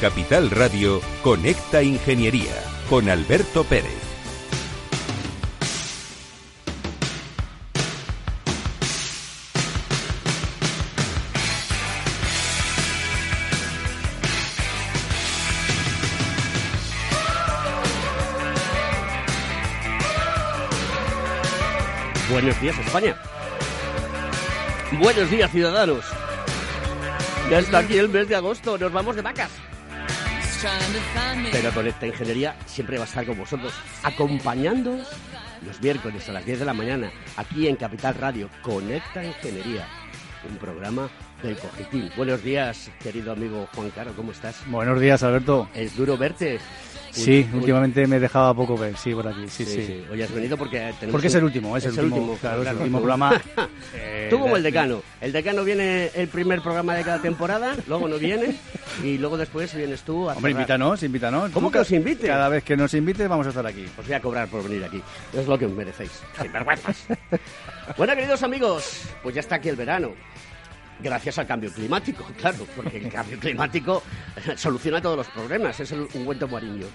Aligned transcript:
Capital 0.00 0.50
Radio, 0.50 1.00
Conecta 1.24 1.82
Ingeniería 1.82 2.54
con 2.88 3.08
Alberto 3.08 3.64
Pérez. 3.64 3.92
Buenos 22.30 22.60
días, 22.60 22.78
España. 22.78 23.16
Buenos 24.92 25.28
días, 25.28 25.50
ciudadanos. 25.50 26.04
Ya 27.50 27.58
está 27.58 27.78
aquí 27.78 27.98
el 27.98 28.08
mes 28.08 28.28
de 28.28 28.36
agosto, 28.36 28.78
nos 28.78 28.92
vamos 28.92 29.16
de 29.16 29.22
vacas. 29.22 29.50
Pero 31.52 31.72
con 31.72 31.86
esta 31.86 32.06
ingeniería 32.06 32.56
siempre 32.66 32.96
va 32.98 33.04
a 33.04 33.06
estar 33.06 33.24
con 33.24 33.38
vosotros, 33.38 33.72
acompañándoos 34.02 35.06
los 35.64 35.80
miércoles 35.80 36.28
a 36.28 36.32
las 36.32 36.44
10 36.44 36.60
de 36.60 36.64
la 36.64 36.74
mañana, 36.74 37.12
aquí 37.36 37.68
en 37.68 37.76
Capital 37.76 38.14
Radio, 38.14 38.50
Conecta 38.62 39.24
Ingeniería, 39.24 39.86
un 40.48 40.56
programa 40.56 41.08
del 41.42 41.56
Cogitín. 41.56 42.10
Buenos 42.16 42.42
días, 42.42 42.90
querido 43.00 43.32
amigo 43.32 43.68
Juan 43.74 43.90
Caro, 43.90 44.12
¿cómo 44.16 44.32
estás? 44.32 44.60
Buenos 44.66 45.00
días, 45.00 45.22
Alberto. 45.22 45.68
Es 45.74 45.96
duro 45.96 46.16
verte. 46.16 46.58
Sí, 47.24 47.48
últimamente 47.52 48.06
me 48.06 48.18
dejaba 48.20 48.54
poco 48.54 48.76
ver, 48.76 48.96
sí, 48.96 49.14
por 49.14 49.26
aquí, 49.28 49.48
sí, 49.48 49.64
sí. 49.64 49.84
sí. 49.86 50.04
Hoy 50.10 50.22
has 50.22 50.32
venido 50.32 50.56
porque 50.56 50.78
tenemos 50.78 51.12
Porque 51.12 51.26
es 51.26 51.34
el 51.34 51.44
último, 51.44 51.76
es, 51.76 51.84
el, 51.86 51.98
último, 51.98 52.36
claro, 52.40 52.62
es 52.62 52.68
el 52.68 52.76
último 52.76 52.98
programa. 52.98 53.40
eh, 53.94 54.28
Tú 54.30 54.38
como 54.38 54.56
el 54.56 54.62
de- 54.62 54.68
decano. 54.70 55.02
El 55.20 55.32
decano 55.32 55.64
viene 55.64 56.10
el 56.14 56.28
primer 56.28 56.60
programa 56.62 56.94
de 56.94 57.02
cada 57.04 57.20
temporada, 57.20 57.76
luego 57.86 58.08
no 58.08 58.18
viene 58.18 58.54
y 59.02 59.18
luego 59.18 59.36
después 59.36 59.74
vienes 59.74 60.02
tú 60.02 60.28
a 60.30 60.34
Hombre, 60.34 60.52
cerrar. 60.52 60.62
invítanos, 60.62 61.02
invítanos. 61.02 61.50
¿Cómo 61.50 61.70
que 61.70 61.78
os 61.78 61.90
invite? 61.90 62.26
Cada 62.26 62.48
vez 62.48 62.62
que 62.64 62.76
nos 62.76 62.94
invites 62.94 63.28
vamos 63.28 63.46
a 63.46 63.50
estar 63.50 63.66
aquí. 63.66 63.84
Os 63.98 64.06
voy 64.06 64.14
a 64.14 64.20
cobrar 64.20 64.48
por 64.48 64.62
venir 64.62 64.84
aquí. 64.84 65.02
Es 65.34 65.46
lo 65.46 65.58
que 65.58 65.66
os 65.66 65.72
merecéis. 65.72 66.10
Sinvergüenzas. 66.40 67.06
bueno, 67.96 68.14
queridos 68.14 68.42
amigos, 68.42 69.02
pues 69.22 69.34
ya 69.34 69.40
está 69.40 69.56
aquí 69.56 69.68
el 69.68 69.76
verano. 69.76 70.12
Gracias 71.00 71.38
al 71.38 71.46
cambio 71.46 71.72
climático, 71.72 72.24
claro, 72.38 72.66
porque 72.74 72.98
el 72.98 73.08
cambio 73.08 73.38
climático 73.38 74.02
soluciona 74.56 75.00
todos 75.00 75.16
los 75.16 75.28
problemas, 75.28 75.78
es 75.80 75.92
el 75.92 76.08
ungüento 76.14 76.48
mariño. 76.48 76.86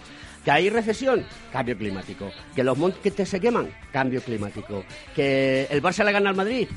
Que 0.44 0.52
hay 0.52 0.70
recesión, 0.70 1.26
cambio 1.54 1.78
climático. 1.78 2.30
Que 2.54 2.64
los 2.64 2.78
montes 2.78 3.30
se 3.30 3.40
queman, 3.40 3.70
cambio 3.94 4.22
climático. 4.22 4.84
Que 5.16 5.68
el 5.70 5.82
Barça 5.82 6.04
le 6.04 6.12
gana 6.12 6.32
al 6.32 6.36
Madrid, 6.36 6.68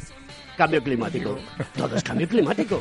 cambio 0.56 0.82
climático. 0.82 1.36
Todo 1.76 1.96
es 1.96 2.04
cambio 2.04 2.28
climático. 2.28 2.80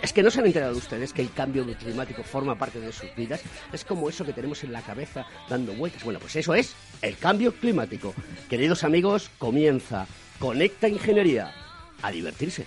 Es 0.00 0.12
que 0.12 0.22
no 0.22 0.30
se 0.30 0.40
han 0.40 0.46
enterado 0.46 0.76
ustedes 0.76 1.12
que 1.12 1.22
el 1.22 1.32
cambio 1.32 1.64
climático 1.76 2.24
forma 2.24 2.56
parte 2.56 2.80
de 2.80 2.92
sus 2.92 3.14
vidas. 3.16 3.40
Es 3.72 3.84
como 3.84 4.08
eso 4.08 4.24
que 4.24 4.32
tenemos 4.32 4.62
en 4.64 4.72
la 4.72 4.82
cabeza 4.82 5.24
dando 5.48 5.72
vueltas. 5.74 6.02
Bueno, 6.02 6.18
pues 6.18 6.34
eso 6.34 6.54
es 6.54 6.74
el 7.02 7.16
cambio 7.16 7.54
climático. 7.54 8.12
Queridos 8.50 8.82
amigos, 8.82 9.30
comienza 9.38 10.06
Conecta 10.40 10.88
Ingeniería. 10.88 11.52
A 12.02 12.10
divertirse. 12.10 12.66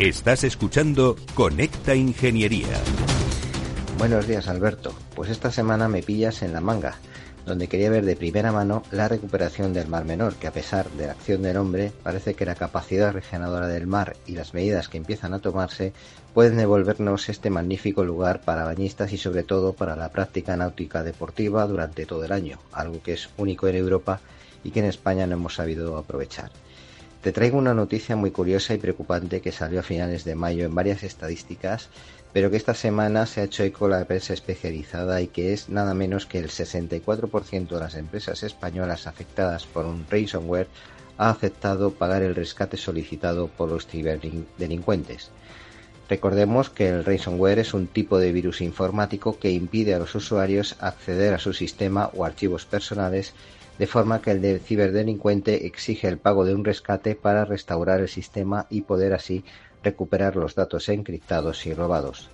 Estás 0.00 0.44
escuchando 0.44 1.14
Conecta 1.34 1.94
Ingeniería. 1.94 2.80
Buenos 3.98 4.26
días, 4.26 4.48
Alberto. 4.48 4.94
Pues 5.14 5.28
esta 5.28 5.50
semana 5.50 5.88
me 5.88 6.02
pillas 6.02 6.40
en 6.40 6.54
la 6.54 6.62
manga, 6.62 6.96
donde 7.44 7.68
quería 7.68 7.90
ver 7.90 8.06
de 8.06 8.16
primera 8.16 8.50
mano 8.50 8.82
la 8.92 9.08
recuperación 9.08 9.74
del 9.74 9.88
Mar 9.88 10.06
Menor, 10.06 10.36
que 10.36 10.46
a 10.46 10.52
pesar 10.52 10.88
de 10.92 11.04
la 11.04 11.12
acción 11.12 11.42
del 11.42 11.58
hombre, 11.58 11.92
parece 12.02 12.32
que 12.32 12.46
la 12.46 12.54
capacidad 12.54 13.12
regeneradora 13.12 13.68
del 13.68 13.86
mar 13.86 14.16
y 14.26 14.32
las 14.32 14.54
medidas 14.54 14.88
que 14.88 14.96
empiezan 14.96 15.34
a 15.34 15.40
tomarse 15.40 15.92
pueden 16.32 16.56
devolvernos 16.56 17.28
este 17.28 17.50
magnífico 17.50 18.02
lugar 18.02 18.40
para 18.40 18.64
bañistas 18.64 19.12
y 19.12 19.18
sobre 19.18 19.42
todo 19.42 19.74
para 19.74 19.96
la 19.96 20.08
práctica 20.08 20.56
náutica 20.56 21.02
deportiva 21.02 21.66
durante 21.66 22.06
todo 22.06 22.24
el 22.24 22.32
año, 22.32 22.58
algo 22.72 23.02
que 23.02 23.12
es 23.12 23.28
único 23.36 23.68
en 23.68 23.76
Europa 23.76 24.18
y 24.64 24.70
que 24.70 24.80
en 24.80 24.86
España 24.86 25.26
no 25.26 25.34
hemos 25.34 25.56
sabido 25.56 25.98
aprovechar. 25.98 26.50
Te 27.22 27.32
traigo 27.32 27.58
una 27.58 27.74
noticia 27.74 28.16
muy 28.16 28.30
curiosa 28.30 28.72
y 28.72 28.78
preocupante 28.78 29.42
que 29.42 29.52
salió 29.52 29.80
a 29.80 29.82
finales 29.82 30.24
de 30.24 30.34
mayo 30.34 30.64
en 30.64 30.74
varias 30.74 31.02
estadísticas, 31.02 31.90
pero 32.32 32.50
que 32.50 32.56
esta 32.56 32.72
semana 32.72 33.26
se 33.26 33.42
ha 33.42 33.44
hecho 33.44 33.62
eco 33.62 33.88
la 33.88 34.06
prensa 34.06 34.32
especializada 34.32 35.20
y 35.20 35.26
que 35.26 35.52
es 35.52 35.68
nada 35.68 35.92
menos 35.92 36.24
que 36.24 36.38
el 36.38 36.48
64% 36.48 37.68
de 37.68 37.78
las 37.78 37.94
empresas 37.94 38.42
españolas 38.42 39.06
afectadas 39.06 39.66
por 39.66 39.84
un 39.84 40.06
ransomware 40.08 40.68
ha 41.18 41.28
aceptado 41.28 41.90
pagar 41.90 42.22
el 42.22 42.34
rescate 42.34 42.78
solicitado 42.78 43.48
por 43.48 43.68
los 43.68 43.86
ciberdelincuentes. 43.86 45.30
Recordemos 46.08 46.70
que 46.70 46.88
el 46.88 47.04
ransomware 47.04 47.58
es 47.58 47.74
un 47.74 47.86
tipo 47.86 48.18
de 48.18 48.32
virus 48.32 48.62
informático 48.62 49.38
que 49.38 49.50
impide 49.50 49.94
a 49.94 49.98
los 49.98 50.14
usuarios 50.14 50.74
acceder 50.80 51.34
a 51.34 51.38
su 51.38 51.52
sistema 51.52 52.10
o 52.14 52.24
archivos 52.24 52.64
personales 52.64 53.34
de 53.80 53.86
forma 53.86 54.20
que 54.20 54.32
el 54.32 54.42
del 54.42 54.60
ciberdelincuente 54.60 55.66
exige 55.66 56.06
el 56.06 56.18
pago 56.18 56.44
de 56.44 56.54
un 56.54 56.66
rescate 56.66 57.14
para 57.14 57.46
restaurar 57.46 58.00
el 58.00 58.10
sistema 58.10 58.66
y 58.68 58.82
poder 58.82 59.14
así 59.14 59.42
recuperar 59.82 60.36
los 60.36 60.54
datos 60.54 60.90
encriptados 60.90 61.64
y 61.64 61.72
robados. 61.72 62.28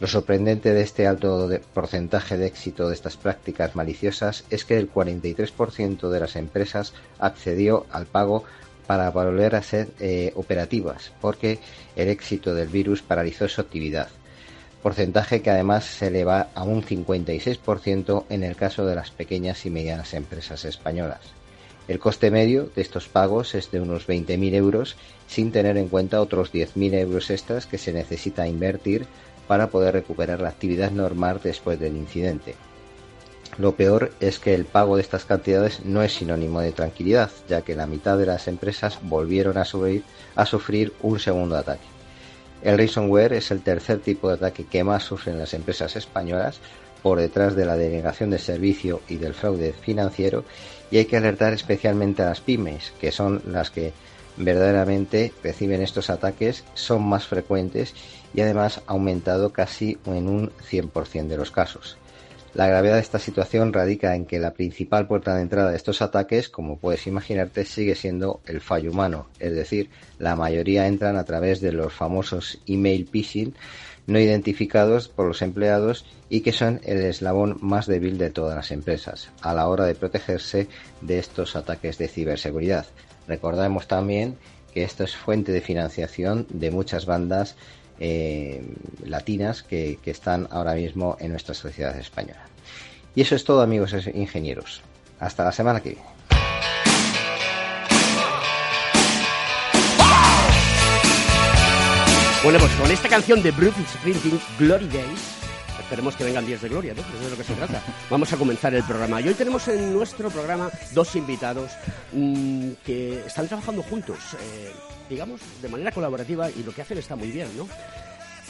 Lo 0.00 0.06
sorprendente 0.06 0.74
de 0.74 0.82
este 0.82 1.06
alto 1.06 1.48
porcentaje 1.72 2.36
de 2.36 2.44
éxito 2.44 2.88
de 2.88 2.94
estas 2.94 3.16
prácticas 3.16 3.74
maliciosas 3.74 4.44
es 4.50 4.66
que 4.66 4.76
el 4.76 4.92
43% 4.92 6.10
de 6.10 6.20
las 6.20 6.36
empresas 6.36 6.92
accedió 7.18 7.86
al 7.90 8.04
pago 8.04 8.44
para 8.86 9.10
volver 9.10 9.56
a 9.56 9.62
ser 9.62 9.88
eh, 9.98 10.32
operativas, 10.36 11.10
porque 11.22 11.58
el 11.96 12.10
éxito 12.10 12.54
del 12.54 12.68
virus 12.68 13.00
paralizó 13.00 13.48
su 13.48 13.62
actividad 13.62 14.08
porcentaje 14.82 15.42
que 15.42 15.50
además 15.50 15.84
se 15.84 16.08
eleva 16.08 16.48
a 16.54 16.64
un 16.64 16.82
56% 16.82 18.24
en 18.28 18.42
el 18.42 18.56
caso 18.56 18.86
de 18.86 18.94
las 18.94 19.10
pequeñas 19.10 19.66
y 19.66 19.70
medianas 19.70 20.14
empresas 20.14 20.64
españolas. 20.64 21.20
El 21.88 22.00
coste 22.00 22.30
medio 22.30 22.68
de 22.74 22.82
estos 22.82 23.08
pagos 23.08 23.54
es 23.54 23.70
de 23.70 23.80
unos 23.80 24.08
20.000 24.08 24.54
euros, 24.54 24.96
sin 25.28 25.52
tener 25.52 25.76
en 25.76 25.88
cuenta 25.88 26.20
otros 26.20 26.52
10.000 26.52 26.94
euros 26.94 27.30
extras 27.30 27.66
que 27.66 27.78
se 27.78 27.92
necesita 27.92 28.48
invertir 28.48 29.06
para 29.46 29.68
poder 29.68 29.94
recuperar 29.94 30.40
la 30.40 30.48
actividad 30.48 30.90
normal 30.90 31.40
después 31.42 31.78
del 31.78 31.96
incidente. 31.96 32.56
Lo 33.58 33.76
peor 33.76 34.12
es 34.20 34.38
que 34.38 34.54
el 34.54 34.64
pago 34.64 34.96
de 34.96 35.02
estas 35.02 35.24
cantidades 35.24 35.84
no 35.84 36.02
es 36.02 36.14
sinónimo 36.14 36.60
de 36.60 36.72
tranquilidad, 36.72 37.30
ya 37.48 37.62
que 37.62 37.76
la 37.76 37.86
mitad 37.86 38.18
de 38.18 38.26
las 38.26 38.48
empresas 38.48 38.98
volvieron 39.02 39.56
a, 39.56 39.64
a 40.34 40.46
sufrir 40.46 40.92
un 41.00 41.20
segundo 41.20 41.56
ataque. 41.56 41.95
El 42.66 42.78
ransomware 42.78 43.34
es 43.34 43.52
el 43.52 43.62
tercer 43.62 44.00
tipo 44.00 44.26
de 44.26 44.34
ataque 44.34 44.64
que 44.64 44.82
más 44.82 45.04
sufren 45.04 45.38
las 45.38 45.54
empresas 45.54 45.94
españolas, 45.94 46.58
por 47.00 47.20
detrás 47.20 47.54
de 47.54 47.64
la 47.64 47.76
denegación 47.76 48.30
de 48.30 48.40
servicio 48.40 49.02
y 49.08 49.18
del 49.18 49.34
fraude 49.34 49.72
financiero, 49.72 50.42
y 50.90 50.96
hay 50.98 51.04
que 51.04 51.16
alertar 51.16 51.52
especialmente 51.52 52.24
a 52.24 52.26
las 52.30 52.40
pymes, 52.40 52.92
que 53.00 53.12
son 53.12 53.40
las 53.46 53.70
que 53.70 53.92
verdaderamente 54.36 55.32
reciben 55.44 55.80
estos 55.80 56.10
ataques, 56.10 56.64
son 56.74 57.04
más 57.04 57.28
frecuentes 57.28 57.94
y 58.34 58.40
además 58.40 58.82
ha 58.88 58.94
aumentado 58.94 59.50
casi 59.52 59.98
en 60.04 60.28
un 60.28 60.50
100% 60.68 61.28
de 61.28 61.36
los 61.36 61.52
casos. 61.52 61.96
La 62.56 62.68
gravedad 62.68 62.94
de 62.94 63.02
esta 63.02 63.18
situación 63.18 63.74
radica 63.74 64.16
en 64.16 64.24
que 64.24 64.38
la 64.38 64.54
principal 64.54 65.06
puerta 65.06 65.34
de 65.34 65.42
entrada 65.42 65.72
de 65.72 65.76
estos 65.76 66.00
ataques, 66.00 66.48
como 66.48 66.78
puedes 66.78 67.06
imaginarte, 67.06 67.66
sigue 67.66 67.94
siendo 67.94 68.40
el 68.46 68.62
fallo 68.62 68.92
humano, 68.92 69.26
es 69.38 69.54
decir, 69.54 69.90
la 70.18 70.36
mayoría 70.36 70.86
entran 70.86 71.18
a 71.18 71.24
través 71.24 71.60
de 71.60 71.72
los 71.72 71.92
famosos 71.92 72.58
email 72.66 73.06
phishing 73.12 73.54
no 74.06 74.18
identificados 74.18 75.08
por 75.08 75.26
los 75.26 75.42
empleados 75.42 76.06
y 76.30 76.40
que 76.40 76.52
son 76.52 76.80
el 76.84 77.02
eslabón 77.02 77.58
más 77.60 77.86
débil 77.86 78.16
de 78.16 78.30
todas 78.30 78.56
las 78.56 78.70
empresas 78.70 79.28
a 79.42 79.52
la 79.52 79.68
hora 79.68 79.84
de 79.84 79.94
protegerse 79.94 80.66
de 81.02 81.18
estos 81.18 81.56
ataques 81.56 81.98
de 81.98 82.08
ciberseguridad. 82.08 82.86
Recordemos 83.28 83.86
también 83.86 84.38
que 84.72 84.82
esto 84.82 85.04
es 85.04 85.14
fuente 85.14 85.52
de 85.52 85.60
financiación 85.60 86.46
de 86.48 86.70
muchas 86.70 87.04
bandas 87.04 87.54
eh, 88.00 88.62
latinas 89.04 89.62
que, 89.62 89.98
que 90.02 90.10
están 90.10 90.48
ahora 90.50 90.74
mismo 90.74 91.16
en 91.20 91.30
nuestra 91.30 91.54
sociedad 91.54 91.96
española. 91.98 92.46
Y 93.14 93.22
eso 93.22 93.34
es 93.34 93.44
todo 93.44 93.62
amigos 93.62 93.94
ingenieros. 94.14 94.82
Hasta 95.18 95.44
la 95.44 95.52
semana 95.52 95.80
que 95.80 95.90
viene. 95.90 96.16
Bueno, 102.46 102.60
con 102.80 102.90
esta 102.92 103.08
canción 103.08 103.42
de 103.42 103.50
Bruce 103.50 103.82
Springsteen, 103.92 104.40
Glory 104.56 104.86
Days, 104.86 105.35
esperemos 105.86 106.16
que 106.16 106.24
vengan 106.24 106.44
días 106.44 106.60
de 106.60 106.68
gloria, 106.68 106.94
¿no? 106.94 107.00
Eso 107.00 107.14
es 107.14 107.20
de 107.22 107.30
lo 107.30 107.36
que 107.36 107.44
se 107.44 107.54
trata. 107.54 107.80
Vamos 108.10 108.32
a 108.32 108.36
comenzar 108.36 108.74
el 108.74 108.82
programa. 108.82 109.20
Y 109.20 109.28
hoy 109.28 109.34
tenemos 109.34 109.68
en 109.68 109.92
nuestro 109.92 110.30
programa 110.30 110.68
dos 110.92 111.14
invitados 111.14 111.70
mmm, 112.12 112.72
que 112.84 113.20
están 113.24 113.46
trabajando 113.46 113.84
juntos. 113.84 114.18
Eh, 114.40 114.72
digamos, 115.08 115.40
de 115.62 115.68
manera 115.68 115.92
colaborativa 115.92 116.50
y 116.50 116.64
lo 116.64 116.72
que 116.72 116.82
hacen 116.82 116.98
está 116.98 117.14
muy 117.14 117.30
bien, 117.30 117.48
¿no? 117.56 117.68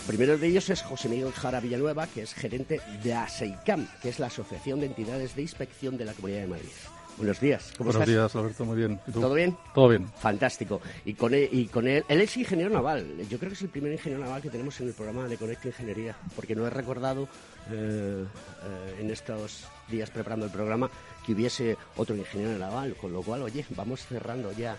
primero 0.06 0.38
de 0.38 0.46
ellos 0.46 0.70
es 0.70 0.80
José 0.82 1.08
Miguel 1.08 1.32
Jara 1.32 1.60
Villanueva, 1.60 2.06
que 2.06 2.22
es 2.22 2.32
gerente 2.32 2.80
de 3.02 3.12
ASEICAM, 3.12 3.86
que 4.00 4.08
es 4.08 4.18
la 4.18 4.28
Asociación 4.28 4.80
de 4.80 4.86
Entidades 4.86 5.34
de 5.34 5.42
Inspección 5.42 5.98
de 5.98 6.04
la 6.06 6.14
Comunidad 6.14 6.42
de 6.42 6.46
Madrid. 6.46 6.95
Buenos 7.16 7.40
días. 7.40 7.72
¿Cómo 7.78 7.90
Buenos 7.90 8.08
días, 8.08 8.36
Alberto. 8.36 8.64
Muy 8.66 8.76
bien. 8.76 9.00
¿Todo 9.10 9.32
bien? 9.32 9.56
Todo 9.74 9.88
bien. 9.88 10.06
Fantástico. 10.18 10.82
Y 11.06 11.14
con, 11.14 11.32
él, 11.32 11.48
y 11.50 11.64
con 11.66 11.88
él, 11.88 12.04
él 12.08 12.20
es 12.20 12.36
ingeniero 12.36 12.70
naval. 12.70 13.06
Yo 13.30 13.38
creo 13.38 13.48
que 13.48 13.54
es 13.54 13.62
el 13.62 13.70
primer 13.70 13.92
ingeniero 13.92 14.22
naval 14.22 14.42
que 14.42 14.50
tenemos 14.50 14.78
en 14.80 14.88
el 14.88 14.92
programa 14.92 15.26
de 15.26 15.38
Conecta 15.38 15.68
Ingeniería, 15.68 16.14
porque 16.34 16.54
no 16.54 16.66
he 16.66 16.70
recordado 16.70 17.26
eh, 17.70 18.24
eh, 18.26 18.96
en 19.00 19.10
estos 19.10 19.64
días 19.88 20.10
preparando 20.10 20.44
el 20.44 20.52
programa 20.52 20.90
que 21.24 21.32
hubiese 21.32 21.78
otro 21.96 22.14
ingeniero 22.14 22.58
naval, 22.58 22.94
con 22.96 23.14
lo 23.14 23.22
cual, 23.22 23.42
oye, 23.42 23.64
vamos 23.70 24.04
cerrando 24.06 24.52
ya 24.52 24.76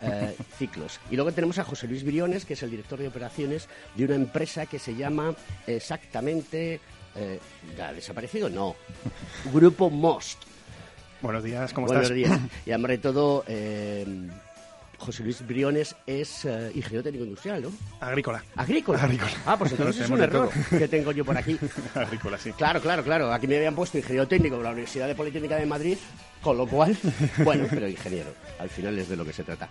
eh, 0.00 0.36
ciclos. 0.58 1.00
Y 1.10 1.16
luego 1.16 1.32
tenemos 1.32 1.58
a 1.58 1.64
José 1.64 1.88
Luis 1.88 2.04
Briones, 2.04 2.44
que 2.44 2.52
es 2.52 2.62
el 2.62 2.70
director 2.70 3.00
de 3.00 3.08
operaciones 3.08 3.68
de 3.96 4.04
una 4.04 4.14
empresa 4.14 4.66
que 4.66 4.78
se 4.78 4.94
llama 4.94 5.34
exactamente... 5.66 6.80
Eh, 7.16 7.40
¿Ha 7.82 7.92
desaparecido? 7.92 8.48
No. 8.48 8.76
Grupo 9.52 9.90
Most 9.90 10.49
Buenos 11.22 11.44
días, 11.44 11.72
¿cómo 11.72 11.86
Buenos 11.86 12.10
estás? 12.10 12.18
Buenos 12.18 12.40
días. 12.40 12.60
Y 12.66 12.70
además 12.70 12.90
de 12.90 12.98
todo, 12.98 13.44
eh, 13.46 14.06
José 15.00 15.22
Luis 15.22 15.46
Briones 15.46 15.96
es 16.06 16.44
uh, 16.44 16.70
ingeniero 16.74 17.02
técnico 17.02 17.24
industrial, 17.24 17.62
¿no? 17.62 17.72
Agrícola. 18.00 18.42
¿Agrícola? 18.56 19.02
Agrícola. 19.02 19.32
Ah, 19.46 19.58
pues 19.58 19.72
entonces 19.72 20.04
es 20.04 20.10
un 20.10 20.22
error 20.22 20.50
que 20.68 20.88
tengo 20.88 21.12
yo 21.12 21.24
por 21.24 21.36
aquí. 21.36 21.58
Agrícola, 21.94 22.38
sí. 22.38 22.52
Claro, 22.52 22.80
claro, 22.80 23.02
claro. 23.02 23.32
Aquí 23.32 23.46
me 23.46 23.56
habían 23.56 23.74
puesto 23.74 23.98
ingeniero 23.98 24.28
técnico 24.28 24.58
de 24.58 24.64
la 24.64 24.70
Universidad 24.70 25.08
de 25.08 25.14
Politécnica 25.14 25.56
de 25.56 25.66
Madrid, 25.66 25.98
con 26.42 26.56
lo 26.56 26.66
cual, 26.66 26.96
bueno, 27.44 27.66
pero 27.70 27.88
ingeniero. 27.88 28.30
Al 28.58 28.68
final 28.68 28.98
es 28.98 29.08
de 29.08 29.16
lo 29.16 29.24
que 29.24 29.32
se 29.32 29.42
trata. 29.42 29.68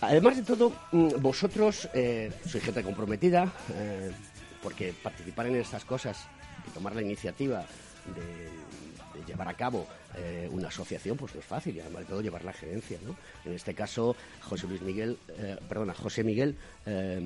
Además 0.00 0.36
de 0.36 0.42
todo, 0.42 0.72
mm, 0.92 1.20
vosotros 1.20 1.88
eh, 1.92 2.32
sois 2.46 2.64
gente 2.64 2.82
comprometida, 2.82 3.52
eh, 3.74 4.10
porque 4.62 4.94
participar 5.02 5.46
en 5.46 5.56
estas 5.56 5.84
cosas 5.84 6.26
y 6.66 6.70
tomar 6.70 6.94
la 6.94 7.02
iniciativa 7.02 7.60
de 8.16 8.48
llevar 9.26 9.48
a 9.48 9.54
cabo 9.54 9.86
eh, 10.16 10.48
una 10.52 10.68
asociación 10.68 11.16
pues 11.16 11.34
no 11.34 11.40
es 11.40 11.46
fácil 11.46 11.76
y 11.76 11.80
además 11.80 12.02
de 12.02 12.06
todo 12.06 12.20
llevar 12.20 12.44
la 12.44 12.52
gerencia 12.52 12.98
¿no? 13.06 13.16
en 13.44 13.52
este 13.54 13.74
caso 13.74 14.16
José 14.42 14.66
Luis 14.66 14.82
Miguel 14.82 15.16
eh, 15.38 15.56
perdona 15.68 15.94
José 15.94 16.24
Miguel 16.24 16.56
eh, 16.86 17.20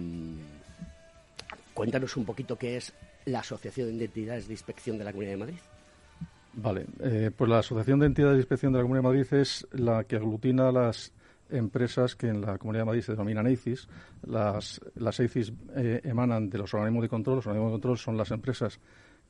cuéntanos 1.73 2.17
un 2.17 2.25
poquito 2.25 2.57
qué 2.57 2.77
es 2.77 2.93
la 3.27 3.41
asociación 3.41 3.99
de 3.99 4.05
entidades 4.05 4.47
de 4.47 4.55
inspección 4.55 4.99
de 4.99 5.05
la 5.05 5.13
Comunidad 5.13 5.33
de 5.33 5.39
Madrid 5.39 5.59
Vale, 6.57 6.87
eh, 7.01 7.31
pues 7.37 7.51
la 7.51 7.59
Asociación 7.59 7.99
de 7.99 8.07
Entidades 8.07 8.37
de 8.37 8.43
Inspección 8.43 8.73
de 8.73 8.79
la 8.79 8.83
Comunidad 8.83 9.03
de 9.03 9.09
Madrid 9.09 9.41
es 9.41 9.67
la 9.73 10.05
que 10.05 10.17
aglutina 10.17 10.71
las 10.71 11.13
empresas 11.51 12.15
que 12.15 12.29
en 12.29 12.41
la 12.41 12.59
Comunidad 12.59 12.83
de 12.83 12.87
Madrid 12.87 13.03
se 13.03 13.13
denominan 13.13 13.47
EICIS. 13.47 13.89
Las, 14.27 14.81
las 14.95 15.19
EICIS 15.19 15.53
eh, 15.75 16.01
emanan 16.05 16.49
de 16.49 16.59
los 16.59 16.73
organismos 16.75 17.03
de 17.03 17.09
control. 17.09 17.37
Los 17.37 17.47
organismos 17.47 17.73
de 17.73 17.75
control 17.75 17.99
son 17.99 18.17
las 18.17 18.31
empresas 18.31 18.79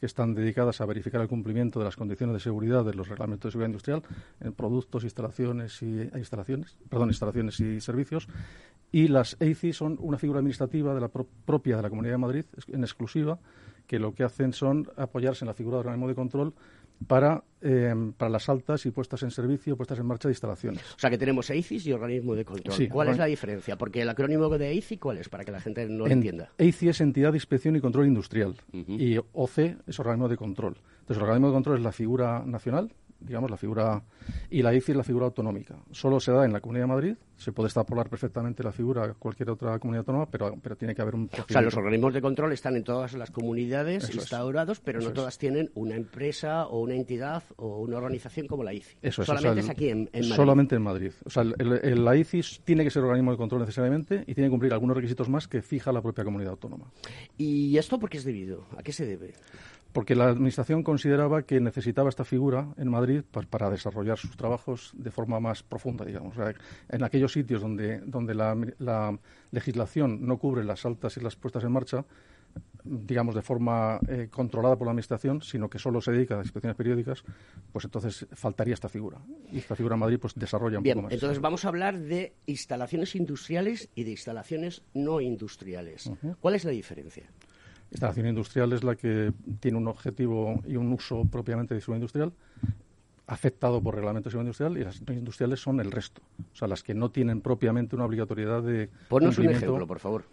que 0.00 0.06
están 0.06 0.34
dedicadas 0.34 0.80
a 0.80 0.86
verificar 0.86 1.20
el 1.20 1.28
cumplimiento 1.28 1.78
de 1.78 1.84
las 1.84 1.96
condiciones 1.96 2.34
de 2.34 2.40
seguridad 2.40 2.84
de 2.84 2.94
los 2.94 3.08
reglamentos 3.08 3.48
de 3.48 3.52
seguridad 3.52 3.68
industrial 3.68 4.02
en 4.40 4.52
productos, 4.52 5.04
instalaciones 5.04 5.82
y 5.82 6.00
e 6.00 6.18
instalaciones, 6.18 6.76
perdón, 6.88 7.08
instalaciones 7.08 7.60
y 7.60 7.80
servicios. 7.80 8.28
Y 8.92 9.08
las 9.08 9.36
EICI 9.40 9.72
son 9.72 9.98
una 10.00 10.18
figura 10.18 10.38
administrativa 10.38 10.94
de 10.94 11.00
la 11.00 11.08
pro 11.08 11.26
propia 11.44 11.76
de 11.76 11.82
la 11.82 11.90
Comunidad 11.90 12.14
de 12.14 12.18
Madrid, 12.18 12.44
en 12.68 12.82
exclusiva, 12.84 13.38
que 13.86 13.98
lo 13.98 14.14
que 14.14 14.24
hacen 14.24 14.52
son 14.52 14.88
apoyarse 14.96 15.44
en 15.44 15.48
la 15.48 15.54
figura 15.54 15.76
de 15.76 15.80
organismo 15.80 16.08
de 16.08 16.14
control 16.14 16.54
para, 17.06 17.44
eh, 17.60 17.94
para 18.16 18.30
las 18.30 18.48
altas 18.48 18.86
y 18.86 18.90
puestas 18.90 19.22
en 19.22 19.30
servicio, 19.30 19.76
puestas 19.76 19.98
en 19.98 20.06
marcha 20.06 20.28
de 20.28 20.32
instalaciones. 20.32 20.82
O 20.94 20.98
sea 20.98 21.10
que 21.10 21.18
tenemos 21.18 21.48
EICIS 21.50 21.86
y 21.86 21.92
organismo 21.92 22.34
de 22.34 22.44
control. 22.44 22.74
Sí, 22.76 22.88
¿Cuál 22.88 23.08
es 23.08 23.18
la 23.18 23.26
diferencia? 23.26 23.76
Porque 23.76 24.02
el 24.02 24.08
acrónimo 24.08 24.48
de 24.48 24.70
EICI, 24.70 24.98
¿cuál 24.98 25.18
es? 25.18 25.28
Para 25.28 25.44
que 25.44 25.52
la 25.52 25.60
gente 25.60 25.86
no 25.86 25.98
lo 25.98 26.06
en, 26.06 26.12
entienda. 26.12 26.50
EICI 26.58 26.88
es 26.88 27.00
Entidad 27.00 27.32
de 27.32 27.38
Inspección 27.38 27.76
y 27.76 27.80
Control 27.80 28.06
Industrial 28.06 28.54
uh 28.72 28.76
-huh. 28.76 29.00
y 29.00 29.18
OC 29.32 29.76
es 29.86 29.98
organismo 29.98 30.28
de 30.28 30.36
control. 30.36 30.76
Entonces, 31.00 31.16
el 31.18 31.22
organismo 31.22 31.48
de 31.48 31.54
control 31.54 31.76
es 31.78 31.82
la 31.82 31.92
figura 31.92 32.44
nacional, 32.46 32.92
digamos, 33.24 33.50
la 33.50 33.56
figura, 33.56 34.02
y 34.50 34.62
la 34.62 34.74
ICI 34.74 34.92
es 34.92 34.96
la 34.96 35.04
figura 35.04 35.26
autonómica. 35.26 35.76
Solo 35.90 36.20
se 36.20 36.32
da 36.32 36.44
en 36.44 36.52
la 36.52 36.60
Comunidad 36.60 36.84
de 36.84 36.92
Madrid, 36.92 37.16
se 37.36 37.52
puede 37.52 37.66
extrapolar 37.68 38.08
perfectamente 38.08 38.62
la 38.62 38.72
figura 38.72 39.04
a 39.04 39.14
cualquier 39.14 39.50
otra 39.50 39.78
comunidad 39.78 40.00
autónoma, 40.00 40.26
pero, 40.30 40.54
pero 40.62 40.76
tiene 40.76 40.94
que 40.94 41.02
haber 41.02 41.14
un... 41.14 41.28
O 41.32 41.52
sea, 41.52 41.60
los 41.60 41.76
organismos 41.76 42.14
de 42.14 42.20
control 42.20 42.52
están 42.52 42.76
en 42.76 42.84
todas 42.84 43.14
las 43.14 43.30
comunidades 43.30 44.04
Eso 44.04 44.12
instaurados, 44.18 44.78
es. 44.78 44.84
pero 44.84 45.00
Eso 45.00 45.08
no 45.08 45.14
todas 45.14 45.34
es. 45.34 45.38
tienen 45.38 45.70
una 45.74 45.96
empresa 45.96 46.66
o 46.66 46.80
una 46.80 46.94
entidad 46.94 47.42
o 47.56 47.80
una 47.80 47.96
organización 47.96 48.46
como 48.46 48.62
la 48.62 48.72
ICI. 48.72 48.96
Eso 49.02 49.22
es. 49.22 49.26
Solamente 49.26 49.60
o 49.60 49.62
sea, 49.62 49.62
es 49.62 49.70
aquí 49.70 49.88
en, 49.88 50.08
en, 50.12 50.22
Madrid. 50.22 50.34
Solamente 50.36 50.76
en 50.76 50.82
Madrid. 50.82 51.12
O 51.24 51.30
sea, 51.30 51.42
el, 51.42 51.72
el, 51.82 52.04
la 52.04 52.16
ICI 52.16 52.40
tiene 52.64 52.84
que 52.84 52.90
ser 52.90 53.02
organismo 53.02 53.32
de 53.32 53.36
control 53.36 53.60
necesariamente 53.62 54.24
y 54.26 54.34
tiene 54.34 54.48
que 54.48 54.50
cumplir 54.50 54.72
algunos 54.72 54.96
requisitos 54.96 55.28
más 55.28 55.48
que 55.48 55.62
fija 55.62 55.92
la 55.92 56.02
propia 56.02 56.24
comunidad 56.24 56.52
autónoma. 56.52 56.90
¿Y 57.36 57.76
esto 57.76 57.98
por 57.98 58.10
qué 58.10 58.18
es 58.18 58.24
debido? 58.24 58.66
¿A 58.76 58.82
qué 58.82 58.92
se 58.92 59.06
debe? 59.06 59.34
Porque 59.94 60.16
la 60.16 60.24
Administración 60.28 60.82
consideraba 60.82 61.44
que 61.44 61.60
necesitaba 61.60 62.08
esta 62.08 62.24
figura 62.24 62.66
en 62.76 62.90
Madrid 62.90 63.22
para 63.48 63.70
desarrollar 63.70 64.18
sus 64.18 64.36
trabajos 64.36 64.90
de 64.94 65.12
forma 65.12 65.38
más 65.38 65.62
profunda, 65.62 66.04
digamos. 66.04 66.36
O 66.36 66.42
sea, 66.42 66.52
en 66.90 67.04
aquellos 67.04 67.32
sitios 67.32 67.62
donde, 67.62 68.00
donde 68.00 68.34
la, 68.34 68.56
la, 68.78 69.16
legislación 69.52 70.26
no 70.26 70.36
cubre 70.36 70.64
las 70.64 70.84
altas 70.84 71.16
y 71.16 71.20
las 71.20 71.36
puestas 71.36 71.62
en 71.62 71.70
marcha, 71.70 72.04
digamos, 72.82 73.36
de 73.36 73.42
forma 73.42 74.00
eh, 74.08 74.26
controlada 74.32 74.76
por 74.76 74.88
la 74.88 74.90
Administración, 74.90 75.42
sino 75.42 75.70
que 75.70 75.78
solo 75.78 76.00
se 76.00 76.10
dedica 76.10 76.34
a 76.34 76.42
inspecciones 76.42 76.76
periódicas, 76.76 77.22
pues 77.72 77.84
entonces 77.84 78.26
faltaría 78.32 78.74
esta 78.74 78.88
figura. 78.88 79.20
Y 79.52 79.58
esta 79.58 79.76
figura 79.76 79.94
en 79.94 80.00
Madrid 80.00 80.18
pues 80.20 80.34
desarrolla 80.34 80.78
un 80.78 80.82
Bien, 80.82 80.96
poco 80.96 81.04
más. 81.04 81.12
entonces 81.14 81.40
vamos 81.40 81.64
a 81.64 81.68
hablar 81.68 82.00
de 82.00 82.34
instalaciones 82.46 83.14
industriales 83.14 83.88
y 83.94 84.02
de 84.02 84.10
instalaciones 84.10 84.82
no 84.92 85.20
industriales. 85.20 86.08
Uh 86.08 86.16
-huh. 86.20 86.36
¿Cuál 86.40 86.56
es 86.56 86.64
la 86.64 86.72
diferencia? 86.72 87.30
Instalación 87.90 88.26
industrial 88.26 88.72
es 88.72 88.82
la 88.82 88.96
que 88.96 89.32
tiene 89.60 89.78
un 89.78 89.88
objetivo 89.88 90.62
y 90.66 90.76
un 90.76 90.92
uso 90.92 91.24
propiamente 91.24 91.74
de 91.74 91.80
seguridad 91.80 92.00
industrial 92.00 92.32
afectado 93.26 93.80
por 93.82 93.94
reglamento 93.94 94.28
de 94.28 94.32
seguridad 94.32 94.46
industrial 94.48 94.78
y 94.78 94.84
las 94.84 95.16
industriales 95.16 95.60
son 95.60 95.80
el 95.80 95.90
resto. 95.90 96.20
O 96.52 96.56
sea, 96.56 96.68
las 96.68 96.82
que 96.82 96.94
no 96.94 97.10
tienen 97.10 97.40
propiamente 97.40 97.96
una 97.96 98.04
obligatoriedad 98.04 98.62
de 98.62 98.90
Ponnos 99.08 99.38
un 99.38 99.48
ejemplo, 99.48 99.86
por 99.86 99.98
favor. 99.98 100.24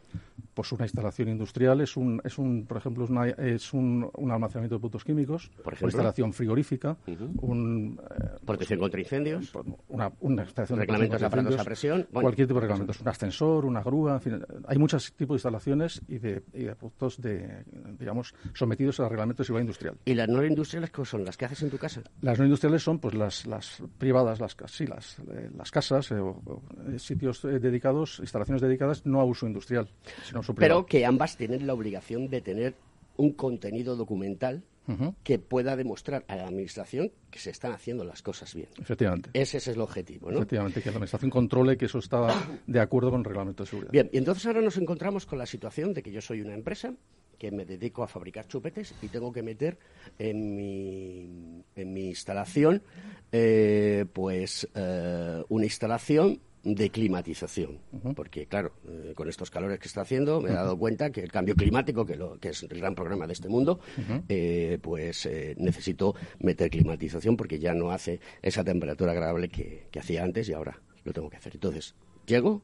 Pues 0.54 0.72
una 0.72 0.86
instalación 0.86 1.30
industrial 1.30 1.82
es 1.82 1.98
un, 1.98 2.22
es 2.24 2.38
un 2.38 2.66
por 2.66 2.78
ejemplo, 2.78 3.06
es, 3.06 3.10
una, 3.10 3.28
es 3.28 3.74
un, 3.74 4.10
un, 4.14 4.32
almacenamiento 4.32 4.76
de 4.76 4.80
productos 4.80 5.04
químicos, 5.04 5.50
¿Por 5.64 5.74
una 5.74 5.88
instalación 5.88 6.34
frigorífica, 6.34 6.98
un, 7.42 8.00
eh, 8.10 8.26
protección 8.46 8.80
contra 8.80 9.00
incendios, 9.00 9.52
una, 9.88 10.12
una 10.20 10.44
instalación 10.44 10.80
reglamentos 10.80 11.20
de, 11.20 11.26
aparatos 11.26 11.60
a 11.60 11.64
presión, 11.64 12.08
bueno, 12.12 12.26
cualquier 12.26 12.48
tipo 12.48 12.60
de 12.60 12.68
reglamentos, 12.68 13.02
un 13.02 13.08
ascensor, 13.08 13.66
una 13.66 13.82
grúa, 13.82 14.16
en 14.16 14.22
fin, 14.22 14.46
hay 14.68 14.78
muchos 14.78 15.14
tipos 15.14 15.36
de 15.36 15.38
instalaciones 15.38 16.02
y 16.08 16.20
de, 16.20 16.44
y 16.54 16.64
de 16.64 16.76
productos 16.76 17.22
de, 17.22 17.64
digamos, 18.00 18.34
sometidos 18.54 19.00
a 19.00 19.10
reglamentos 19.10 19.46
de 19.46 19.48
seguridad 19.48 19.64
industrial. 19.64 19.98
¿Y 20.06 20.14
las 20.14 20.28
no 20.28 20.46
industriales 20.46 20.92
qué 20.92 21.06
son? 21.06 21.26
¿Las 21.26 21.38
que 21.38 21.46
haces 21.46 21.64
en 21.64 21.70
tu 21.70 21.78
casa? 21.78 22.02
Las 22.22 22.38
no 22.38 22.46
industriales 22.46 22.84
son 22.84 23.00
pues 23.00 23.16
las, 23.16 23.46
las 23.46 23.82
privadas, 23.98 24.40
las, 24.40 24.56
sí, 24.68 24.86
las, 24.86 25.20
eh, 25.20 25.50
las 25.56 25.72
casas, 25.72 26.12
eh, 26.12 26.16
o, 26.16 26.42
o, 26.46 26.62
sitios 26.98 27.42
dedicados, 27.42 28.20
instalaciones 28.20 28.62
dedicadas 28.62 29.06
no 29.06 29.20
a 29.20 29.24
uso 29.24 29.48
industrial, 29.48 29.88
sino 30.24 30.41
Pero 30.56 30.86
que 30.86 31.06
ambas 31.06 31.38
tienen 31.38 31.68
la 31.68 31.74
obligación 31.74 32.30
de 32.30 32.42
tener 32.42 32.76
un 33.18 33.34
contenido 33.34 33.96
documental 33.96 34.64
uh 34.88 34.92
-huh. 34.92 35.16
que 35.24 35.38
pueda 35.40 35.76
demostrar 35.76 36.26
a 36.28 36.36
la 36.36 36.48
Administración 36.48 37.12
que 37.30 37.40
se 37.40 37.50
están 37.50 37.72
haciendo 37.72 38.04
las 38.04 38.22
cosas 38.22 38.54
bien. 38.56 38.70
Efectivamente. 38.80 39.30
Ese, 39.34 39.58
ese 39.58 39.72
es 39.72 39.76
el 39.76 39.82
objetivo, 39.82 40.32
¿no? 40.32 40.38
Efectivamente, 40.38 40.82
que 40.82 40.90
la 40.90 40.96
Administración 40.96 41.30
controle 41.30 41.78
que 41.78 41.86
eso 41.86 42.00
está 42.00 42.34
de 42.66 42.80
acuerdo 42.80 43.12
con 43.12 43.22
el 43.22 43.26
reglamento 43.26 43.64
de 43.64 43.70
seguridad. 43.70 43.92
Bien, 43.92 44.10
y 44.12 44.18
entonces 44.18 44.46
ahora 44.46 44.62
nos 44.62 44.78
encontramos 44.78 45.26
con 45.26 45.38
la 45.38 45.46
situación 45.46 45.94
de 45.94 46.02
que 46.02 46.12
yo 46.12 46.22
soy 46.22 46.42
una 46.42 46.54
empresa 46.54 46.94
que 47.38 47.50
me 47.50 47.66
dedico 47.66 48.04
a 48.04 48.08
fabricar 48.08 48.48
chupetes 48.48 48.94
y 49.02 49.08
tengo 49.08 49.32
que 49.32 49.42
meter 49.42 49.80
en 50.20 50.56
mi, 50.56 51.64
en 51.76 51.92
mi 51.92 52.10
instalación 52.10 52.84
eh, 53.32 54.06
pues 54.14 54.68
eh, 54.76 55.44
una 55.50 55.66
instalación 55.66 56.40
de 56.64 56.90
climatización, 56.92 57.80
uh 57.92 57.98
-huh. 57.98 58.14
porque 58.14 58.46
claro, 58.46 58.74
eh, 58.88 59.14
con 59.16 59.28
estos 59.28 59.50
calores 59.50 59.80
que 59.80 59.88
está 59.88 60.02
haciendo 60.02 60.42
me 60.42 60.50
he 60.52 60.54
dado 60.54 60.78
cuenta 60.78 61.10
que 61.10 61.22
el 61.22 61.32
cambio 61.32 61.56
climático, 61.56 62.06
que, 62.06 62.16
lo, 62.16 62.40
que 62.40 62.50
es 62.50 62.62
el 62.64 62.70
gran 62.80 62.94
problema 62.94 63.26
de 63.26 63.34
este 63.34 63.50
mundo, 63.50 63.80
uh 63.98 64.02
-huh. 64.02 64.24
eh, 64.30 64.78
pues 64.82 65.26
eh, 65.26 65.56
necesito 65.58 66.14
meter 66.40 66.70
climatización 66.70 67.36
porque 67.36 67.58
ya 67.58 67.74
no 67.74 67.92
hace 67.92 68.20
esa 68.42 68.64
temperatura 68.64 69.12
agradable 69.12 69.50
que, 69.50 69.88
que, 69.90 70.00
hacía 70.00 70.24
antes 70.24 70.50
y 70.50 70.54
ahora 70.54 70.80
lo 71.04 71.14
tengo 71.14 71.30
que 71.30 71.38
hacer. 71.38 71.54
Entonces, 71.56 71.96
llego 72.28 72.62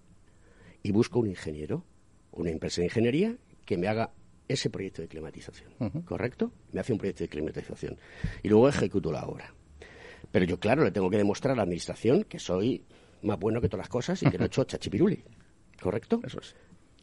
y 0.84 0.92
busco 0.92 1.20
un 1.20 1.28
ingeniero, 1.28 1.84
una 2.32 2.52
empresa 2.52 2.82
de 2.82 2.86
ingeniería 2.86 3.36
que 3.66 3.78
me 3.78 3.88
haga 3.88 4.12
ese 4.48 4.70
proyecto 4.70 5.02
de 5.02 5.08
climatización, 5.08 5.72
uh 5.80 5.86
-huh. 5.86 6.06
¿correcto? 6.06 6.52
Me 6.72 6.82
hace 6.82 6.94
un 6.94 7.00
proyecto 7.00 7.24
de 7.24 7.30
climatización 7.30 7.98
y 8.44 8.50
luego 8.50 8.70
ejecuto 8.70 9.12
la 9.12 9.26
obra. 9.26 9.54
Pero 10.32 10.46
yo, 10.46 10.60
claro, 10.60 10.84
le 10.84 10.92
tengo 10.92 11.10
que 11.10 11.18
demostrar 11.18 11.54
a 11.54 11.56
la 11.56 11.64
Administración 11.64 12.24
que 12.24 12.40
soy 12.40 12.84
más 13.24 13.40
bueno 13.40 13.62
que 13.62 13.70
todas 13.70 13.84
las 13.84 13.90
cosas 13.90 14.22
y 14.24 14.30
que 14.30 14.38
no 14.38 14.46
he 14.46 14.48
hecho 14.48 14.64
chachipiruli. 14.66 15.24
¿Correcto? 15.82 16.20
Eso 16.24 16.40
es. 16.40 16.56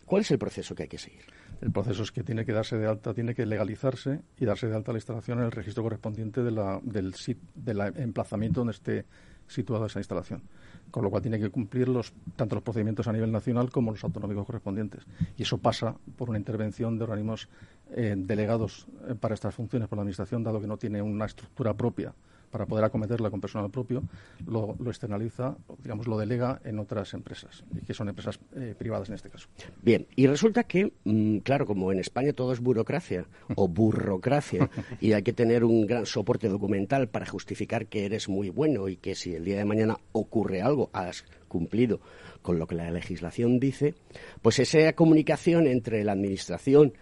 ¿Cuál 0.05 0.23
es 0.23 0.31
el 0.31 0.39
proceso 0.39 0.75
que 0.75 0.85
hay 0.85 0.89
que 0.89 0.99
seguir? 0.99 1.23
El 1.61 1.73
proceso 1.73 2.03
es 2.03 2.13
que 2.13 2.23
tiene 2.23 2.45
que 2.45 2.53
darse 2.53 2.77
de 2.77 2.87
alta, 2.87 3.15
tiene 3.15 3.35
que 3.35 3.47
legalizarse 3.47 4.21
y 4.39 4.45
darse 4.45 4.69
de 4.69 4.77
alta 4.77 4.93
la 4.93 4.99
instalación 4.99 5.39
en 5.39 5.47
el 5.47 5.53
registro 5.53 5.83
correspondiente 5.83 6.43
de 6.43 6.51
la, 6.51 6.81
del, 6.83 7.15
del 7.55 7.81
emplazamiento 7.97 8.61
donde 8.61 8.73
esté 8.73 9.07
situada 9.47 9.87
esa 9.87 10.01
instalación. 10.01 10.43
Con 10.91 11.03
lo 11.03 11.11
cual 11.11 11.23
tiene 11.23 11.39
que 11.39 11.51
cumplir 11.51 11.89
los, 11.89 12.13
tanto 12.37 12.55
los 12.55 12.63
procedimientos 12.63 13.09
a 13.09 13.13
nivel 13.13 13.33
nacional 13.33 13.71
como 13.71 13.93
los 13.93 14.05
autonómicos 14.05 14.47
correspondientes. 14.47 15.05
Y 15.37 15.43
eso 15.43 15.59
pasa 15.59 15.97
por 16.17 16.29
una 16.29 16.39
intervención 16.39 16.99
de 16.99 17.05
organismos 17.05 17.49
eh, 17.91 18.15
delegados 18.17 18.87
eh, 19.09 19.15
para 19.15 19.35
estas 19.35 19.55
funciones 19.55 19.89
por 19.89 19.97
la 19.97 20.03
Administración, 20.03 20.45
dado 20.45 20.61
que 20.61 20.67
no 20.67 20.77
tiene 20.77 21.01
una 21.01 21.25
estructura 21.25 21.75
propia 21.75 22.15
para 22.55 22.67
poder 22.67 22.85
acometerla 22.85 23.31
con 23.31 23.41
personal 23.41 23.69
propio, 23.69 24.05
lo, 24.47 24.77
lo, 24.79 24.89
externaliza, 24.89 25.57
digamos, 25.83 26.07
lo 26.07 26.17
delega 26.17 26.61
en 26.65 26.79
otras 26.79 27.13
empresas, 27.13 27.65
que 27.85 27.93
son 27.95 28.09
empresas 28.09 28.39
eh, 28.55 28.77
privadas 28.79 29.09
en 29.09 29.17
este 29.17 29.29
caso. 29.29 29.49
Bien, 29.83 30.07
y 30.15 30.29
resulta 30.29 30.63
que, 30.63 30.93
mmm, 31.03 31.39
claro, 31.39 31.67
como 31.67 31.91
en 31.91 31.99
España 31.99 32.33
todo 32.33 32.53
es 32.53 32.61
burocracia 32.61 33.27
o 33.57 33.67
burrocracia, 33.81 34.71
y 35.01 35.15
hay 35.15 35.25
que 35.25 35.33
tener 35.33 35.65
un 35.65 35.85
gran 35.85 36.07
soporte 36.07 36.49
documental 36.49 37.09
para 37.09 37.27
justificar 37.27 37.87
que 37.87 38.07
eres 38.07 38.29
muy 38.29 38.51
bueno 38.51 38.89
y 38.89 38.99
que 38.99 39.17
si 39.17 39.35
el 39.35 39.45
día 39.45 39.59
de 39.59 39.65
mañana 39.65 39.97
ocurre 40.13 40.63
algo, 40.63 40.91
has 40.93 41.25
cumplido 41.49 41.99
con 42.41 42.61
lo 42.61 42.69
que 42.69 42.77
la 42.77 42.89
legislación 42.93 43.59
dice, 43.59 43.97
pues 44.43 44.61
esa 44.61 44.93
comunicación 44.93 45.67
entre 45.67 46.05
la 46.05 46.13
Administración 46.13 46.93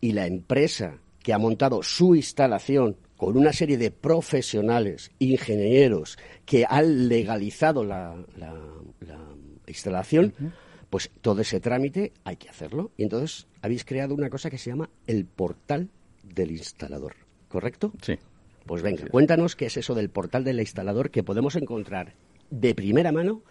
y 0.00 0.12
la 0.12 0.28
empresa 0.28 1.00
que 1.24 1.32
ha 1.32 1.38
montado 1.38 1.82
su 1.82 2.14
instalación 2.14 2.96
con 3.22 3.36
una 3.36 3.52
serie 3.52 3.78
de 3.78 3.92
profesionales, 3.92 5.12
ingenieros, 5.20 6.18
que 6.44 6.66
han 6.68 7.06
legalizado 7.08 7.84
la, 7.84 8.16
la, 8.36 8.52
la 8.98 9.20
instalación, 9.68 10.34
uh 10.40 10.42
-huh. 10.42 10.52
pues 10.90 11.08
todo 11.20 11.40
ese 11.42 11.60
trámite 11.60 12.12
hay 12.24 12.34
que 12.34 12.48
hacerlo. 12.48 12.90
Y 12.96 13.04
entonces 13.04 13.46
habéis 13.60 13.84
creado 13.84 14.16
una 14.16 14.28
cosa 14.28 14.50
que 14.50 14.58
se 14.58 14.70
llama 14.70 14.90
el 15.06 15.24
portal 15.24 15.88
del 16.24 16.50
instalador, 16.50 17.14
¿correcto? 17.46 17.92
Sí. 18.02 18.18
Pues 18.66 18.82
venga, 18.82 19.06
cuéntanos 19.06 19.54
qué 19.54 19.66
es 19.66 19.76
eso 19.76 19.94
del 19.94 20.10
portal 20.10 20.42
del 20.42 20.58
instalador 20.58 21.12
que 21.12 21.22
podemos 21.22 21.54
encontrar 21.54 22.14
de 22.50 22.74
primera 22.74 23.12
mano 23.12 23.44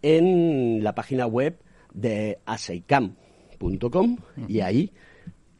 en 0.00 0.82
la 0.82 0.94
página 0.94 1.26
web 1.26 1.58
de 1.92 2.38
aseicam.com 2.46 3.12
uh 3.60 4.16
-huh. 4.40 4.48
y 4.48 4.60
ahí 4.60 4.90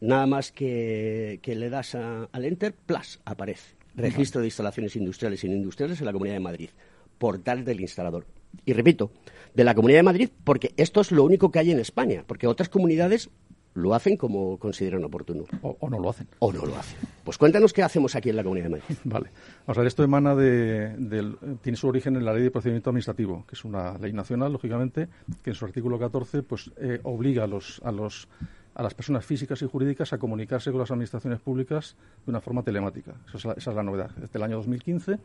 nada 0.03 0.27
más 0.27 0.51
que, 0.51 1.39
que 1.41 1.55
le 1.55 1.69
das 1.69 1.95
a, 1.95 2.29
al 2.31 2.45
Enter, 2.45 2.73
plus 2.73 3.19
aparece. 3.25 3.75
Registro 3.95 4.41
de 4.41 4.47
instalaciones 4.47 4.95
industriales 4.95 5.43
y 5.43 5.49
no 5.49 5.55
industriales 5.55 5.99
en 5.99 6.05
la 6.05 6.13
Comunidad 6.13 6.35
de 6.35 6.41
Madrid. 6.41 6.69
Portal 7.17 7.63
del 7.63 7.79
instalador. 7.79 8.25
Y 8.65 8.73
repito, 8.73 9.11
de 9.53 9.63
la 9.63 9.75
Comunidad 9.75 9.99
de 9.99 10.03
Madrid, 10.03 10.29
porque 10.43 10.73
esto 10.77 11.01
es 11.01 11.11
lo 11.11 11.23
único 11.23 11.51
que 11.51 11.59
hay 11.59 11.71
en 11.71 11.79
España, 11.79 12.23
porque 12.27 12.47
otras 12.47 12.69
comunidades 12.69 13.29
lo 13.75 13.95
hacen 13.95 14.17
como 14.17 14.57
consideran 14.59 15.03
oportuno. 15.03 15.45
O, 15.61 15.77
o, 15.79 15.89
no 15.89 15.99
lo 15.99 16.09
hacen. 16.09 16.27
O 16.39 16.51
no 16.51 16.65
lo 16.65 16.75
hacen. 16.75 16.97
Pues 17.23 17.37
cuéntanos 17.37 17.73
qué 17.73 17.81
hacemos 17.81 18.15
aquí 18.15 18.29
en 18.29 18.35
la 18.35 18.43
Comunidad 18.43 18.65
de 18.65 18.69
Madrid. 18.71 18.97
Vale. 19.03 19.31
Vamos 19.65 19.77
a 19.77 19.81
ver, 19.81 19.87
esto 19.87 20.03
emana 20.03 20.35
de, 20.35 20.95
de, 20.97 21.35
tiene 21.61 21.77
su 21.77 21.87
origen 21.87 22.15
en 22.15 22.25
la 22.25 22.33
Ley 22.33 22.43
de 22.43 22.51
Procedimiento 22.51 22.89
Administrativo, 22.89 23.45
que 23.47 23.55
es 23.55 23.63
una 23.63 23.97
ley 23.97 24.13
nacional, 24.13 24.51
lógicamente, 24.51 25.07
que 25.43 25.51
en 25.51 25.55
su 25.55 25.65
artículo 25.65 25.97
14 25.97 26.43
pues, 26.43 26.71
eh, 26.77 26.99
obliga 27.03 27.45
a 27.45 27.47
los, 27.47 27.81
a 27.83 27.91
los 27.91 28.27
a 28.75 28.83
las 28.83 28.93
personas 28.93 29.25
físicas 29.25 29.61
y 29.61 29.67
jurídicas 29.67 30.13
a 30.13 30.17
comunicarse 30.17 30.71
con 30.71 30.79
las 30.79 30.91
administraciones 30.91 31.39
públicas 31.39 31.95
de 32.25 32.31
una 32.31 32.41
forma 32.41 32.63
telemática. 32.63 33.13
Esa 33.27 33.37
es 33.37 33.45
la, 33.45 33.53
esa 33.53 33.69
es 33.71 33.75
la 33.75 33.83
novedad. 33.83 34.11
Desde 34.15 34.37
el 34.37 34.43
año 34.43 34.57
2015 34.57 35.19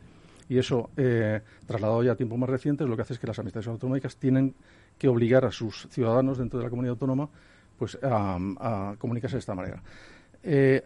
y 0.49 0.57
eso, 0.57 0.89
eh, 0.97 1.41
trasladado 1.67 2.03
ya 2.03 2.13
a 2.13 2.15
tiempos 2.15 2.39
más 2.39 2.49
recientes, 2.49 2.87
lo 2.87 2.95
que 2.95 3.03
hace 3.03 3.13
es 3.13 3.19
que 3.19 3.27
las 3.27 3.37
administraciones 3.37 3.75
autonómicas 3.75 4.17
tienen 4.17 4.55
que 4.97 5.07
obligar 5.07 5.45
a 5.45 5.51
sus 5.51 5.87
ciudadanos 5.91 6.39
dentro 6.39 6.57
de 6.59 6.65
la 6.65 6.69
comunidad 6.71 6.93
autónoma 6.93 7.29
pues, 7.77 7.97
a, 8.01 8.95
comunicarse 8.97 9.35
de 9.35 9.39
esta 9.39 9.53
manera. 9.53 9.81
Eh, 10.43 10.83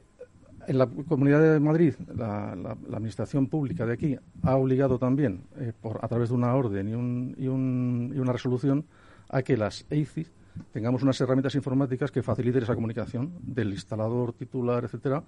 en 0.68 0.78
la 0.78 0.88
Comunidad 0.88 1.42
de 1.42 1.60
Madrid, 1.60 1.94
la, 2.16 2.52
Administración 2.52 3.48
Pública 3.48 3.86
de 3.86 3.94
aquí 3.94 4.18
ha 4.44 4.56
obligado 4.56 4.98
también, 4.98 5.42
eh, 5.58 5.74
por, 5.82 6.00
a 6.02 6.08
través 6.08 6.30
de 6.30 6.36
una 6.36 6.56
orden 6.56 6.90
y, 6.90 6.94
un, 6.94 7.36
y, 7.38 7.48
un, 7.48 8.14
y 8.16 8.20
una 8.20 8.34
resolución, 8.34 8.86
a 9.30 9.42
que 9.42 9.58
las 9.58 9.86
EICI 9.90 10.28
tengamos 10.72 11.04
unas 11.04 11.20
herramientas 11.22 11.56
informáticas 11.56 12.12
que 12.12 12.24
faciliten 12.24 12.64
esa 12.64 12.76
comunicación 12.76 13.34
del 13.42 13.72
instalador, 13.72 14.34
titular, 14.34 14.84
etcétera, 14.84 15.24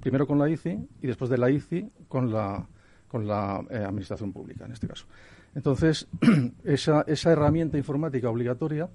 primero 0.00 0.26
con 0.26 0.38
la 0.38 0.48
ICI 0.48 0.88
y 1.02 1.06
después 1.06 1.30
de 1.30 1.38
la 1.38 1.50
ICI 1.50 1.90
con 2.08 2.32
la, 2.32 2.66
con 3.08 3.26
la 3.26 3.64
eh, 3.70 3.78
administración 3.78 4.32
pública, 4.32 4.64
en 4.64 4.72
este 4.72 4.86
caso. 4.86 5.06
Entonces, 5.54 6.06
esa, 6.64 7.02
esa 7.02 7.32
herramienta 7.32 7.78
informática 7.78 8.28
obligatoria 8.30 8.88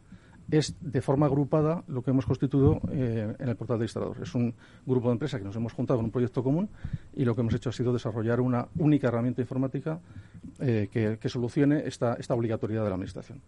es 0.51 0.75
de 0.81 1.01
forma 1.01 1.25
agrupada 1.25 1.83
lo 1.87 2.01
que 2.01 2.11
hemos 2.11 2.25
constituido 2.25 2.81
eh, 2.91 3.35
en 3.39 3.49
el 3.49 3.55
portal 3.55 3.79
de 3.79 3.85
instalador. 3.85 4.17
Es 4.21 4.35
un 4.35 4.53
grupo 4.85 5.07
de 5.07 5.13
empresas 5.13 5.39
que 5.39 5.45
nos 5.45 5.55
hemos 5.55 5.73
juntado 5.73 5.99
en 5.99 6.05
un 6.05 6.11
proyecto 6.11 6.43
común 6.43 6.69
y 7.15 7.25
lo 7.25 7.35
que 7.35 7.41
hemos 7.41 7.53
hecho 7.53 7.69
ha 7.69 7.73
sido 7.73 7.93
desarrollar 7.93 8.41
una 8.41 8.67
única 8.77 9.07
herramienta 9.07 9.41
informática 9.41 9.99
eh, 10.59 10.89
que, 10.91 11.17
que, 11.19 11.29
solucione 11.29 11.87
esta, 11.87 12.15
esta, 12.15 12.33
obligatoriedad 12.33 12.83
de 12.83 12.89
la 12.89 12.95
Administración. 12.95 13.41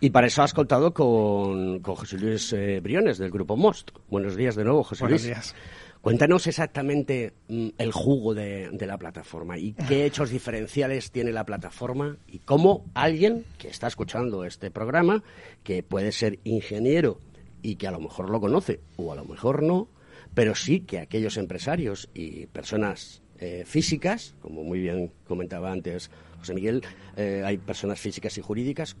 Y 0.00 0.10
para 0.10 0.26
eso 0.26 0.42
has 0.42 0.52
contado 0.52 0.92
con, 0.92 1.80
con 1.80 1.94
José 1.94 2.18
Luis 2.18 2.52
eh, 2.52 2.80
Briones, 2.80 3.18
del 3.18 3.30
Grupo 3.30 3.56
MOST. 3.56 3.90
Buenos 4.10 4.36
días 4.36 4.56
de 4.56 4.64
nuevo, 4.64 4.82
José 4.82 5.04
Buenos 5.04 5.22
Luis. 5.22 5.34
Días. 5.34 5.54
Cuéntanos 6.02 6.48
exactamente 6.48 7.32
mm, 7.48 7.68
el 7.78 7.92
jugo 7.92 8.34
de, 8.34 8.70
de, 8.70 8.86
la 8.86 8.98
plataforma 8.98 9.56
y 9.56 9.72
qué 9.72 10.04
hechos 10.04 10.30
diferenciales 10.30 11.12
tiene 11.12 11.30
la 11.30 11.44
plataforma 11.44 12.18
y 12.26 12.40
cómo 12.40 12.84
alguien 12.92 13.44
que 13.56 13.68
está 13.68 13.86
escuchando 13.86 14.44
este 14.44 14.72
programa, 14.72 15.22
que 15.62 15.84
puede 15.84 16.10
ser 16.10 16.40
ingeniero 16.42 17.20
y 17.62 17.76
que 17.76 17.86
a 17.86 17.92
lo 17.92 18.00
mejor 18.00 18.30
lo 18.30 18.40
conoce 18.40 18.80
o 18.96 19.12
a 19.12 19.14
lo 19.14 19.24
mejor 19.24 19.62
no, 19.62 19.88
pero 20.34 20.56
sí 20.56 20.80
que 20.80 20.98
aquellos 20.98 21.36
empresarios 21.36 22.10
y 22.14 22.46
personas 22.46 23.22
eh, 23.38 23.62
físicas, 23.64 24.34
como 24.40 24.64
muy 24.64 24.80
bien 24.80 25.12
comentaba 25.26 25.70
antes 25.70 26.10
José 26.38 26.54
Miguel, 26.54 26.82
eh, 27.16 27.42
hay 27.44 27.58
personas 27.58 28.00
físicas 28.00 28.36
y 28.38 28.40
jurídicas, 28.40 28.96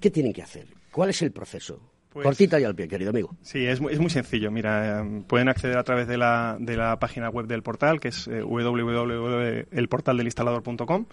¿qué 0.00 0.10
tienen 0.10 0.34
que 0.34 0.42
hacer? 0.42 0.66
¿Cuál 0.92 1.08
es 1.10 1.22
el 1.22 1.32
proceso? 1.32 1.80
Pues, 2.12 2.24
Cortita 2.24 2.58
y 2.58 2.64
al 2.64 2.74
pie, 2.74 2.88
querido 2.88 3.10
amigo. 3.10 3.36
Sí, 3.40 3.64
es, 3.64 3.80
es 3.80 4.00
muy 4.00 4.10
sencillo. 4.10 4.50
Mira, 4.50 4.98
em, 4.98 5.22
pueden 5.22 5.48
acceder 5.48 5.78
a 5.78 5.84
través 5.84 6.08
de 6.08 6.16
la, 6.16 6.56
de 6.58 6.76
la 6.76 6.98
página 6.98 7.28
web 7.28 7.46
del 7.46 7.62
portal, 7.62 8.00
que 8.00 8.08
es 8.08 8.26
eh, 8.26 8.42
www.elportaldelinstalador.com. 8.42 11.06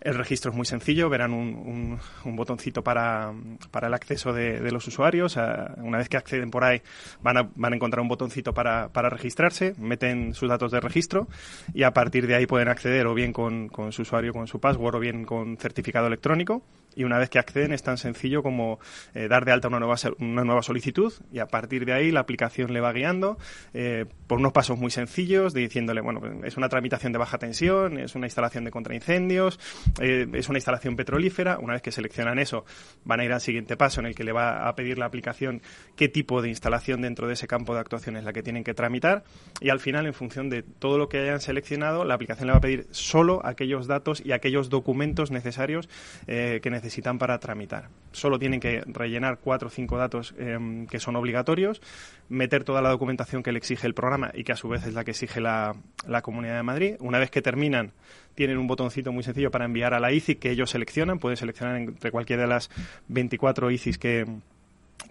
El 0.00 0.14
registro 0.16 0.50
es 0.50 0.56
muy 0.56 0.66
sencillo. 0.66 1.08
Verán 1.08 1.32
un, 1.32 2.00
un, 2.24 2.36
botoncito 2.36 2.82
para, 2.82 3.32
para, 3.70 3.86
el 3.86 3.94
acceso 3.94 4.32
de, 4.32 4.58
de 4.58 4.72
los 4.72 4.84
usuarios. 4.88 5.36
una 5.76 5.98
vez 5.98 6.08
que 6.08 6.16
acceden 6.16 6.50
por 6.50 6.64
ahí, 6.64 6.82
van 7.22 7.36
a, 7.36 7.48
van 7.54 7.74
a 7.74 7.76
encontrar 7.76 8.00
un 8.00 8.08
botoncito 8.08 8.52
para, 8.52 8.88
para, 8.88 9.10
registrarse. 9.10 9.76
Meten 9.78 10.34
sus 10.34 10.48
datos 10.48 10.72
de 10.72 10.80
registro 10.80 11.28
y 11.72 11.84
a 11.84 11.92
partir 11.92 12.26
de 12.26 12.34
ahí 12.34 12.46
pueden 12.46 12.66
acceder 12.66 13.06
o 13.06 13.14
bien 13.14 13.32
con, 13.32 13.68
con 13.68 13.92
su 13.92 14.02
usuario, 14.02 14.32
con 14.32 14.48
su 14.48 14.58
password 14.58 14.96
o 14.96 14.98
bien 14.98 15.24
con 15.24 15.56
certificado 15.56 16.08
electrónico 16.08 16.64
y 16.96 17.04
una 17.04 17.18
vez 17.18 17.30
que 17.30 17.38
acceden 17.38 17.72
es 17.72 17.82
tan 17.82 17.98
sencillo 17.98 18.42
como 18.42 18.78
eh, 19.14 19.28
dar 19.28 19.44
de 19.44 19.52
alta 19.52 19.68
una 19.68 19.78
nueva, 19.78 19.96
una 20.18 20.44
nueva 20.44 20.62
solicitud 20.62 21.12
y 21.32 21.38
a 21.38 21.46
partir 21.46 21.84
de 21.84 21.92
ahí 21.92 22.10
la 22.10 22.20
aplicación 22.20 22.72
le 22.72 22.80
va 22.80 22.92
guiando 22.92 23.38
eh, 23.74 24.06
por 24.26 24.38
unos 24.38 24.52
pasos 24.52 24.78
muy 24.78 24.90
sencillos, 24.90 25.54
diciéndole, 25.54 26.00
bueno, 26.00 26.20
es 26.44 26.56
una 26.56 26.68
tramitación 26.68 27.12
de 27.12 27.18
baja 27.18 27.38
tensión, 27.38 27.98
es 27.98 28.14
una 28.14 28.26
instalación 28.26 28.64
de 28.64 28.70
contraincendios, 28.70 29.58
eh, 30.00 30.26
es 30.32 30.48
una 30.48 30.58
instalación 30.58 30.96
petrolífera. 30.96 31.58
Una 31.58 31.74
vez 31.74 31.82
que 31.82 31.92
seleccionan 31.92 32.38
eso, 32.38 32.64
van 33.04 33.20
a 33.20 33.24
ir 33.24 33.32
al 33.32 33.40
siguiente 33.40 33.76
paso 33.76 34.00
en 34.00 34.06
el 34.06 34.14
que 34.14 34.24
le 34.24 34.32
va 34.32 34.68
a 34.68 34.74
pedir 34.74 34.98
la 34.98 35.06
aplicación 35.06 35.62
qué 35.96 36.08
tipo 36.08 36.42
de 36.42 36.48
instalación 36.48 37.02
dentro 37.02 37.26
de 37.26 37.34
ese 37.34 37.46
campo 37.46 37.74
de 37.74 37.80
actuación 37.80 38.16
es 38.16 38.24
la 38.24 38.32
que 38.32 38.42
tienen 38.42 38.64
que 38.64 38.74
tramitar 38.74 39.24
y 39.60 39.70
al 39.70 39.80
final, 39.80 40.06
en 40.06 40.14
función 40.14 40.48
de 40.48 40.62
todo 40.62 40.98
lo 40.98 41.08
que 41.08 41.18
hayan 41.18 41.40
seleccionado, 41.40 42.04
la 42.04 42.14
aplicación 42.14 42.46
le 42.46 42.52
va 42.52 42.58
a 42.58 42.62
pedir 42.62 42.86
solo 42.90 43.44
aquellos 43.44 43.86
datos 43.86 44.22
y 44.24 44.32
aquellos 44.32 44.68
documentos 44.70 45.30
necesarios 45.30 45.88
que 46.26 46.60
necesitan 46.64 46.81
necesitan 46.82 47.16
para 47.18 47.38
tramitar. 47.38 47.88
Solo 48.10 48.40
tienen 48.40 48.58
que 48.58 48.82
rellenar 48.86 49.38
cuatro 49.38 49.68
o 49.68 49.70
cinco 49.70 49.96
datos 49.96 50.34
em, 50.36 50.86
que 50.88 50.98
son 50.98 51.14
obligatorios, 51.14 51.80
meter 52.28 52.64
toda 52.64 52.82
la 52.82 52.90
documentación 52.90 53.44
que 53.44 53.52
le 53.52 53.58
exige 53.58 53.86
el 53.86 53.94
programa 53.94 54.32
y 54.34 54.42
que 54.42 54.50
a 54.50 54.56
su 54.56 54.68
vez 54.68 54.84
es 54.84 54.92
la 54.92 55.04
que 55.04 55.12
exige 55.12 55.40
la, 55.40 55.76
Comunidad 56.22 56.56
de 56.56 56.62
Madrid. 56.64 56.96
Una 56.98 57.18
vez 57.20 57.30
que 57.30 57.40
terminan, 57.40 57.92
tienen 58.34 58.58
un 58.58 58.66
botoncito 58.66 59.12
muy 59.12 59.22
sencillo 59.22 59.52
para 59.52 59.64
enviar 59.64 59.94
a 59.94 60.00
la 60.00 60.12
ICI 60.12 60.34
que 60.36 60.50
ellos 60.50 60.70
seleccionan. 60.70 61.20
Pueden 61.20 61.36
seleccionar 61.36 61.76
entre 61.76 62.10
cualquiera 62.10 62.42
de 62.42 62.48
las 62.48 62.68
24 63.08 63.70
ICIs 63.70 63.98
que, 63.98 64.26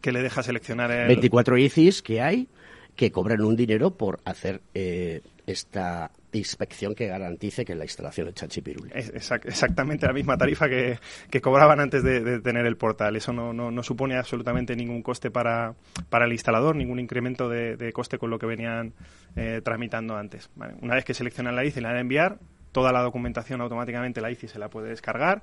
que 0.02 0.12
le 0.12 0.22
deja 0.22 0.44
seleccionar. 0.44 0.92
El... 0.92 1.08
24 1.08 1.58
ICIs 1.58 2.02
que 2.02 2.22
hay 2.22 2.50
que 2.96 3.12
cobran 3.12 3.42
un 3.42 3.56
dinero 3.56 3.92
por 3.92 4.20
hacer 4.26 4.62
eh, 4.74 5.22
esta 5.48 6.12
inspección 6.34 6.96
que 6.96 7.08
garantice 7.08 7.66
que 7.66 7.76
la 7.76 7.84
instalación 7.84 8.30
es 8.30 8.36
chachipiruli. 8.36 8.92
Es 8.94 9.10
exactamente 9.10 10.06
la 10.06 10.14
misma 10.14 10.38
tarifa 10.38 10.70
que, 10.70 10.98
cobraban 11.42 11.80
antes 11.80 12.04
de, 12.04 12.40
tener 12.40 12.66
el 12.66 12.78
portal. 12.78 13.16
Eso 13.16 13.34
no, 13.34 13.54
no, 13.54 13.84
supone 13.84 14.18
absolutamente 14.18 14.76
ningún 14.76 15.02
coste 15.02 15.32
para, 15.32 15.76
para 16.10 16.26
el 16.26 16.32
instalador, 16.32 16.76
ningún 16.76 17.00
incremento 17.00 17.50
de, 17.50 17.92
coste 17.94 18.18
con 18.18 18.30
lo 18.30 18.40
que 18.40 18.46
venían 18.46 18.94
eh, 19.36 19.62
tramitando 19.64 20.16
antes. 20.16 20.50
Una 20.82 20.96
vez 20.96 21.06
que 21.06 21.14
seleccionan 21.14 21.56
la 21.56 21.66
ICI 21.66 21.80
y 21.80 21.82
la 21.82 21.90
van 21.90 21.98
a 21.98 22.02
enviar, 22.02 22.40
toda 22.72 22.92
la 22.92 23.02
documentación 23.02 23.62
automáticamente 23.62 24.22
la 24.22 24.32
ICI 24.32 24.48
se 24.48 24.60
la 24.60 24.70
puede 24.70 24.90
descargar 24.90 25.42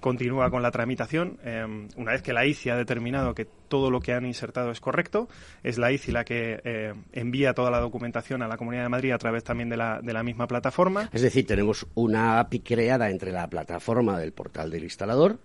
continúa 0.00 0.50
con 0.50 0.62
la 0.62 0.70
tramitación. 0.70 1.38
Em, 1.42 1.88
una 1.96 2.12
vez 2.12 2.22
que 2.22 2.32
la 2.32 2.46
ICI 2.46 2.70
ha 2.70 2.76
determinado 2.76 3.34
que 3.34 3.46
todo 3.68 3.90
lo 3.90 4.00
que 4.00 4.12
han 4.12 4.26
insertado 4.26 4.70
es 4.70 4.80
correcto, 4.80 5.28
es 5.62 5.78
la 5.78 5.90
ICI 5.92 6.12
la 6.12 6.24
que 6.24 6.60
eh, 6.64 6.92
envía 7.12 7.54
toda 7.54 7.70
la 7.70 7.80
documentación 7.80 8.42
a 8.42 8.48
la 8.48 8.56
Comunidad 8.56 8.84
de 8.84 8.88
Madrid 8.88 9.12
a 9.12 9.18
través 9.18 9.44
también 9.44 9.68
de 9.68 9.76
la, 9.76 10.00
de 10.00 10.12
la 10.12 10.22
misma 10.22 10.46
plataforma. 10.46 11.10
Es 11.12 11.22
decir, 11.22 11.46
tenemos 11.46 11.86
una 11.94 12.38
API 12.40 12.60
creada 12.60 13.10
entre 13.10 13.32
la 13.32 13.48
plataforma 13.48 14.18
del 14.18 14.32
portal 14.32 14.70
del 14.70 14.84
instalador 14.84 15.38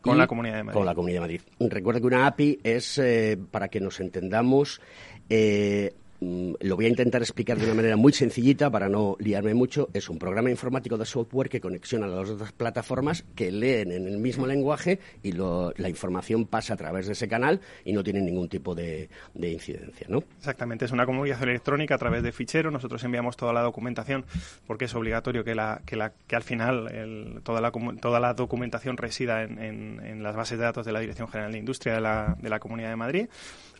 con 0.00 0.18
la 0.18 0.26
Comunidad 0.26 0.56
de 0.56 0.64
Madrid. 0.64 0.78
Con 0.78 0.86
la 0.86 0.94
Comunidad 0.94 1.16
de 1.16 1.20
Madrid. 1.20 1.40
Recuerda 1.58 2.00
que 2.00 2.06
una 2.06 2.26
API 2.26 2.60
es, 2.62 2.98
eh, 2.98 3.38
para 3.50 3.68
que 3.68 3.80
nos 3.80 3.98
entendamos, 4.00 4.80
eh, 5.28 5.94
lo 6.20 6.76
voy 6.76 6.86
a 6.86 6.88
intentar 6.88 7.22
explicar 7.22 7.58
de 7.58 7.66
una 7.66 7.74
manera 7.74 7.96
muy 7.96 8.12
sencillita 8.12 8.70
para 8.70 8.88
no 8.88 9.16
liarme 9.18 9.54
mucho. 9.54 9.88
Es 9.92 10.08
un 10.08 10.18
programa 10.18 10.50
informático 10.50 10.96
de 10.96 11.04
software 11.04 11.48
que 11.48 11.60
conexiona 11.60 12.06
a 12.06 12.08
las 12.08 12.30
otras 12.30 12.52
plataformas 12.52 13.24
que 13.34 13.50
leen 13.50 13.92
en 13.92 14.06
el 14.06 14.18
mismo 14.18 14.46
lenguaje 14.46 14.98
y 15.22 15.32
la 15.32 15.88
información 15.88 16.46
pasa 16.46 16.74
a 16.74 16.76
través 16.76 17.06
de 17.06 17.12
ese 17.12 17.28
canal 17.28 17.60
y 17.84 17.92
no 17.92 18.02
tiene 18.02 18.20
ningún 18.20 18.48
tipo 18.48 18.74
de, 18.74 19.08
incidencia, 19.34 20.06
¿no? 20.08 20.22
Exactamente, 20.38 20.84
es 20.84 20.92
una 20.92 21.06
comunicación 21.06 21.50
electrónica 21.50 21.94
a 21.94 21.98
través 21.98 22.22
de 22.22 22.32
fichero. 22.32 22.70
Nosotros 22.70 23.02
enviamos 23.04 23.36
toda 23.36 23.52
la 23.52 23.62
documentación 23.62 24.24
porque 24.66 24.86
es 24.86 24.94
obligatorio 24.94 25.44
que, 25.44 25.54
la, 25.54 25.82
que, 25.84 25.96
la, 25.96 26.12
que 26.26 26.36
al 26.36 26.42
final 26.42 27.40
toda, 27.42 27.60
la, 27.60 27.70
toda 28.00 28.20
la 28.20 28.34
documentación 28.34 28.96
resida 28.96 29.42
en, 29.42 29.58
en, 29.58 30.22
las 30.22 30.34
bases 30.34 30.58
de 30.58 30.64
datos 30.64 30.86
de 30.86 30.92
la 30.92 31.00
Dirección 31.00 31.28
General 31.28 31.52
de 31.52 31.58
Industria 31.58 31.94
de 31.94 32.00
la, 32.00 32.36
de 32.40 32.48
la 32.48 32.58
Comunidad 32.58 32.90
de 32.90 32.96
Madrid 32.96 33.28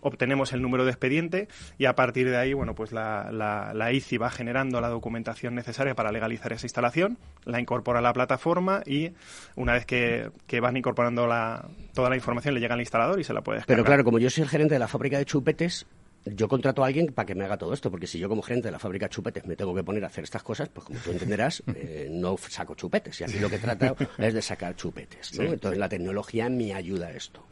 obtenemos 0.06 0.52
el 0.52 0.62
número 0.62 0.84
de 0.84 0.92
expediente 0.92 1.48
y 1.78 1.86
a 1.86 1.94
partir 1.94 2.30
de 2.30 2.36
ahí, 2.36 2.52
bueno, 2.52 2.74
pues 2.74 2.92
la, 2.92 3.30
la, 3.32 3.92
ICI 3.92 4.18
va 4.18 4.30
generando 4.30 4.80
la 4.80 4.88
documentación 4.88 5.54
necesaria 5.54 5.94
para 5.94 6.12
legalizar 6.12 6.52
esa 6.52 6.64
instalación, 6.64 7.18
la 7.44 7.60
incorpora 7.60 7.98
a 7.98 8.02
la 8.02 8.12
plataforma 8.12 8.82
y 8.86 9.12
una 9.56 9.72
vez 9.72 9.84
que, 9.84 10.30
van 10.60 10.76
incorporando 10.76 11.26
la, 11.26 11.66
toda 11.92 12.08
la 12.08 12.16
información 12.16 12.54
le 12.54 12.60
llega 12.60 12.74
al 12.74 12.80
instalador 12.80 13.18
y 13.18 13.24
se 13.24 13.34
la 13.34 13.40
puede 13.40 13.58
descargar. 13.58 13.78
Pero 13.78 13.86
claro, 13.86 14.04
como 14.04 14.18
yo 14.18 14.30
soy 14.30 14.44
el 14.44 14.48
gerente 14.48 14.74
de 14.74 14.78
la 14.78 14.88
fábrica 14.88 15.18
de 15.18 15.24
chupetes, 15.24 15.86
yo 16.34 16.48
contrato 16.48 16.82
a 16.82 16.86
alguien 16.86 17.08
para 17.08 17.26
que 17.26 17.34
me 17.34 17.44
haga 17.44 17.56
todo 17.56 17.72
esto, 17.72 17.90
porque 17.90 18.06
si 18.06 18.18
yo 18.18 18.28
como 18.28 18.42
gerente 18.42 18.68
de 18.68 18.72
la 18.72 18.78
fábrica 18.78 19.06
de 19.06 19.10
chupetes 19.10 19.46
me 19.46 19.56
tengo 19.56 19.74
que 19.74 19.84
poner 19.84 20.04
a 20.04 20.08
hacer 20.08 20.24
estas 20.24 20.42
cosas, 20.42 20.68
pues 20.68 20.86
como 20.86 20.98
tú 21.00 21.12
entenderás, 21.12 21.62
eh, 21.74 22.08
no 22.10 22.36
saco 22.36 22.74
chupetes. 22.74 23.20
Y 23.20 23.24
aquí 23.24 23.38
lo 23.38 23.48
que 23.48 23.58
trata 23.58 23.94
es 24.18 24.34
de 24.34 24.42
sacar 24.42 24.74
chupetes. 24.74 25.38
Entonces 25.38 25.78
la 25.78 25.88
tecnología 25.88 26.48
me 26.48 26.74
ayuda 26.74 27.08
a 27.08 27.12
esto. 27.12 27.46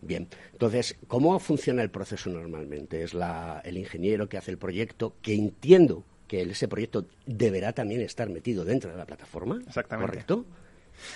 Bien, 0.00 0.28
entonces, 0.52 0.96
¿cómo 1.08 1.38
funciona 1.38 1.82
el 1.82 1.90
proceso 1.90 2.30
normalmente? 2.30 3.02
Es 3.02 3.14
la, 3.14 3.60
el 3.64 3.78
ingeniero 3.78 4.28
que 4.28 4.38
hace 4.38 4.50
el 4.50 4.58
proyecto, 4.58 5.14
que 5.22 5.34
entiendo 5.34 6.04
que 6.28 6.42
ese 6.42 6.68
proyecto 6.68 7.06
deberá 7.26 7.72
también 7.72 8.02
estar 8.02 8.28
metido 8.28 8.64
dentro 8.64 8.90
de 8.90 8.96
la 8.96 9.06
plataforma. 9.06 9.60
Exactamente. 9.66 10.10
¿Correcto? 10.10 10.44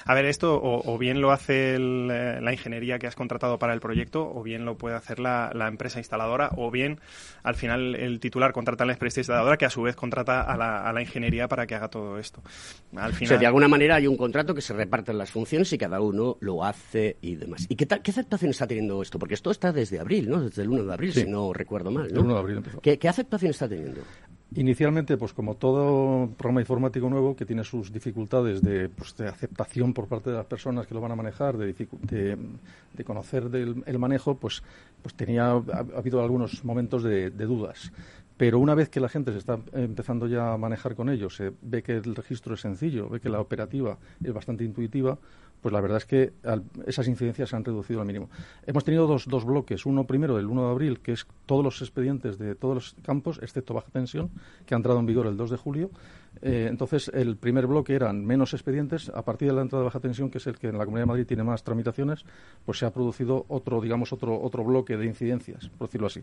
A 0.04 0.14
ver, 0.14 0.24
esto 0.26 0.60
o, 0.62 0.98
bien 0.98 1.20
lo 1.20 1.32
hace 1.32 1.76
eh, 1.76 1.78
la 2.40 2.52
ingeniería 2.52 2.98
que 2.98 3.06
has 3.06 3.14
contratado 3.14 3.58
para 3.58 3.74
el 3.74 3.80
proyecto, 3.80 4.30
o 4.32 4.42
bien 4.42 4.64
lo 4.64 4.76
puede 4.76 4.96
hacer 4.96 5.18
la, 5.18 5.50
empresa 5.68 5.98
instaladora, 5.98 6.50
o 6.56 6.70
bien 6.70 7.00
al 7.42 7.54
final 7.54 7.94
el 7.94 8.20
titular 8.20 8.52
contrata 8.52 8.84
a 8.84 8.86
la 8.86 8.92
empresa 8.92 9.20
instaladora 9.20 9.56
que 9.56 9.64
a 9.64 9.70
su 9.70 9.82
vez 9.82 9.96
contrata 9.96 10.42
a 10.42 10.92
la, 10.92 11.02
ingeniería 11.02 11.48
para 11.48 11.66
que 11.66 11.74
haga 11.74 11.88
todo 11.88 12.18
esto. 12.18 12.42
Al 12.96 13.12
final... 13.12 13.24
O 13.24 13.28
sea, 13.28 13.38
de 13.38 13.46
alguna 13.46 13.68
manera 13.68 13.96
hay 13.96 14.06
un 14.06 14.16
contrato 14.16 14.54
que 14.54 14.60
se 14.60 14.72
reparten 14.72 15.18
las 15.18 15.30
funciones 15.30 15.72
y 15.72 15.78
cada 15.78 16.00
uno 16.00 16.36
lo 16.40 16.64
hace 16.64 17.16
y 17.20 17.34
demás. 17.34 17.66
¿Y 17.68 17.76
qué, 17.76 17.86
qué 17.86 18.10
aceptación 18.10 18.50
está 18.50 18.66
teniendo 18.66 19.02
esto? 19.02 19.18
Porque 19.18 19.34
esto 19.34 19.50
está 19.50 19.72
desde 19.72 19.98
abril, 19.98 20.28
¿no? 20.28 20.40
Desde 20.40 20.62
el 20.62 20.68
1 20.68 20.84
de 20.84 20.92
abril, 20.92 21.12
si 21.12 21.24
no 21.24 21.52
recuerdo 21.52 21.90
mal. 21.90 22.08
¿no? 22.12 22.20
El 22.20 22.26
1 22.26 22.34
de 22.34 22.40
abril 22.40 22.56
empezó. 22.58 22.80
¿Qué, 22.80 22.98
¿Qué 22.98 23.08
aceptación 23.08 23.50
está 23.50 23.68
teniendo? 23.68 24.02
Inicialmente, 24.54 25.16
pues 25.16 25.32
como 25.32 25.54
todo 25.56 26.28
programa 26.36 26.60
informático 26.60 27.08
nuevo 27.08 27.34
que 27.34 27.46
tiene 27.46 27.64
sus 27.64 27.90
dificultades 27.90 28.60
de, 28.60 28.88
pues, 28.90 29.16
de 29.16 29.28
aceptación 29.28 29.94
por 29.94 30.08
parte 30.08 30.30
de 30.30 30.36
las 30.36 30.46
personas 30.46 30.86
que 30.86 30.94
lo 30.94 31.00
van 31.00 31.12
a 31.12 31.16
manejar, 31.16 31.56
de, 31.56 31.72
de, 31.72 33.04
conocer 33.04 33.48
del, 33.48 33.82
el 33.86 33.98
manejo, 33.98 34.36
pues, 34.36 34.62
pues 35.00 35.14
tenía 35.14 35.52
ha, 35.52 35.84
habido 35.96 36.22
algunos 36.22 36.64
momentos 36.64 37.02
de, 37.02 37.30
dudas. 37.30 37.92
Pero 38.36 38.58
una 38.58 38.74
vez 38.74 38.88
que 38.88 39.00
la 39.00 39.08
gente 39.08 39.32
se 39.32 39.38
está 39.38 39.58
empezando 39.72 40.26
ya 40.26 40.52
a 40.52 40.58
manejar 40.58 40.94
con 40.96 41.08
ello, 41.08 41.30
se 41.30 41.52
ve 41.62 41.82
que 41.82 41.92
el 41.96 42.14
registro 42.14 42.54
es 42.54 42.60
sencillo, 42.60 43.08
ve 43.08 43.20
que 43.20 43.28
la 43.28 43.40
operativa 43.40 43.96
es 44.22 44.32
bastante 44.32 44.64
intuitiva, 44.64 45.18
pues 45.62 45.72
la 45.72 45.80
verdad 45.80 45.98
es 45.98 46.06
que 46.06 46.32
esas 46.86 47.08
incidencias 47.08 47.48
se 47.48 47.56
han 47.56 47.64
reducido 47.64 48.00
al 48.00 48.06
mínimo. 48.06 48.28
Hemos 48.66 48.84
tenido 48.84 49.06
dos, 49.06 49.26
dos 49.26 49.44
bloques. 49.44 49.86
Uno 49.86 50.04
primero, 50.04 50.36
del 50.36 50.46
1 50.46 50.66
de 50.66 50.70
abril, 50.70 51.00
que 51.00 51.12
es 51.12 51.26
todos 51.46 51.64
los 51.64 51.80
expedientes 51.80 52.36
de 52.36 52.54
todos 52.54 52.74
los 52.74 52.96
campos, 53.02 53.38
excepto 53.42 53.72
baja 53.72 53.88
tensión, 53.92 54.30
que 54.66 54.74
ha 54.74 54.76
entrado 54.76 54.98
en 54.98 55.06
vigor 55.06 55.26
el 55.26 55.36
2 55.36 55.50
de 55.50 55.56
julio, 55.56 55.90
eh, 56.40 56.66
entonces, 56.68 57.10
el 57.12 57.36
primer 57.36 57.66
bloque 57.66 57.94
eran 57.94 58.24
menos 58.24 58.54
expedientes. 58.54 59.10
A 59.10 59.22
partir 59.24 59.48
de 59.48 59.54
la 59.54 59.62
entrada 59.62 59.82
de 59.82 59.86
baja 59.86 60.00
tensión, 60.00 60.30
que 60.30 60.38
es 60.38 60.46
el 60.46 60.58
que 60.58 60.68
en 60.68 60.78
la 60.78 60.84
Comunidad 60.84 61.02
de 61.02 61.08
Madrid 61.08 61.26
tiene 61.26 61.44
más 61.44 61.62
tramitaciones, 61.62 62.24
pues 62.64 62.78
se 62.78 62.86
ha 62.86 62.92
producido 62.92 63.44
otro, 63.48 63.80
digamos, 63.80 64.12
otro, 64.12 64.40
otro 64.40 64.64
bloque 64.64 64.96
de 64.96 65.06
incidencias, 65.06 65.68
por 65.68 65.88
decirlo 65.88 66.06
así. 66.06 66.20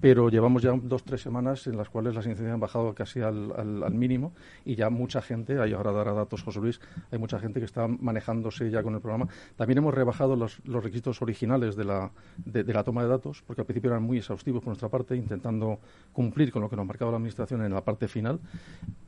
Pero 0.00 0.28
llevamos 0.28 0.62
ya 0.62 0.72
dos, 0.72 1.04
tres 1.04 1.22
semanas 1.22 1.66
en 1.66 1.76
las 1.76 1.88
cuales 1.88 2.14
las 2.14 2.26
incidencias 2.26 2.54
han 2.54 2.60
bajado 2.60 2.94
casi 2.94 3.20
al, 3.20 3.52
al, 3.56 3.94
mínimo 3.94 4.32
y 4.64 4.74
ya 4.74 4.90
mucha 4.90 5.22
gente, 5.22 5.60
ahí 5.60 5.72
ahora 5.72 5.92
dará 5.92 6.12
datos 6.12 6.42
José 6.42 6.60
Luis, 6.60 6.80
hay 7.12 7.18
mucha 7.18 7.38
gente 7.38 7.60
que 7.60 7.66
está 7.66 7.86
manejándose 7.86 8.70
ya 8.74 8.82
con 8.82 8.94
el 8.94 9.00
programa. 9.00 9.28
También 9.56 9.78
hemos 9.78 9.94
rebajado 9.94 10.36
los, 10.36 10.60
requisitos 10.64 11.22
originales 11.22 11.76
de 11.76 11.84
la, 11.84 12.10
de, 12.44 12.64
la 12.64 12.84
toma 12.84 13.02
de 13.02 13.08
datos, 13.08 13.42
porque 13.46 13.62
al 13.62 13.66
principio 13.66 13.90
eran 13.90 14.02
muy 14.02 14.18
exhaustivos 14.18 14.60
por 14.60 14.68
nuestra 14.68 14.88
parte, 14.88 15.16
intentando 15.16 15.78
cumplir 16.12 16.52
con 16.52 16.62
lo 16.62 16.68
que 16.68 16.76
nos 16.76 16.86
marcaba 16.86 17.10
la 17.10 17.16
Administración 17.16 17.64
en 17.64 17.72
la 17.72 17.84
parte 17.84 18.08
final. 18.08 18.40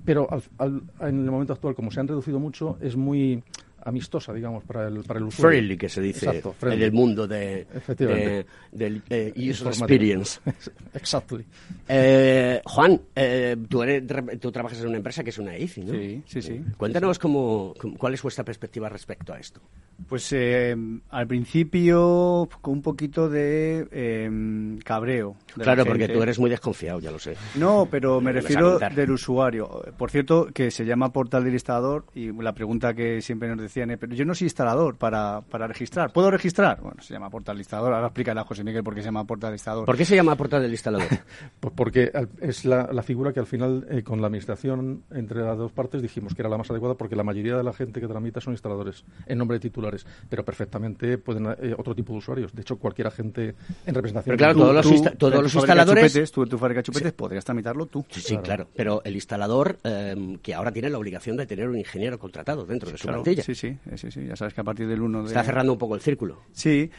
Pero 0.05 0.29
en 0.61 1.25
el 1.25 1.31
momento 1.31 1.53
actual, 1.53 1.75
como 1.75 1.91
se 1.91 2.01
han 2.01 2.09
reducido 2.09 2.39
mucho, 2.39 2.79
es 2.81 2.97
muy 2.97 3.43
amistosa, 3.87 4.33
digamos, 4.33 4.65
para 4.65 4.89
el, 4.89 5.05
para 5.05 5.19
el 5.19 5.27
usuario. 5.27 5.59
Friendly, 5.59 5.77
que 5.79 5.89
se 5.89 6.01
dice 6.01 6.43
en 6.63 6.83
el 6.83 6.93
mundo 6.93 7.27
de, 7.27 7.67
de 7.97 8.47
del 8.73 9.03
eh, 9.09 9.33
user 9.37 9.69
experience. 9.69 10.41
Exactly. 10.95 11.45
Eh, 11.89 12.61
Juan, 12.65 13.01
eh, 13.15 13.57
tú, 13.69 13.83
eres, 13.83 14.03
tú 14.41 14.51
trabajas 14.51 14.81
en 14.81 14.89
una 14.89 14.97
empresa 14.97 15.23
que 15.23 15.31
es 15.31 15.39
una 15.39 15.57
ICI, 15.57 15.85
¿no? 15.85 15.93
Sí, 15.93 16.23
sí, 16.27 16.43
sí. 16.43 16.61
Cuéntanos 16.77 17.19
cómo, 17.19 17.75
cuál 17.97 18.15
es 18.15 18.23
vuestra 18.23 18.45
perspectiva 18.45 18.89
respecto 18.89 19.33
a 19.33 19.39
esto. 19.39 19.61
Pues 20.09 20.35
al 20.35 21.27
principio 21.27 22.49
con 22.61 22.75
un 22.75 22.83
poquito 22.83 23.31
de 23.31 24.79
cabreo. 24.85 25.37
claro, 25.55 25.87
porque 25.87 26.09
tú 26.09 26.23
eres 26.23 26.39
muy 26.39 26.51
desconfiado, 26.51 27.01
ya 27.01 27.11
lo 27.11 27.19
sé. 27.19 27.37
No, 27.55 27.87
pero 27.91 28.21
me 28.21 28.33
refiero 28.33 28.79
del 28.79 29.11
usuario. 29.13 29.85
Por 29.97 30.11
cierto, 30.11 30.49
que 30.53 30.71
se 30.71 30.85
llama 30.85 31.13
portal 31.13 31.45
del 31.45 31.55
instalador 31.55 32.05
y 32.15 32.33
la 32.33 32.53
pregunta 32.53 32.95
que 32.95 33.23
siempre 33.23 33.49
nos 33.49 33.61
decían 33.81 33.99
pero 33.99 34.15
yo 34.15 34.25
no 34.25 34.35
soy 34.35 34.47
instalador 34.47 34.97
para, 34.97 35.41
para 35.43 35.67
registrar. 35.67 36.13
¿Puedo 36.13 36.31
registrar? 36.31 36.81
Bueno, 36.81 37.03
se 37.03 37.15
llama 37.15 37.31
portal 37.31 37.57
del 37.57 37.61
instalador. 37.61 37.93
Ahora 37.93 38.07
explícale 38.07 38.41
a 38.41 38.45
José 38.45 38.65
Miguel 38.65 38.83
por 38.83 38.95
qué 38.95 39.01
se 39.01 39.07
llama 39.07 39.25
portal 39.25 39.51
del 39.51 39.57
instalador. 39.57 39.87
¿Por 39.87 39.97
qué 39.97 40.05
se 40.05 40.17
llama 40.17 40.35
portal 40.37 40.63
del 40.63 40.71
instalador? 40.71 41.09
pues 41.61 41.75
porque 41.75 42.11
es 42.41 42.65
la, 42.65 42.89
la, 42.93 43.03
figura 43.03 43.33
que 43.33 43.41
al 43.41 43.47
final, 43.47 43.87
eh, 43.91 44.03
con 44.03 44.21
la 44.21 44.27
administración 44.27 45.05
entre 45.11 45.43
las 45.43 45.59
dos 45.59 45.73
partes, 45.73 46.03
dijimos 46.03 46.35
que 46.35 46.43
era 46.43 46.49
la 46.49 46.59
más 46.59 46.71
adecuada 46.71 46.95
porque 46.95 47.17
la 47.17 47.23
mayoría 47.23 47.57
de 47.57 47.63
la 47.63 47.73
gente 47.73 48.01
que 48.01 48.09
tramita 48.09 48.41
son 48.41 48.55
instaladores 48.55 49.05
en 49.27 49.39
nombre 49.39 49.57
de 49.57 49.61
titulares, 49.61 50.07
pero 50.29 50.45
perfectamente 50.45 51.19
pueden 51.19 51.47
eh, 51.47 51.75
otro 51.77 51.95
tipo 51.95 52.13
de 52.13 52.19
usuarios. 52.19 52.53
De 52.55 52.63
hecho, 52.63 52.77
cualquier 52.77 53.09
agente 53.09 53.55
en 53.87 53.95
representación. 53.95 54.37
Pero 54.37 54.39
claro, 54.39 54.59
todos 54.59 54.75
los, 54.75 55.19
todos 55.19 55.43
los 55.43 55.55
instaladores. 55.55 56.13
Chupetes, 56.13 56.33
tú 56.33 56.43
en 56.43 56.49
tu 56.49 56.59
fábrica 56.59 56.83
chupetes 56.83 57.13
podrías 57.13 57.45
tramitarlo 57.45 57.87
tú. 57.87 58.05
Sí, 58.11 58.21
sí, 58.21 58.37
claro. 58.39 58.69
Pero 58.75 59.03
el 59.05 59.15
instalador, 59.15 59.79
eh, 59.85 60.39
que 60.43 60.55
ahora 60.55 60.73
tiene 60.73 60.91
la 60.91 60.99
obligación 60.99 61.37
de 61.37 61.47
tener 61.47 61.69
un 61.69 61.79
ingeniero 61.79 62.19
contratado 62.19 62.65
dentro 62.65 62.91
de 62.91 62.99
su 62.99 63.07
plantilla. 63.07 63.43
Sí, 63.43 63.55
sí, 63.67 63.97
sí, 63.97 64.11
sí, 64.11 64.27
ya 64.27 64.37
sabes 64.37 64.55
que 64.55 64.61
a 64.61 64.65
partir 64.65 64.87
del 64.87 65.01
1 65.01 65.23
de... 65.23 65.29
Está 65.29 65.43
cerrando 65.43 65.73
un 65.73 65.79
poco 65.79 65.95
el 65.95 66.01
círculo. 66.01 66.43
Sí. 66.53 66.91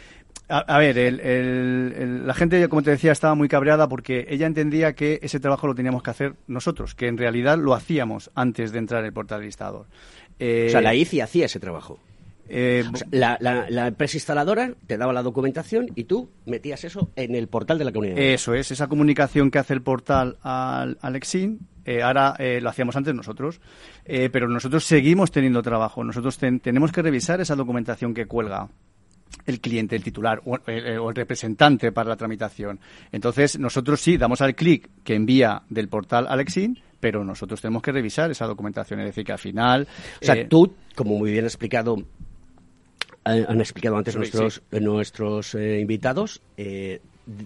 A, 0.49 0.77
ver, 0.77 0.95
la 2.25 2.33
gente, 2.33 2.69
como 2.69 2.81
te 2.81 2.91
decía, 2.91 3.11
estaba 3.11 3.35
muy 3.35 3.49
cabreada 3.49 3.89
porque 3.89 4.25
ella 4.29 4.47
entendía 4.47 4.93
que 4.93 5.19
ese 5.21 5.39
trabajo 5.41 5.67
lo 5.67 5.75
teníamos 5.75 6.01
que 6.01 6.09
hacer 6.09 6.35
nosotros, 6.47 6.95
que 6.95 7.07
en 7.07 7.17
realidad 7.17 7.57
lo 7.57 7.73
hacíamos 7.73 8.31
antes 8.33 8.71
de 8.71 8.79
entrar 8.79 9.01
en 9.01 9.07
el 9.07 9.13
portal 9.13 9.41
de 9.41 9.47
instalador. 9.47 9.87
o 10.39 10.69
sea, 10.69 10.81
la 10.81 10.95
ICI 10.95 11.19
hacía 11.21 11.45
ese 11.47 11.59
trabajo. 11.59 11.99
Eh, 12.49 12.83
la, 13.11 13.87
empresa 13.87 14.17
instaladora 14.17 14.73
te 14.85 14.97
daba 14.97 15.13
la 15.13 15.23
documentación 15.23 15.87
y 15.95 16.05
tú 16.05 16.29
metías 16.45 16.83
eso 16.83 17.11
en 17.15 17.35
el 17.35 17.47
portal 17.47 17.77
de 17.77 17.85
la 17.85 17.91
comunidad. 17.91 18.17
Eso 18.17 18.53
es, 18.53 18.71
esa 18.71 18.87
comunicación 18.87 19.51
que 19.51 19.59
hace 19.59 19.73
el 19.73 19.81
portal 19.81 20.37
al, 20.41 20.97
al 21.01 21.15
Exin, 21.15 21.59
eh, 21.85 22.01
ahora 22.01 22.35
eh, 22.39 22.59
lo 22.61 22.69
hacíamos 22.69 22.95
antes 22.95 23.13
nosotros, 23.13 23.61
pero 24.05 24.47
nosotros 24.47 24.83
seguimos 24.83 25.31
teniendo 25.31 25.61
trabajo. 25.61 26.03
Nosotros 26.03 26.37
tenemos 26.37 26.91
que 26.91 27.01
revisar 27.01 27.41
esa 27.41 27.55
documentación 27.55 28.13
que 28.13 28.25
cuelga 28.25 28.69
el 29.45 29.59
cliente, 29.59 29.95
el 29.95 30.03
titular 30.03 30.41
o, 30.45 30.57
el 30.65 31.15
representante 31.15 31.91
para 31.91 32.09
la 32.09 32.15
tramitación. 32.15 32.79
Entonces, 33.11 33.59
nosotros 33.59 34.01
sí 34.01 34.17
damos 34.17 34.41
al 34.41 34.55
clic 34.55 34.89
que 35.03 35.15
envía 35.15 35.63
del 35.69 35.89
portal 35.89 36.27
al 36.29 36.39
Exin, 36.39 36.79
pero 36.99 37.23
nosotros 37.23 37.61
tenemos 37.61 37.81
que 37.81 37.91
revisar 37.91 38.31
esa 38.31 38.45
documentación. 38.45 38.99
Es 39.01 39.07
decir, 39.07 39.23
que 39.23 39.31
al 39.31 39.39
final. 39.39 39.87
O 40.21 40.25
sea, 40.25 40.47
tú, 40.47 40.75
como 40.95 41.17
muy 41.17 41.31
bien 41.31 41.45
explicado, 41.45 41.97
han 43.27 43.59
explicado 43.59 43.97
antes 43.97 44.15
nuestros, 44.15 44.61
nuestros 44.71 45.55
eh, 45.55 45.79
invitados, 45.79 46.41
eh, 46.57 47.01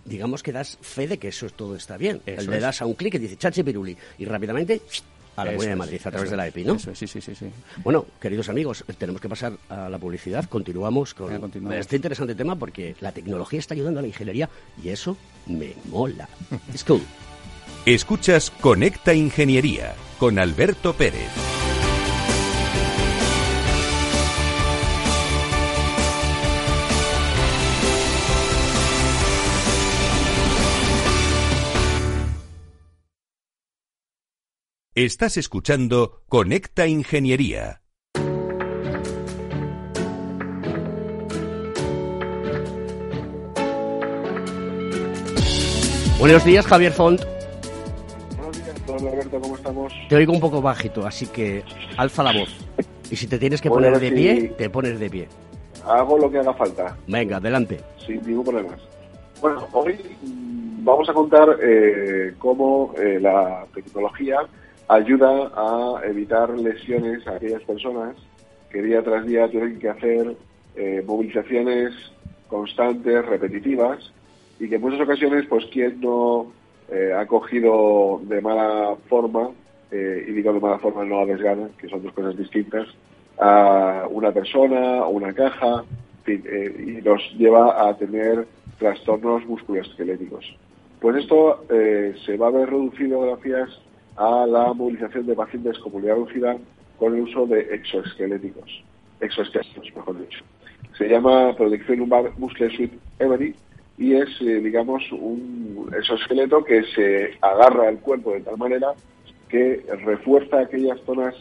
digamos 0.06 0.44
que 0.44 0.52
das 0.52 0.78
fe 0.82 1.08
de 1.08 1.18
que 1.18 1.30
eso 1.30 1.50
todo 1.50 1.76
está 1.76 1.98
bien. 1.98 2.22
le 2.26 2.60
das 2.60 2.82
a 2.82 2.86
un 2.86 2.94
clic 2.94 3.16
y 3.16 3.18
dice 3.18 3.38
chachi 3.38 3.64
piruli 3.64 3.98
y 4.20 4.26
rápidamente 4.26 4.82
a 5.36 5.46
la 5.46 5.52
Comunidad 5.52 5.72
de 5.72 5.76
Madrid 5.76 6.02
a 6.04 6.12
través 6.12 6.30
de 6.30 6.38
la 6.38 6.48
EPI, 6.48 6.64
¿no? 6.66 6.78
sí, 6.78 6.92
sí, 6.94 7.08
sí, 7.08 7.22
sí. 7.22 7.46
Bueno, 7.84 8.06
queridos 8.20 8.50
amigos, 8.50 8.84
tenemos 8.98 9.22
que 9.22 9.30
pasar 9.30 9.54
a 9.70 9.90
la 9.90 9.98
publicidad. 9.98 10.46
Continuamos 10.46 11.14
con 11.14 11.52
este 11.74 11.96
interesante 11.96 12.36
tema 12.36 12.56
porque 12.56 12.96
la 13.00 13.12
tecnología 13.12 13.60
está 13.60 13.74
ayudando 13.74 14.00
a 14.00 14.02
la 14.02 14.08
ingeniería 14.08 14.50
y 14.84 14.90
eso 14.90 15.18
me 15.48 15.74
mola. 15.86 16.28
Es 16.74 16.84
cool. 16.84 17.02
Escuchas 17.86 18.52
Conecta 18.52 19.14
Ingeniería 19.14 19.96
con 20.20 20.38
Alberto 20.38 20.94
Pérez. 20.94 21.71
Estás 34.94 35.38
escuchando 35.38 36.22
Conecta 36.28 36.86
Ingeniería. 36.86 37.82
Buenos 46.20 46.44
días, 46.44 46.68
Javier 46.68 46.92
Font. 46.92 47.22
Buenos 48.36 48.58
días, 48.58 48.86
don 48.86 49.08
Alberto, 49.08 49.40
¿cómo 49.40 49.56
estamos? 49.56 49.94
Te 50.10 50.16
oigo 50.18 50.34
un 50.34 50.42
poco 50.42 50.62
bajito, 50.62 51.08
así 51.08 51.26
que 51.28 51.64
alza 51.96 52.22
la 52.24 52.34
voz. 52.34 52.50
Y 53.10 53.16
si 53.16 53.28
te 53.28 53.40
tienes 53.40 53.62
que 53.62 53.70
poner 53.70 53.98
de 53.98 54.12
pie, 54.12 54.54
te 54.58 54.70
pones 54.70 55.00
de 55.00 55.10
pie. 55.10 55.30
Hago 55.86 56.18
lo 56.18 56.30
que 56.30 56.40
haga 56.40 56.54
falta. 56.54 56.98
Venga, 57.08 57.38
adelante. 57.38 57.80
Sin 58.06 58.22
ningún 58.24 58.44
problema. 58.44 58.76
Bueno, 59.40 59.66
hoy 59.72 59.98
vamos 60.84 61.08
a 61.08 61.14
contar 61.14 61.58
eh, 61.64 62.34
cómo 62.38 62.94
eh, 62.98 63.22
la 63.22 63.66
tecnología 63.74 64.46
ayuda 64.92 65.52
a 65.56 66.02
evitar 66.06 66.50
lesiones 66.50 67.26
a 67.26 67.36
aquellas 67.36 67.64
personas 67.64 68.18
que 68.70 68.82
día 68.82 69.02
tras 69.02 69.26
día 69.26 69.50
tienen 69.50 69.80
que 69.80 69.88
hacer 69.88 70.36
eh, 70.76 71.02
movilizaciones 71.06 71.94
constantes, 72.50 73.26
repetitivas, 73.26 74.12
y 74.60 74.68
que 74.68 74.76
en 74.76 74.82
muchas 74.82 75.00
ocasiones, 75.00 75.46
pues 75.48 75.66
quien 75.68 76.02
no 76.02 76.52
eh, 76.90 77.14
ha 77.18 77.26
cogido 77.26 78.20
de 78.24 78.42
mala 78.42 78.98
forma, 79.08 79.52
eh, 79.92 80.26
y 80.28 80.32
digo 80.34 80.52
de 80.52 80.60
mala 80.60 80.80
forma 80.80 81.06
no 81.06 81.22
a 81.22 81.26
desgana, 81.26 81.70
que 81.78 81.88
son 81.88 82.04
dos 82.04 82.12
cosas 82.12 82.38
distintas, 82.38 82.90
a 83.40 84.08
una 84.10 84.34
persona 84.34 85.06
o 85.06 85.10
una 85.12 85.34
caja, 85.34 85.86
y 86.28 87.00
nos 87.04 87.22
lleva 87.38 87.90
a 87.90 87.98
tener 87.98 88.46
trastornos 88.78 89.46
musculoesqueléticos. 89.46 90.56
Pues 91.00 91.16
esto 91.16 91.66
se 91.68 92.38
va 92.38 92.48
a 92.48 92.52
ver 92.52 92.70
reducido 92.70 93.22
gracias 93.22 93.80
a 94.16 94.46
la 94.46 94.74
movilización 94.74 95.26
de 95.26 95.36
pacientes 95.36 95.78
con 95.80 95.94
movilidad 95.94 96.16
reducida 96.16 96.58
con 96.98 97.16
el 97.16 97.22
uso 97.22 97.48
de 97.48 97.62
exoesqueléticos, 97.74 98.84
exoesqueléticos, 99.20 99.96
mejor 99.96 100.20
dicho. 100.20 100.44
Se 100.98 101.08
llama 101.08 101.56
Protección 101.56 102.00
Lumbar 102.00 102.32
Muscle 102.38 102.70
Suite 102.76 102.98
Every 103.20 103.56
y 103.98 104.14
es, 104.14 104.30
eh, 104.42 104.60
digamos, 104.60 105.04
un 105.12 105.92
exoesqueleto 105.98 106.64
que 106.64 106.84
se 106.96 107.38
agarra 107.42 107.88
al 107.88 108.00
cuerpo 108.00 108.34
de 108.34 108.42
tal 108.42 108.58
manera 108.58 108.94
que 109.50 109.84
refuerza 110.06 110.60
aquellas 110.60 111.00
zonas 111.02 111.36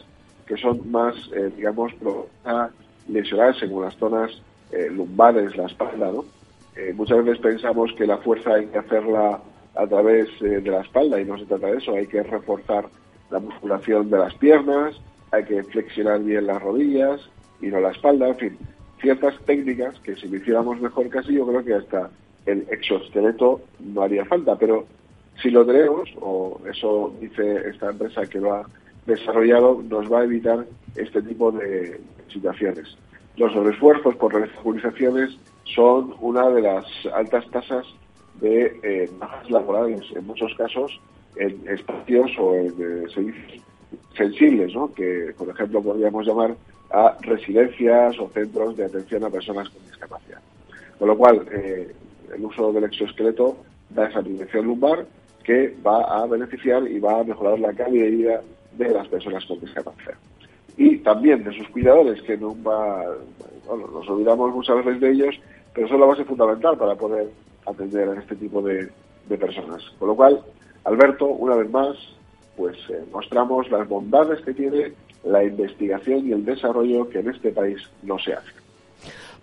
que 0.45 0.57
son 0.57 0.89
más, 0.91 1.15
eh, 1.35 1.51
digamos, 1.55 1.93
lesionarse, 3.07 3.67
como 3.67 3.83
las 3.83 3.95
zonas 3.95 4.31
eh, 4.71 4.89
lumbares, 4.91 5.55
la 5.55 5.65
espalda, 5.65 6.11
¿no? 6.11 6.25
muchas 6.95 7.23
veces 7.23 7.41
pensamos 7.41 7.91
que 7.97 8.07
la 8.07 8.17
fuerza 8.19 8.53
hay 8.53 8.65
que 8.67 8.77
hacerla 8.77 9.41
a 9.75 9.87
través 9.87 10.29
eh, 10.41 10.59
de 10.61 10.71
la 10.71 10.81
espalda 10.81 11.19
y 11.19 11.25
no 11.25 11.37
se 11.37 11.45
trata 11.45 11.67
de 11.67 11.77
eso, 11.77 11.95
hay 11.95 12.07
que 12.07 12.23
reforzar 12.23 12.85
la 13.29 13.39
musculación 13.39 14.09
de 14.09 14.17
las 14.17 14.33
piernas, 14.35 14.99
hay 15.31 15.45
que 15.45 15.63
flexionar 15.63 16.21
bien 16.21 16.47
las 16.47 16.61
rodillas 16.61 17.21
y 17.61 17.67
no 17.67 17.79
la 17.79 17.91
espalda, 17.91 18.27
en 18.27 18.37
fin, 18.37 18.57
ciertas 18.99 19.35
técnicas 19.45 19.99
que 19.99 20.15
si 20.15 20.27
lo 20.27 20.37
hiciéramos 20.37 20.79
mejor 20.79 21.09
casi 21.09 21.33
yo 21.33 21.47
creo 21.47 21.63
que 21.63 21.73
hasta 21.73 22.09
el 22.45 22.65
exoesqueleto 22.69 23.61
no 23.79 24.01
haría 24.01 24.25
falta, 24.25 24.55
pero 24.57 24.85
si 25.41 25.49
lo 25.49 25.65
tenemos, 25.65 26.09
o 26.19 26.59
eso 26.69 27.13
dice 27.19 27.69
esta 27.69 27.89
empresa 27.89 28.25
que 28.27 28.39
lo 28.39 28.53
ha 28.53 28.65
desarrollado, 29.05 29.81
nos 29.87 30.11
va 30.11 30.21
a 30.21 30.23
evitar 30.23 30.65
este 30.95 31.21
tipo 31.21 31.51
de 31.51 31.99
situaciones. 32.31 32.97
Los 33.37 33.53
sobreesfuerzos 33.53 34.15
por 34.15 34.33
reesfuerzaciones 34.33 35.37
son 35.63 36.13
una 36.19 36.49
de 36.49 36.61
las 36.61 36.85
altas 37.13 37.49
tasas 37.49 37.85
de 38.41 38.79
eh, 38.83 39.09
bajas 39.17 39.49
laborales, 39.49 40.01
en 40.15 40.25
muchos 40.25 40.53
casos 40.55 40.99
en 41.35 41.67
espacios 41.67 42.31
o 42.37 42.55
en 42.55 42.67
eh, 42.67 43.05
servicios 43.13 43.61
sensibles, 44.15 44.73
¿no? 44.73 44.93
que 44.93 45.33
por 45.37 45.49
ejemplo 45.49 45.81
podríamos 45.81 46.25
llamar 46.25 46.55
a 46.91 47.17
residencias 47.21 48.19
o 48.19 48.29
centros 48.29 48.75
de 48.75 48.85
atención 48.85 49.23
a 49.23 49.29
personas 49.29 49.69
con 49.69 49.83
discapacidad. 49.85 50.39
Con 50.99 51.07
lo 51.07 51.17
cual, 51.17 51.47
eh, 51.51 51.91
el 52.33 52.45
uso 52.45 52.71
del 52.73 52.83
exoesqueleto 52.83 53.57
da 53.89 54.07
esa 54.07 54.21
protección 54.21 54.65
lumbar 54.65 55.05
que 55.43 55.75
va 55.85 56.03
a 56.03 56.25
beneficiar 56.27 56.87
y 56.87 56.99
va 56.99 57.19
a 57.19 57.23
mejorar 57.23 57.59
la 57.59 57.73
calidad 57.73 58.05
de 58.05 58.11
vida 58.11 58.41
de 58.77 58.89
las 58.89 59.07
personas 59.07 59.45
con 59.45 59.59
discapacidad. 59.59 60.15
Y 60.77 60.97
también 60.97 61.43
de 61.43 61.53
sus 61.53 61.67
cuidadores, 61.69 62.21
que 62.21 62.37
no 62.37 62.55
va, 62.63 63.03
bueno, 63.67 63.87
nos 63.87 64.09
olvidamos 64.09 64.53
muchas 64.53 64.77
veces 64.77 65.01
de 65.01 65.11
ellos, 65.11 65.35
pero 65.73 65.87
son 65.87 65.99
la 65.99 66.05
base 66.05 66.23
fundamental 66.23 66.77
para 66.77 66.95
poder 66.95 67.29
atender 67.65 68.09
a 68.09 68.19
este 68.19 68.35
tipo 68.35 68.61
de, 68.61 68.89
personas. 69.39 69.81
Con 69.97 70.09
lo 70.09 70.15
cual, 70.15 70.41
Alberto, 70.83 71.25
una 71.27 71.55
vez 71.55 71.69
más, 71.69 71.95
pues 72.57 72.77
eh, 72.89 73.01
mostramos 73.13 73.69
las 73.71 73.87
bondades 73.87 74.41
que 74.41 74.53
tiene 74.53 74.91
la 75.23 75.43
investigación 75.43 76.27
y 76.27 76.33
el 76.33 76.43
desarrollo 76.43 77.07
que 77.09 77.19
en 77.19 77.29
este 77.29 77.51
país 77.51 77.81
no 78.03 78.19
se 78.19 78.33
hace. 78.33 78.61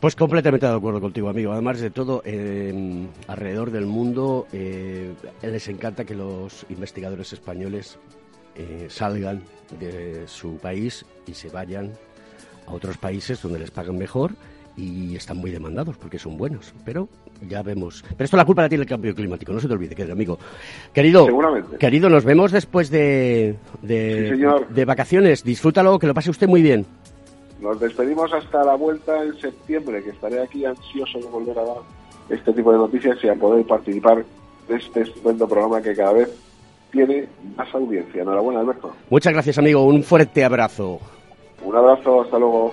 Pues 0.00 0.14
completamente 0.14 0.64
de 0.64 0.72
acuerdo 0.72 1.00
contigo, 1.00 1.28
amigo. 1.28 1.52
Además 1.52 1.80
de 1.80 1.90
todo, 1.90 2.22
eh, 2.24 3.08
alrededor 3.26 3.72
del 3.72 3.86
mundo 3.86 4.46
eh, 4.52 5.12
les 5.42 5.66
encanta 5.66 6.04
que 6.04 6.14
los 6.14 6.64
investigadores 6.68 7.32
españoles 7.32 7.98
eh, 8.54 8.86
salgan 8.88 9.42
de 9.80 10.28
su 10.28 10.58
país 10.58 11.04
y 11.26 11.34
se 11.34 11.48
vayan 11.48 11.94
a 12.68 12.72
otros 12.74 12.96
países 12.96 13.42
donde 13.42 13.58
les 13.58 13.72
pagan 13.72 13.98
mejor 13.98 14.32
y 14.76 15.16
están 15.16 15.38
muy 15.38 15.50
demandados 15.50 15.96
porque 15.96 16.20
son 16.20 16.36
buenos. 16.36 16.72
Pero 16.84 17.08
ya 17.46 17.62
vemos. 17.62 18.04
Pero 18.16 18.24
esto 18.24 18.36
la 18.36 18.44
culpa 18.44 18.62
la 18.62 18.68
tiene 18.68 18.82
el 18.82 18.88
cambio 18.88 19.14
climático, 19.14 19.52
no 19.52 19.60
se 19.60 19.68
te 19.68 19.74
olvide, 19.74 19.94
querido 19.94 20.14
amigo. 20.14 20.38
Querido, 20.92 21.26
querido 21.78 22.08
nos 22.08 22.24
vemos 22.24 22.52
después 22.52 22.90
de, 22.90 23.56
de, 23.82 24.64
de 24.68 24.84
vacaciones. 24.84 25.44
Disfrútalo, 25.44 25.98
que 25.98 26.06
lo 26.06 26.14
pase 26.14 26.30
usted 26.30 26.48
muy 26.48 26.62
bien. 26.62 26.86
Nos 27.60 27.80
despedimos 27.80 28.32
hasta 28.32 28.64
la 28.64 28.74
vuelta 28.76 29.22
en 29.24 29.38
septiembre, 29.40 30.02
que 30.02 30.10
estaré 30.10 30.40
aquí 30.40 30.64
ansioso 30.64 31.18
de 31.18 31.26
volver 31.26 31.58
a 31.58 31.64
dar 31.64 31.76
este 32.30 32.52
tipo 32.52 32.70
de 32.72 32.78
noticias 32.78 33.18
y 33.22 33.28
a 33.28 33.34
poder 33.34 33.66
participar 33.66 34.24
de 34.68 34.76
este 34.76 35.00
estupendo 35.00 35.48
programa 35.48 35.82
que 35.82 35.94
cada 35.94 36.12
vez 36.12 36.30
tiene 36.92 37.26
más 37.56 37.74
audiencia. 37.74 38.22
Enhorabuena, 38.22 38.60
Alberto. 38.60 38.94
Muchas 39.10 39.32
gracias, 39.32 39.58
amigo. 39.58 39.84
Un 39.84 40.02
fuerte 40.02 40.44
abrazo. 40.44 41.00
Un 41.64 41.74
abrazo, 41.74 42.22
hasta 42.22 42.38
luego. 42.38 42.72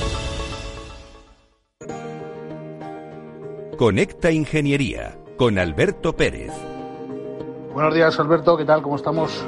Conecta 3.81 4.29
Ingeniería 4.29 5.17
con 5.39 5.57
Alberto 5.57 6.15
Pérez. 6.15 6.51
Buenos 7.73 7.95
días 7.95 8.19
Alberto, 8.19 8.55
¿qué 8.55 8.63
tal? 8.63 8.83
¿Cómo 8.83 8.95
estamos? 8.95 9.43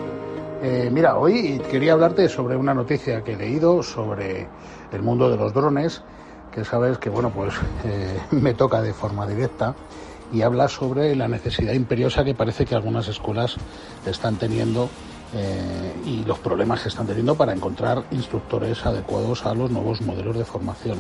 Eh, 0.63 0.89
mira, 0.91 1.19
hoy 1.19 1.62
quería 1.69 1.93
hablarte 1.93 2.28
sobre 2.28 2.56
una 2.56 2.74
noticia 2.74 3.24
que 3.24 3.34
he 3.34 3.38
leído 3.38 3.84
sobre 3.84 4.48
el 4.91 5.04
mundo 5.04 5.30
de 5.30 5.38
los 5.38 5.54
drones, 5.54 6.02
que 6.52 6.65
sabes 6.65 6.98
que, 6.98 7.12
bueno, 7.12 7.30
pues 7.30 7.54
eh, 7.86 8.19
me 8.32 8.56
toca 8.56 8.82
de 8.82 8.91
forma 8.91 9.28
directa 9.28 9.76
y 10.34 10.41
habla 10.41 10.67
sobre 10.67 11.15
la 11.15 11.28
necesidad 11.28 11.74
imperiosa 11.74 12.24
que 12.24 12.34
parece 12.34 12.65
que 12.65 12.74
algunas 12.74 13.08
escuelas 13.08 13.58
están 14.04 14.38
teniendo 14.38 14.89
eh, 15.36 15.93
y 16.08 16.24
los 16.26 16.39
problemas 16.39 16.82
que 16.82 16.89
están 16.89 17.06
teniendo 17.06 17.36
para 17.36 17.54
encontrar 17.54 18.06
instructores 18.10 18.84
adecuados 18.84 19.46
a 19.46 19.54
los 19.54 19.69
nuevos 19.69 20.02
modelos 20.02 20.36
de 20.36 20.43
formación. 20.43 20.98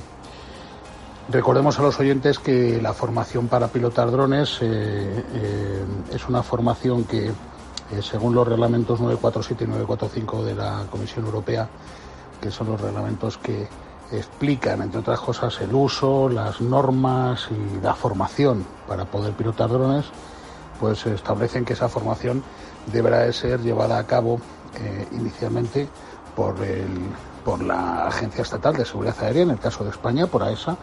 Recordemos 1.29 1.79
a 1.79 1.83
los 1.83 1.99
oyentes 1.99 2.37
que 2.37 2.81
la 2.81 2.93
formación 2.93 3.47
para 3.47 3.69
pilotar 3.69 4.11
drones 4.11 4.59
eh, 4.61 5.23
eh, 5.33 5.85
es 6.11 6.27
una 6.27 6.43
formación 6.43 7.05
que, 7.05 7.31
según 8.01 8.35
los 8.35 8.45
reglamentos 8.47 8.99
947 8.99 9.63
y 9.63 9.67
945 9.67 10.43
de 10.43 10.55
la 10.55 10.83
Comisión 10.91 11.25
Europea, 11.25 11.69
que 12.41 12.51
son 12.51 12.67
los 12.67 12.81
reglamentos 12.81 13.37
que 13.37 13.67
explican, 14.11 14.81
entre 14.81 14.99
otras 14.99 15.19
cosas, 15.19 15.59
el 15.61 15.73
uso, 15.73 16.27
las 16.27 16.59
normas 16.59 17.47
y 17.51 17.81
la 17.81 17.95
formación 17.95 18.65
para 18.87 19.05
poder 19.05 19.33
pilotar 19.33 19.69
drones, 19.69 20.05
pues 20.79 21.05
establecen 21.05 21.63
que 21.63 21.73
esa 21.73 21.87
formación 21.87 22.43
deberá 22.91 23.19
de 23.19 23.33
ser 23.33 23.61
llevada 23.61 23.97
a 23.97 24.05
cabo 24.05 24.39
eh, 24.75 25.07
inicialmente 25.13 25.87
por, 26.35 26.61
el, 26.61 26.87
por 27.45 27.63
la 27.63 28.07
Agencia 28.07 28.41
Estatal 28.41 28.75
de 28.75 28.85
Seguridad 28.85 29.15
Aérea, 29.21 29.43
en 29.43 29.51
el 29.51 29.59
caso 29.59 29.83
de 29.83 29.91
España, 29.91 30.27
por 30.27 30.43
AESA, 30.43 30.77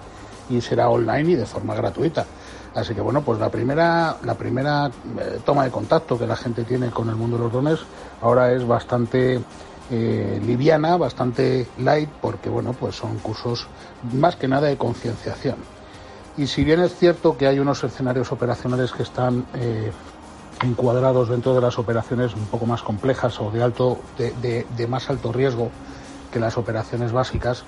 y 0.50 0.60
será 0.60 0.90
online 0.90 1.30
y 1.30 1.34
de 1.36 1.46
forma 1.46 1.74
gratuita. 1.74 2.26
Así 2.74 2.94
que 2.94 3.00
bueno, 3.00 3.22
pues 3.22 3.40
la 3.40 3.48
primera, 3.48 4.16
la 4.24 4.34
primera 4.34 4.86
eh, 4.86 5.40
toma 5.44 5.64
de 5.64 5.70
contacto 5.70 6.18
que 6.18 6.26
la 6.26 6.36
gente 6.36 6.64
tiene 6.64 6.90
con 6.90 7.08
el 7.08 7.16
mundo 7.16 7.36
de 7.36 7.44
los 7.44 7.52
drones 7.52 7.78
ahora 8.20 8.52
es 8.52 8.66
bastante 8.66 9.40
eh, 9.90 10.40
liviana, 10.44 10.96
bastante 10.96 11.66
light, 11.78 12.10
porque 12.20 12.48
bueno, 12.48 12.72
pues 12.72 12.94
son 12.94 13.18
cursos 13.18 13.66
más 14.12 14.36
que 14.36 14.46
nada 14.46 14.68
de 14.68 14.76
concienciación. 14.76 15.56
Y 16.36 16.46
si 16.46 16.62
bien 16.62 16.80
es 16.80 16.94
cierto 16.94 17.36
que 17.36 17.46
hay 17.46 17.58
unos 17.58 17.82
escenarios 17.82 18.30
operacionales 18.30 18.92
que 18.92 19.02
están 19.02 19.46
encuadrados 20.62 21.28
dentro 21.28 21.54
de 21.54 21.60
las 21.60 21.78
operaciones 21.78 22.34
un 22.34 22.46
poco 22.46 22.66
más 22.66 22.82
complejas 22.82 23.40
o 23.40 23.50
de 23.50 23.62
alto 23.62 23.98
de, 24.16 24.86
más 24.88 25.08
alto 25.10 25.32
riesgo 25.32 25.70
que 26.32 26.38
las 26.38 26.56
operaciones 26.58 27.12
básicas 27.12 27.64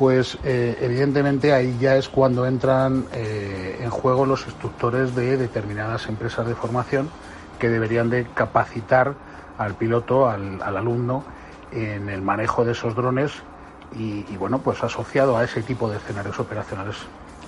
pues 0.00 0.38
eh, 0.44 0.78
evidentemente 0.80 1.52
ahí 1.52 1.76
ya 1.78 1.96
es 1.96 2.08
cuando 2.08 2.46
entran 2.46 3.04
eh, 3.12 3.80
en 3.82 3.90
juego 3.90 4.24
los 4.24 4.46
instructores 4.46 5.14
de 5.14 5.36
determinadas 5.36 6.06
empresas 6.06 6.46
de 6.46 6.54
formación 6.54 7.10
que 7.58 7.68
deberían 7.68 8.08
de 8.08 8.24
capacitar 8.32 9.12
al 9.58 9.74
piloto, 9.74 10.26
al, 10.26 10.62
alumno, 10.62 11.22
en 11.70 12.08
el 12.08 12.22
manejo 12.22 12.64
de 12.64 12.72
esos 12.72 12.94
drones 12.94 13.32
y, 13.94 14.24
bueno, 14.38 14.60
pues 14.60 14.82
asociado 14.82 15.36
a 15.36 15.44
ese 15.44 15.60
tipo 15.60 15.90
de 15.90 15.98
escenarios 15.98 16.40
operacionales 16.40 16.96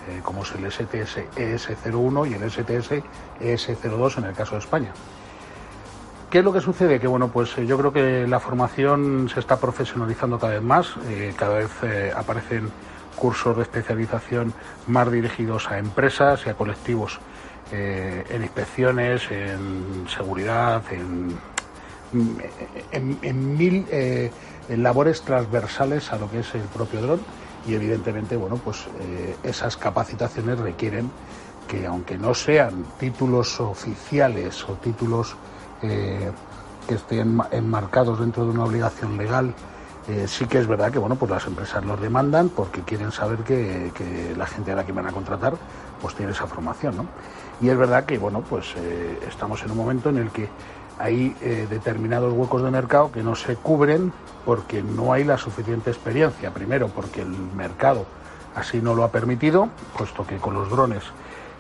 eh, 0.07 0.21
como 0.23 0.43
es 0.43 0.53
el 0.53 0.71
STS 0.71 1.21
ES01 1.35 2.31
y 2.31 2.35
el 2.35 2.51
STS 2.51 3.03
ES02 3.41 4.19
en 4.19 4.25
el 4.25 4.35
caso 4.35 4.57
de 4.57 4.59
España. 4.59 4.93
¿Qué 6.33 6.39
es 6.39 6.45
lo 6.45 6.53
que 6.55 6.63
sucede? 6.63 6.99
Que 6.99 7.07
bueno, 7.07 7.29
pues 7.29 7.59
eh, 7.59 7.67
yo 7.67 7.77
creo 7.77 7.93
que 7.93 8.27
la 8.27 8.41
formación 8.41 9.29
se 9.29 9.39
está 9.39 9.61
profesionalizando 9.61 10.39
cada 10.39 10.55
vez 10.55 10.63
más, 10.63 10.95
eh, 11.11 11.35
cada 11.37 11.59
vez 11.59 11.71
aparecen 12.17 12.71
cursos 13.15 13.55
de 13.55 13.63
especialización 13.65 14.55
más 14.87 15.13
dirigidos 15.13 15.71
a 15.71 15.77
empresas 15.79 16.47
y 16.47 16.49
a 16.49 16.55
colectivos 16.55 17.21
en 17.71 18.43
inspecciones, 18.43 19.31
en 19.31 20.07
seguridad, 20.09 20.83
en, 20.91 21.39
en 23.23 23.57
mil 23.57 23.87
labores 24.69 25.23
transversales 25.23 26.13
a 26.13 26.17
lo 26.17 26.31
que 26.31 26.41
es 26.41 26.55
el 26.55 26.63
propio 26.63 27.03
dron 27.03 27.21
y 27.67 27.75
evidentemente 27.75 28.37
bueno 28.37 28.57
pues 28.57 28.87
eh, 29.01 29.37
esas 29.43 29.77
capacitaciones 29.77 30.59
requieren 30.59 31.11
que 31.69 31.87
aunque 31.87 32.19
no 32.19 32.35
sean 32.35 32.85
títulos 32.99 33.61
oficiales 33.61 34.69
o 34.69 34.75
títulos 34.75 35.37
eh, 35.83 36.31
que 36.89 36.95
estén 36.95 37.41
enmarcados 37.51 38.21
dentro 38.21 38.45
de 38.45 38.51
una 38.51 38.65
obligación 38.65 39.17
legal 39.17 39.55
eh, 40.09 40.27
sí 40.27 40.47
que 40.47 40.59
es 40.59 40.67
verdad 40.67 40.91
que 40.91 40.99
bueno 40.99 41.17
pues 41.17 41.31
las 41.31 41.47
empresas 41.47 41.85
los 41.85 42.01
demandan 42.01 42.49
porque 42.49 42.83
quieren 42.83 43.13
saber 43.13 43.39
que, 43.41 43.93
que, 43.95 44.35
la 44.37 44.47
gente 44.47 44.73
a 44.73 44.77
la 44.77 44.85
que 44.85 44.93
van 44.93 45.07
a 45.07 45.13
contratar 45.13 45.55
pues 46.01 46.15
tiene 46.15 46.33
esa 46.33 46.47
formación 46.47 46.97
¿no? 46.97 47.07
y 47.61 47.69
es 47.69 47.77
verdad 47.77 48.05
que 48.05 48.19
bueno 48.19 48.43
pues 48.49 48.75
estamos 49.29 49.63
en 49.63 49.71
un 49.71 49.77
momento 49.77 50.09
en 50.09 50.19
el 50.19 50.31
que 50.31 50.49
hay 50.99 51.31
determinados 51.69 52.33
huecos 52.33 52.63
de 52.63 52.71
mercado 52.71 53.11
que 53.11 53.23
no 53.23 53.35
se 53.35 53.57
cubren 53.57 54.13
porque 54.45 54.83
no 54.83 55.13
hay 55.13 55.25
la 55.25 55.39
suficiente 55.39 55.91
experiencia. 55.91 56.51
Primero, 56.53 56.89
porque 56.89 57.23
el 57.23 57.29
mercado 57.29 58.07
así 58.55 58.81
no 58.81 58.95
lo 58.95 59.05
ha 59.05 59.11
permitido, 59.11 59.69
puesto 59.97 60.27
que 60.27 60.37
con 60.37 60.55
los 60.55 60.69
drones 60.71 61.03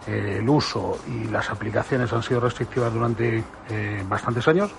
eh, 0.07 0.39
el 0.41 0.49
uso 0.49 0.99
y 1.07 1.29
las 1.29 1.51
aplicaciones 1.51 2.13
han 2.13 2.23
sido 2.23 2.41
restrictivas 2.41 2.93
durante 2.93 3.45
eh, 3.71 4.05
bastantes 4.09 4.49
años. 4.49 4.71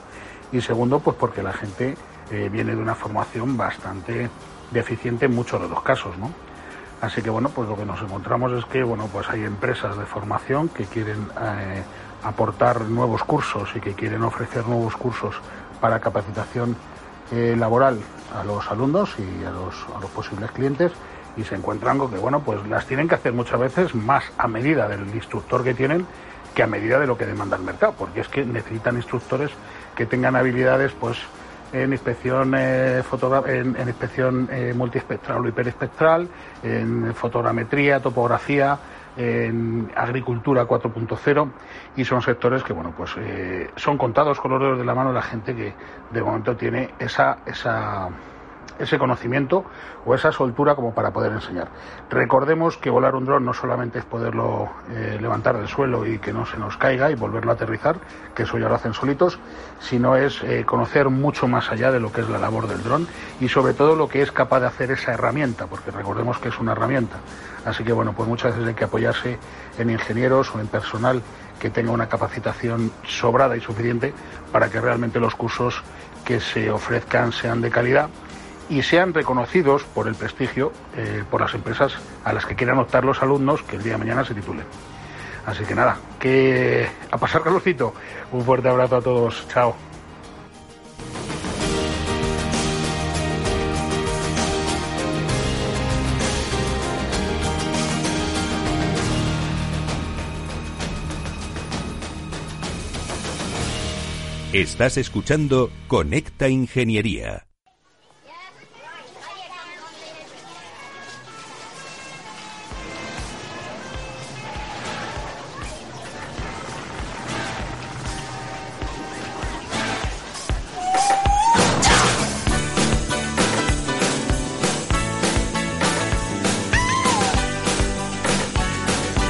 Y 0.51 0.62
segundo, 0.62 0.99
pues 0.99 1.15
porque 1.17 1.41
la 1.41 1.53
gente 1.53 1.95
eh, 2.29 2.49
viene 2.51 2.75
de 2.75 2.81
una 2.81 2.95
formación 2.95 3.55
bastante 3.55 4.29
deficiente 4.71 5.25
en 5.25 5.36
muchos 5.36 5.62
de 5.62 5.69
los 5.69 5.81
casos, 5.81 6.17
¿no? 6.17 6.31
Así 7.01 7.21
que 7.21 7.29
bueno, 7.29 7.49
pues 7.49 7.67
lo 7.67 7.75
que 7.75 7.86
nos 7.86 8.01
encontramos 8.01 8.51
es 8.53 8.65
que 8.65 8.83
bueno, 8.83 9.09
pues 9.12 9.29
hay 9.29 9.43
empresas 9.43 9.97
de 9.97 10.05
formación 10.05 10.69
que 10.69 10.86
quieren 10.86 11.27
aportar 12.23 12.79
nuevos 12.81 13.25
cursos 13.25 13.69
y 13.75 13.81
que 13.81 13.93
quieren 13.93 14.23
ofrecer 14.23 14.65
nuevos 14.65 14.95
cursos 14.95 15.36
para 15.81 15.99
capacitación 15.99 16.77
laboral 17.29 17.99
a 18.33 18.45
los 18.45 18.71
alumnos 18.71 19.15
y 19.19 19.43
a 19.43 19.51
los, 19.51 19.75
a 19.93 19.99
los 19.99 20.09
posibles 20.12 20.49
clientes 20.51 20.93
y 21.38 21.43
se 21.43 21.56
encuentran 21.56 21.98
con 21.98 22.12
que, 22.12 22.17
bueno, 22.17 22.41
pues 22.41 22.65
las 22.67 22.86
tienen 22.86 23.08
que 23.08 23.15
hacer 23.15 23.34
muchas 23.34 23.60
veces 23.60 23.96
más 23.96 24.24
a 24.38 24.48
medida 24.48 24.88
del 24.88 25.08
instructor 25.13 25.63
que 25.63 25.74
tienen 25.74 26.06
que 26.54 26.63
a 26.63 26.67
medida 26.67 27.00
de 27.00 27.08
lo 27.08 27.17
que 27.17 27.26
demanda 27.26 27.58
el 27.58 27.63
mercado, 27.63 27.96
porque 27.98 28.22
es 28.22 28.28
que 28.28 28.46
necesitan 28.46 28.96
instructores 28.96 29.52
que 29.96 30.06
tengan 30.06 30.36
habilidades, 30.36 30.91
pues, 30.93 31.17
en 31.72 31.91
inspección, 31.91 32.54
eh, 32.56 33.02
en, 33.48 33.88
inspección 33.88 34.48
eh, 34.52 34.74
multiespectral 34.76 35.43
o 35.43 35.48
hiperespectral, 35.48 36.28
en 36.62 37.15
fotogrametría, 37.15 38.00
topografía, 38.00 38.78
en 39.17 39.91
agricultura 39.96 40.65
4.0 40.65 41.52
y 41.96 42.06
son 42.06 42.22
sectores 42.22 42.63
que 42.63 42.74
bueno 42.74 42.93
pues 42.98 43.12
eh, 43.17 43.69
son 43.76 43.96
contados 43.96 44.39
con 44.39 44.50
los 44.50 44.60
dedos 44.60 44.80
de 44.80 44.86
la 44.86 44.96
mano 44.96 45.13
la 45.13 45.22
gente 45.22 45.56
que 45.56 45.74
de 46.12 46.22
momento 46.24 46.56
tiene 46.56 46.89
esa 46.98 47.38
esa 47.46 48.10
ese 48.79 48.97
conocimiento 48.97 49.63
o 50.05 50.15
esa 50.15 50.31
soltura 50.31 50.75
como 50.75 50.93
para 50.93 51.12
poder 51.12 51.31
enseñar. 51.31 51.67
Recordemos 52.09 52.77
que 52.77 52.89
volar 52.89 53.15
un 53.15 53.25
dron 53.25 53.45
no 53.45 53.53
solamente 53.53 53.99
es 53.99 54.05
poderlo 54.05 54.69
eh, 54.91 55.17
levantar 55.21 55.57
del 55.57 55.67
suelo 55.67 56.05
y 56.05 56.19
que 56.19 56.33
no 56.33 56.45
se 56.45 56.57
nos 56.57 56.77
caiga 56.77 57.12
y 57.12 57.15
volverlo 57.15 57.51
a 57.51 57.55
aterrizar, 57.55 57.97
que 58.36 58.43
eso 58.43 58.57
ya 58.57 58.69
lo 58.69 58.75
hacen 58.75 58.93
solitos, 58.93 59.39
sino 59.79 60.15
es 60.15 60.43
eh, 60.43 60.63
conocer 60.65 61.09
mucho 61.09 61.47
más 61.47 61.71
allá 61.71 61.91
de 61.91 61.99
lo 61.99 62.12
que 62.12 62.21
es 62.21 62.29
la 62.29 62.38
labor 62.38 62.67
del 62.67 62.83
dron 62.83 63.07
y 63.39 63.49
sobre 63.49 63.73
todo 63.73 63.95
lo 63.95 64.07
que 64.07 64.21
es 64.21 64.31
capaz 64.31 64.59
de 64.62 64.67
hacer 64.67 64.91
esa 64.91 65.13
herramienta, 65.13 65.67
porque 65.67 65.91
recordemos 65.91 66.39
que 66.39 66.49
es 66.49 66.59
una 66.59 66.73
herramienta. 66.73 67.17
Así 67.65 67.83
que 67.83 67.93
bueno, 67.93 68.13
pues 68.13 68.27
muchas 68.27 68.53
veces 68.53 68.67
hay 68.67 68.75
que 68.75 68.83
apoyarse 68.83 69.38
en 69.77 69.89
ingenieros 69.89 70.53
o 70.53 70.59
en 70.59 70.67
personal 70.67 71.21
que 71.59 71.69
tenga 71.69 71.91
una 71.91 72.09
capacitación 72.09 72.91
sobrada 73.07 73.55
y 73.55 73.62
suficiente 73.62 74.13
para 74.51 74.69
que 74.69 74.81
realmente 74.81 75.19
los 75.19 75.36
cursos 75.36 75.81
que 76.25 76.39
se 76.39 76.69
ofrezcan 76.71 77.31
sean 77.31 77.62
de 77.62 77.69
calidad 77.69 78.09
y 78.73 78.81
sean 78.81 79.13
reconocidos 79.13 79.83
por 79.83 80.07
el 80.07 80.15
prestigio 80.15 80.71
eh, 80.97 81.23
por 81.29 81.41
las 81.41 81.53
empresas 81.53 81.93
a 82.23 82.33
las 82.33 82.45
que 82.45 82.55
quieran 82.55 82.79
optar 82.79 83.05
los 83.05 83.21
alumnos 83.21 83.62
que 83.62 83.75
el 83.75 83.83
día 83.83 83.93
de 83.93 83.99
mañana 83.99 84.25
se 84.25 84.33
titulen. 84.33 84.65
Así 85.45 85.63
que 85.63 85.75
nada, 85.75 85.97
que 86.19 86.88
a 87.12 87.17
pasar 87.17 87.43
calorcito. 87.43 87.93
Un 88.31 88.43
fuerte 88.43 88.69
abrazo 88.69 88.95
a 88.95 89.01
todos. 89.01 89.47
Chao. 89.49 89.75
Estás 104.51 104.97
escuchando 104.97 105.71
Conecta 105.88 106.47
Ingeniería. 106.47 107.53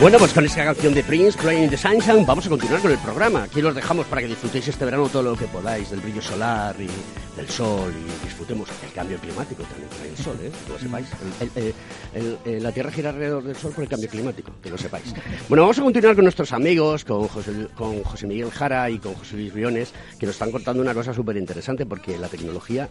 Bueno, 0.03 0.17
pues 0.17 0.33
con 0.33 0.43
esa 0.43 0.65
canción 0.65 0.93
de 0.93 1.01
Prince, 1.01 1.39
Playing 1.41 1.69
the 1.69 1.77
Sunshine, 1.77 2.25
vamos 2.25 2.45
a 2.45 2.49
continuar 2.49 2.81
con 2.81 2.91
el 2.91 2.97
programa. 2.97 3.43
Aquí 3.43 3.61
los 3.61 3.73
dejamos 3.73 4.05
para 4.07 4.21
que 4.21 4.27
disfrutéis 4.27 4.67
este 4.67 4.83
verano 4.83 5.07
todo 5.07 5.23
lo 5.23 5.37
que 5.37 5.45
podáis, 5.45 5.89
del 5.91 6.01
brillo 6.01 6.21
solar 6.21 6.75
y 6.77 6.89
del 7.37 7.47
sol, 7.47 7.89
y 7.89 8.25
disfrutemos 8.25 8.67
el 8.83 8.91
cambio 8.91 9.17
climático 9.19 9.63
también 9.63 9.89
trae 9.89 10.09
el 10.09 10.17
sol, 10.17 10.37
¿eh? 10.43 10.51
que 10.65 10.73
lo 10.73 10.77
sepáis. 10.77 11.07
Eh, 11.55 12.59
la 12.59 12.73
Tierra 12.73 12.91
gira 12.91 13.11
alrededor 13.11 13.45
del 13.45 13.55
sol 13.55 13.71
por 13.71 13.85
el 13.85 13.89
cambio 13.89 14.09
climático, 14.09 14.51
que 14.61 14.69
lo 14.69 14.77
sepáis. 14.77 15.13
Bueno, 15.47 15.63
vamos 15.63 15.79
a 15.79 15.83
continuar 15.83 16.15
con 16.15 16.25
nuestros 16.25 16.51
amigos, 16.51 17.05
con 17.05 17.29
José, 17.29 17.69
con 17.73 18.03
José 18.03 18.27
Miguel 18.27 18.51
Jara 18.51 18.89
y 18.89 18.99
con 18.99 19.13
José 19.13 19.37
Luis 19.37 19.53
Briones, 19.53 19.93
que 20.19 20.25
nos 20.25 20.35
están 20.35 20.51
contando 20.51 20.81
una 20.81 20.93
cosa 20.93 21.13
súper 21.13 21.37
interesante, 21.37 21.85
porque 21.85 22.17
la 22.17 22.27
tecnología 22.27 22.89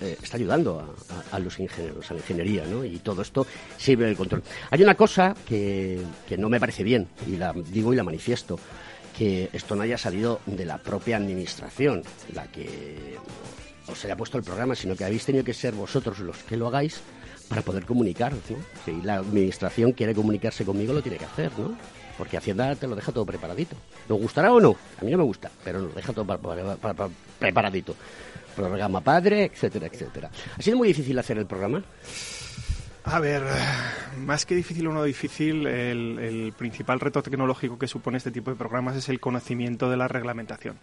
eh, 0.00 0.16
está 0.22 0.36
ayudando 0.36 0.94
a, 1.30 1.38
los 1.38 1.58
ingenieros, 1.58 2.10
a 2.10 2.14
la 2.14 2.20
ingeniería, 2.20 2.64
¿no? 2.66 2.84
Y 2.84 2.98
todo 2.98 3.22
esto 3.22 3.46
sirve 3.76 4.06
del 4.06 4.16
control. 4.16 4.42
Hay 4.70 4.82
una 4.82 4.94
cosa 4.94 5.34
que, 5.46 6.00
que 6.28 6.36
no 6.36 6.48
me 6.48 6.60
parece 6.60 6.82
bien, 6.82 7.08
y 7.26 7.36
la 7.36 7.52
digo 7.52 7.92
y 7.92 7.96
la 7.96 8.02
manifiesto, 8.02 8.58
que 9.16 9.50
esto 9.52 9.76
no 9.76 9.82
haya 9.82 9.98
salido 9.98 10.40
de 10.46 10.64
la 10.64 10.78
propia 10.78 11.16
administración, 11.16 12.02
la 12.34 12.46
que 12.46 13.16
os 13.86 14.04
haya 14.04 14.16
puesto 14.16 14.38
el 14.38 14.44
programa, 14.44 14.74
sino 14.74 14.96
que 14.96 15.04
habéis 15.04 15.24
tenido 15.24 15.44
que 15.44 15.54
ser 15.54 15.74
vosotros 15.74 16.18
los 16.20 16.38
que 16.38 16.56
lo 16.56 16.68
hagáis 16.68 17.00
para 17.48 17.62
poder 17.62 17.84
comunicar. 17.84 18.32
Si 18.84 19.02
la 19.02 19.16
administración 19.16 19.92
quiere 19.92 20.14
comunicarse 20.14 20.64
conmigo, 20.64 20.92
lo 20.92 21.02
tiene 21.02 21.18
que 21.18 21.26
hacer, 21.26 21.52
¿no? 21.58 21.76
Porque 22.16 22.36
Hacienda 22.36 22.74
te 22.76 22.86
lo 22.86 22.94
deja 22.94 23.12
todo 23.12 23.26
preparadito. 23.26 23.76
¿Nos 24.08 24.20
gustará 24.20 24.52
o 24.52 24.60
no? 24.60 24.76
A 25.00 25.04
mí 25.04 25.10
no 25.10 25.18
me 25.18 25.24
gusta, 25.24 25.50
pero 25.64 25.80
nos 25.80 25.94
deja 25.94 26.12
todo 26.12 26.24
preparadito. 27.38 27.94
Programa 28.54 29.00
padre, 29.00 29.44
etcétera, 29.44 29.86
etcétera. 29.86 30.30
¿Ha 30.58 30.62
sido 30.62 30.76
muy 30.76 30.88
difícil 30.88 31.18
hacer 31.18 31.38
el 31.38 31.46
programa? 31.46 31.82
A 33.04 33.18
ver, 33.18 33.42
más 34.18 34.46
que 34.46 34.54
difícil 34.54 34.86
o 34.86 34.92
no 34.92 35.02
difícil, 35.02 35.66
el, 35.66 36.18
el 36.18 36.52
principal 36.52 37.00
reto 37.00 37.22
tecnológico 37.22 37.78
que 37.78 37.88
supone 37.88 38.18
este 38.18 38.30
tipo 38.30 38.50
de 38.50 38.56
programas 38.56 38.96
es 38.96 39.08
el 39.08 39.18
conocimiento 39.18 39.90
de 39.90 39.96
la 39.96 40.06
reglamentación. 40.06 40.76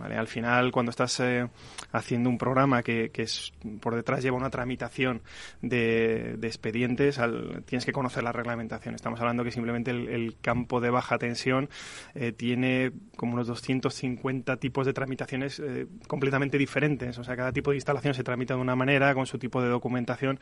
Al 0.00 0.28
final, 0.28 0.72
cuando 0.72 0.90
estás 0.90 1.18
eh, 1.20 1.48
haciendo 1.92 2.28
un 2.28 2.38
programa 2.38 2.82
que, 2.82 3.10
es, 3.14 3.52
por 3.80 3.94
detrás 3.94 4.22
lleva 4.22 4.36
una 4.36 4.50
tramitación 4.50 5.22
de, 5.62 6.38
expedientes, 6.42 7.18
tienes 7.64 7.86
que 7.86 7.92
conocer 7.92 8.22
la 8.22 8.32
reglamentación. 8.32 8.94
Estamos 8.94 9.20
hablando 9.20 9.42
que 9.44 9.50
simplemente 9.50 9.90
el, 9.90 10.36
campo 10.40 10.80
de 10.80 10.90
baja 10.90 11.18
tensión 11.18 11.68
eh, 12.14 12.32
tiene 12.32 12.92
como 13.16 13.34
unos 13.34 13.46
250 13.46 14.56
tipos 14.58 14.86
de 14.86 14.92
tramitaciones 14.92 15.60
eh, 15.60 15.86
completamente 16.06 16.58
diferentes. 16.58 17.18
O 17.18 17.24
sea, 17.24 17.36
cada 17.36 17.52
tipo 17.52 17.70
de 17.70 17.78
instalación 17.78 18.14
se 18.14 18.22
tramita 18.22 18.54
de 18.54 18.60
una 18.60 18.76
manera, 18.76 19.14
con 19.14 19.26
su 19.26 19.38
tipo 19.38 19.62
de 19.62 19.68
documentación, 19.68 20.38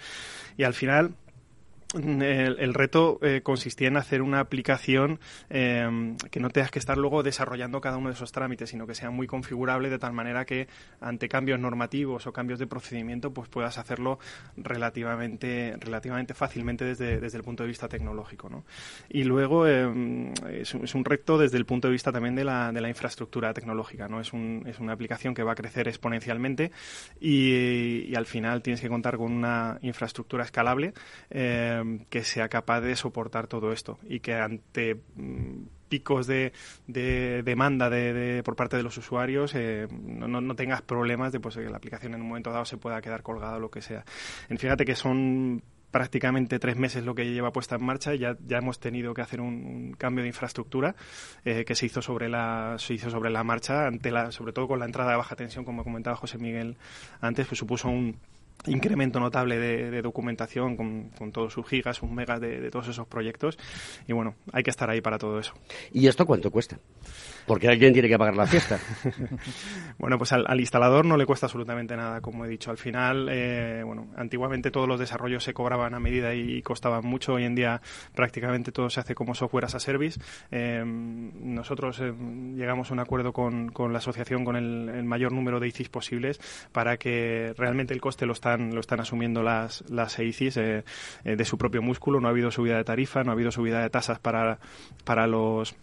y 0.56 0.64
al 0.64 0.74
final 0.74 1.14
el, 1.94 2.74
reto 2.74 3.18
eh, 3.22 3.40
consistía 3.42 3.88
en 3.88 3.96
hacer 3.96 4.22
una 4.22 4.40
aplicación 4.40 5.20
em, 5.50 6.16
que 6.16 6.40
no 6.40 6.50
tengas 6.50 6.70
que 6.70 6.78
estar 6.78 6.98
luego 6.98 7.22
desarrollando 7.22 7.80
cada 7.80 7.96
uno 7.96 8.08
de 8.08 8.14
esos 8.14 8.32
trámites, 8.32 8.70
sino 8.70 8.86
que 8.86 8.94
sea 8.94 9.10
muy 9.10 9.26
configurable 9.26 9.90
de 9.90 9.98
tal 9.98 10.12
manera 10.12 10.44
que 10.44 10.68
ante 11.00 11.28
cambios 11.28 11.60
normativos 11.60 12.26
o 12.26 12.32
cambios 12.32 12.58
de 12.58 12.66
procedimiento 12.66 13.32
pues 13.32 13.48
puedas 13.48 13.78
hacerlo 13.78 14.18
relativamente, 14.56 15.76
relativamente 15.78 16.34
fácilmente 16.34 16.84
desde, 16.84 17.20
desde 17.20 17.38
el 17.38 17.44
punto 17.44 17.62
de 17.62 17.68
vista 17.68 17.88
tecnológico. 17.88 18.48
¿no? 18.48 18.64
Y 19.08 19.24
luego 19.24 19.66
em, 19.66 20.32
es, 20.50 20.74
un 20.74 21.04
reto 21.04 21.38
desde 21.38 21.58
el 21.58 21.66
punto 21.66 21.88
de 21.88 21.92
vista 21.92 22.10
también 22.10 22.34
de 22.34 22.44
la, 22.44 22.72
de 22.72 22.80
la 22.80 22.88
infraestructura 22.88 23.54
tecnológica. 23.54 24.08
¿no? 24.08 24.20
Es, 24.20 24.32
un, 24.32 24.64
es 24.66 24.80
una 24.80 24.92
aplicación 24.92 25.34
que 25.34 25.42
va 25.42 25.52
a 25.52 25.56
crecer 25.56 25.88
exponencialmente 25.88 26.72
y, 27.20 28.14
al 28.14 28.26
final 28.26 28.62
tienes 28.62 28.80
que 28.80 28.88
contar 28.88 29.16
con 29.16 29.32
una 29.32 29.78
infraestructura 29.82 30.44
escalable. 30.44 30.94
Eh, 31.30 31.82
que 32.08 32.24
sea 32.24 32.48
capaz 32.48 32.80
de 32.80 32.96
soportar 32.96 33.46
todo 33.46 33.72
esto 33.72 33.98
y 34.04 34.20
que 34.20 34.34
ante 34.34 34.96
mm, 35.16 35.64
picos 35.88 36.26
de, 36.26 36.52
demanda 36.86 37.90
de, 37.90 38.42
por 38.44 38.56
parte 38.56 38.76
de 38.76 38.82
los 38.82 38.96
usuarios 38.98 39.54
eh, 39.54 39.86
no, 39.90 40.56
tengas 40.56 40.82
problemas 40.82 41.32
de 41.32 41.40
pues, 41.40 41.56
que 41.56 41.68
la 41.68 41.76
aplicación 41.76 42.14
en 42.14 42.22
un 42.22 42.28
momento 42.28 42.50
dado 42.50 42.64
se 42.64 42.76
pueda 42.76 43.00
quedar 43.00 43.22
colgada 43.22 43.56
o 43.56 43.60
lo 43.60 43.70
que 43.70 43.82
sea. 43.82 44.04
fíjate 44.48 44.84
que 44.84 44.96
son 44.96 45.62
prácticamente 45.94 46.58
tres 46.58 46.76
meses 46.76 47.04
lo 47.04 47.14
que 47.14 47.24
lleva 47.32 47.52
puesta 47.52 47.76
en 47.76 47.84
marcha 47.84 48.12
y 48.12 48.18
ya, 48.18 48.36
ya 48.44 48.58
hemos 48.58 48.80
tenido 48.80 49.14
que 49.14 49.22
hacer 49.22 49.40
un, 49.40 49.94
cambio 49.96 50.22
de 50.22 50.28
infraestructura 50.28 50.96
eh, 51.44 51.64
que 51.64 51.76
se 51.76 51.86
hizo 51.86 52.02
sobre 52.02 52.28
la 52.28 52.74
se 52.80 52.94
hizo 52.94 53.10
sobre 53.10 53.30
la 53.30 53.44
marcha 53.44 53.86
ante 53.86 54.10
la 54.10 54.32
sobre 54.32 54.52
todo 54.52 54.66
con 54.66 54.80
la 54.80 54.86
entrada 54.86 55.12
de 55.12 55.16
baja 55.18 55.36
tensión 55.36 55.64
como 55.64 55.84
comentaba 55.84 56.16
José 56.16 56.36
Miguel 56.38 56.76
antes 57.20 57.46
pues 57.46 57.60
supuso 57.60 57.88
un 57.90 58.16
incremento 58.66 59.20
notable 59.20 59.58
de, 59.58 60.02
documentación 60.02 60.76
con, 60.76 61.32
todos 61.32 61.52
sus 61.52 61.66
gigas, 61.66 61.96
sus 61.96 62.10
megas 62.10 62.40
de, 62.40 62.60
de, 62.60 62.70
todos 62.70 62.88
esos 62.88 63.06
proyectos. 63.06 63.58
Y 64.06 64.12
bueno, 64.12 64.34
hay 64.52 64.62
que 64.62 64.70
estar 64.70 64.88
ahí 64.90 65.00
para 65.00 65.18
todo 65.18 65.38
eso. 65.38 65.54
¿Y 65.92 66.06
esto 66.06 66.26
cuánto 66.26 66.50
cuesta? 66.50 66.78
Porque 67.46 67.68
alguien 67.68 67.92
tiene 67.92 68.08
que 68.08 68.18
pagar 68.18 68.36
la 68.36 68.46
fiesta. 68.46 68.78
bueno, 69.98 70.16
pues 70.16 70.32
al, 70.32 70.58
instalador 70.58 71.04
no 71.04 71.16
le 71.16 71.26
cuesta 71.26 71.46
absolutamente 71.46 71.96
nada, 71.96 72.20
como 72.20 72.44
he 72.44 72.48
dicho. 72.48 72.70
Al 72.70 72.78
final, 72.78 73.28
eh, 73.30 73.82
bueno, 73.84 74.08
antiguamente 74.16 74.70
todos 74.70 74.88
los 74.88 74.98
desarrollos 74.98 75.44
se 75.44 75.52
cobraban 75.52 75.94
a 75.94 76.00
medida 76.00 76.34
y 76.34 76.62
costaban 76.62 77.04
mucho. 77.04 77.34
Hoy 77.34 77.44
en 77.44 77.54
día 77.54 77.82
prácticamente 78.14 78.72
todo 78.72 78.88
se 78.88 79.00
hace 79.00 79.14
como 79.14 79.34
software 79.34 79.66
as 79.66 79.74
a 79.74 79.80
service. 79.80 80.18
Eh, 80.50 80.82
nosotros 80.84 82.00
eh, 82.00 82.14
llegamos 82.54 82.90
a 82.90 82.94
un 82.94 83.00
acuerdo 83.00 83.32
con, 83.32 83.72
la 83.92 83.98
asociación 83.98 84.44
con 84.44 84.56
el, 84.56 85.04
mayor 85.04 85.32
número 85.32 85.60
de 85.60 85.68
ICIs 85.68 85.90
posibles 85.90 86.40
para 86.72 86.96
que 86.96 87.52
realmente 87.58 87.92
el 87.92 88.00
coste 88.00 88.24
lo 88.24 88.32
están, 88.32 88.74
lo 88.74 88.80
están 88.80 89.00
asumiendo 89.00 89.42
las, 89.42 89.84
las 89.90 90.18
ICIs 90.18 90.54
de 90.54 91.44
su 91.44 91.58
propio 91.58 91.82
músculo. 91.82 92.20
No 92.20 92.28
ha 92.28 92.30
habido 92.30 92.50
subida 92.50 92.76
de 92.76 92.84
tarifa, 92.84 93.22
no 93.22 93.30
ha 93.30 93.34
habido 93.34 93.50
subida 93.50 93.82
de 93.82 93.90
tasas 93.90 94.18
para, 94.18 94.58
para 95.04 95.26
los 95.26 95.76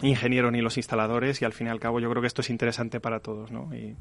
ingeniero 0.00 0.50
ni 0.50 0.60
los 0.60 0.76
instaladores 0.76 1.42
y 1.42 1.44
al 1.44 1.52
fin 1.52 1.66
y 1.66 1.70
al 1.70 1.80
cabo 1.80 2.00
yo 2.00 2.10
creo 2.10 2.22
que 2.22 2.26
esto 2.26 2.40
es 2.40 2.50
interesante 2.50 3.00
para 3.00 3.20
todos, 3.20 3.50
¿no? 3.50 3.74
Y... 3.74 3.96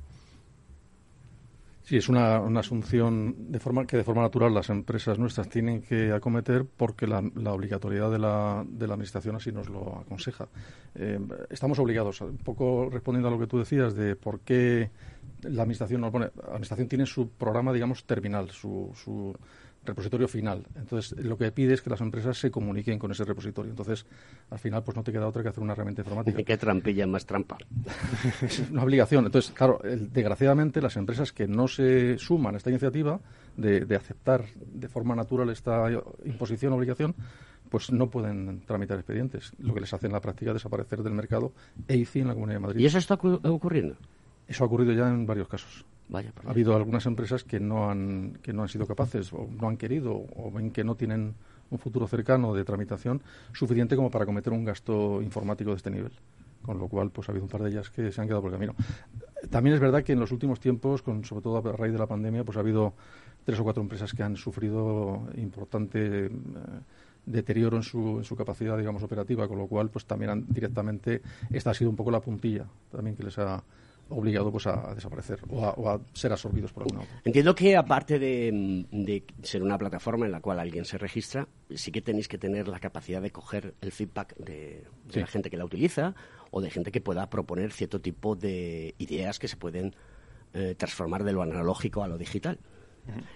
Sí, 1.83 1.97
es 1.97 2.07
una, 2.07 2.37
asunción 2.57 3.51
de 3.51 3.59
forma 3.59 3.85
que 3.85 3.97
de 3.97 4.03
forma 4.05 4.21
natural 4.21 4.53
las 4.53 4.69
empresas 4.69 5.19
nuestras 5.19 5.49
tienen 5.49 5.81
que 5.81 6.13
acometer 6.13 6.65
porque 6.65 7.05
la, 7.05 7.19
obligatoriedad 7.19 8.09
de 8.09 8.19
la, 8.19 8.63
de 8.65 8.87
la 8.87 8.93
Administración 8.93 9.35
así 9.35 9.51
nos 9.51 9.67
lo 9.67 9.97
aconseja. 9.99 10.47
Eh, 10.95 11.19
estamos 11.49 11.79
obligados, 11.79 12.21
un 12.21 12.37
poco 12.37 12.89
respondiendo 12.89 13.27
a 13.27 13.31
lo 13.31 13.39
que 13.39 13.47
tú 13.47 13.57
decías 13.57 13.93
de 13.93 14.15
por 14.15 14.39
qué 14.39 14.89
la 15.41 15.63
Administración 15.63 15.99
nos 15.99 16.11
pone. 16.11 16.29
La 16.37 16.49
Administración 16.49 16.87
tiene 16.87 17.05
su 17.05 17.29
programa, 17.31 17.73
digamos, 17.73 18.05
terminal, 18.05 18.49
su, 18.51 18.91
su 18.95 19.35
repositorio 19.83 20.27
final. 20.27 20.65
Entonces, 20.75 21.17
lo 21.17 21.37
que 21.37 21.51
pide 21.51 21.73
es 21.73 21.81
que 21.81 21.89
las 21.89 22.01
empresas 22.01 22.37
se 22.37 22.51
comuniquen 22.51 22.99
con 22.99 23.11
ese 23.11 23.23
repositorio. 23.23 23.71
Entonces, 23.71 24.05
al 24.49 24.59
final, 24.59 24.83
pues 24.83 24.95
no 24.95 25.03
te 25.03 25.11
queda 25.11 25.27
otra 25.27 25.41
que 25.41 25.49
hacer 25.49 25.63
una 25.63 25.73
herramienta 25.73 26.01
informática. 26.01 26.43
¿Qué 26.43 26.57
trampilla 26.57 27.07
más 27.07 27.25
trampa? 27.25 27.57
es 28.41 28.59
una 28.69 28.83
obligación. 28.83 29.25
Entonces, 29.25 29.51
claro, 29.51 29.79
desgraciadamente, 29.83 30.81
las 30.81 30.97
empresas 30.97 31.31
que 31.31 31.47
no 31.47 31.67
se 31.67 32.17
suman 32.17 32.53
a 32.53 32.57
esta 32.57 32.69
iniciativa 32.69 33.19
de, 33.57 33.85
de 33.85 33.95
aceptar 33.95 34.45
de 34.55 34.87
forma 34.87 35.15
natural 35.15 35.49
esta 35.49 35.89
imposición, 36.25 36.73
obligación, 36.73 37.15
pues 37.69 37.91
no 37.91 38.09
pueden 38.09 38.61
tramitar 38.65 38.99
expedientes. 38.99 39.53
Lo 39.59 39.73
que 39.73 39.81
les 39.81 39.93
hace 39.93 40.07
en 40.07 40.13
la 40.13 40.21
práctica 40.21 40.53
desaparecer 40.53 41.01
del 41.01 41.13
mercado 41.13 41.53
EICI 41.87 42.19
en 42.19 42.27
la 42.27 42.33
Comunidad 42.33 42.57
de 42.57 42.67
Madrid. 42.67 42.81
¿Y 42.81 42.85
eso 42.85 42.97
está 42.97 43.15
ocurriendo? 43.15 43.95
Eso 44.47 44.63
ha 44.63 44.67
ocurrido 44.67 44.91
ya 44.91 45.07
en 45.07 45.25
varios 45.25 45.47
casos 45.47 45.85
ha 46.13 46.49
habido 46.49 46.75
algunas 46.75 47.05
empresas 47.05 47.43
que 47.43 47.59
no 47.59 47.89
han 47.89 48.37
que 48.41 48.53
no 48.53 48.63
han 48.63 48.69
sido 48.69 48.85
capaces 48.85 49.31
o 49.33 49.47
no 49.59 49.67
han 49.67 49.77
querido 49.77 50.25
o 50.35 50.51
ven 50.51 50.71
que 50.71 50.83
no 50.83 50.95
tienen 50.95 51.35
un 51.69 51.79
futuro 51.79 52.07
cercano 52.07 52.53
de 52.53 52.63
tramitación 52.65 53.21
suficiente 53.53 53.95
como 53.95 54.11
para 54.11 54.25
cometer 54.25 54.53
un 54.53 54.65
gasto 54.65 55.21
informático 55.21 55.71
de 55.71 55.77
este 55.77 55.89
nivel. 55.89 56.11
Con 56.61 56.77
lo 56.77 56.87
cual 56.87 57.09
pues 57.09 57.27
ha 57.27 57.31
habido 57.31 57.45
un 57.45 57.49
par 57.49 57.63
de 57.63 57.71
ellas 57.71 57.89
que 57.89 58.11
se 58.11 58.21
han 58.21 58.27
quedado 58.27 58.41
por 58.41 58.51
el 58.51 58.55
camino. 58.55 58.75
También 59.49 59.73
es 59.73 59.79
verdad 59.81 60.03
que 60.03 60.13
en 60.13 60.19
los 60.19 60.31
últimos 60.31 60.59
tiempos 60.59 61.01
con 61.01 61.25
sobre 61.25 61.41
todo 61.41 61.57
a 61.57 61.75
raíz 61.75 61.93
de 61.93 61.97
la 61.97 62.05
pandemia 62.05 62.43
pues 62.43 62.57
ha 62.57 62.59
habido 62.59 62.93
tres 63.43 63.59
o 63.59 63.63
cuatro 63.63 63.81
empresas 63.81 64.13
que 64.13 64.21
han 64.21 64.35
sufrido 64.35 65.27
importante 65.37 66.25
eh, 66.25 66.29
deterioro 67.25 67.77
en 67.77 67.83
su, 67.83 68.19
en 68.19 68.23
su 68.23 68.35
capacidad 68.35 68.77
digamos 68.77 69.01
operativa 69.01 69.47
con 69.47 69.57
lo 69.57 69.65
cual 69.65 69.89
pues 69.89 70.05
también 70.05 70.29
han, 70.31 70.45
directamente 70.47 71.21
esta 71.49 71.71
ha 71.71 71.73
sido 71.73 71.89
un 71.89 71.95
poco 71.95 72.11
la 72.11 72.19
puntilla 72.19 72.65
también 72.91 73.15
que 73.15 73.23
les 73.23 73.37
ha 73.39 73.63
obligado 74.11 74.51
pues 74.51 74.67
a, 74.67 74.93
desaparecer 74.93 75.39
o 75.49 75.89
a, 75.89 75.99
ser 76.13 76.31
absorbidos 76.31 76.71
por 76.71 76.83
alguna 76.83 77.01
otra. 77.01 77.21
Entiendo 77.23 77.55
que 77.55 77.75
aparte 77.75 78.19
de, 78.19 79.23
ser 79.41 79.63
una 79.63 79.77
plataforma 79.77 80.25
en 80.25 80.31
la 80.31 80.41
cual 80.41 80.59
alguien 80.59 80.85
se 80.85 80.97
registra, 80.97 81.47
sí 81.73 81.91
que 81.91 82.01
tenéis 82.01 82.27
que 82.27 82.37
tener 82.37 82.67
la 82.67 82.79
capacidad 82.79 83.21
de 83.21 83.31
coger 83.31 83.73
el 83.81 83.91
feedback 83.91 84.35
de, 84.37 84.85
la 85.13 85.27
gente 85.27 85.49
que 85.49 85.57
la 85.57 85.65
utiliza 85.65 86.15
o 86.51 86.61
de 86.61 86.69
gente 86.69 86.91
que 86.91 87.01
pueda 87.01 87.29
proponer 87.29 87.71
cierto 87.71 88.01
tipo 88.01 88.35
de 88.35 88.95
ideas 88.97 89.39
que 89.39 89.47
se 89.47 89.57
pueden 89.57 89.95
eh, 90.53 90.75
transformar 90.77 91.23
de 91.23 91.31
lo 91.31 91.41
analógico 91.41 92.03
a 92.03 92.07
lo 92.07 92.17
digital. 92.17 92.59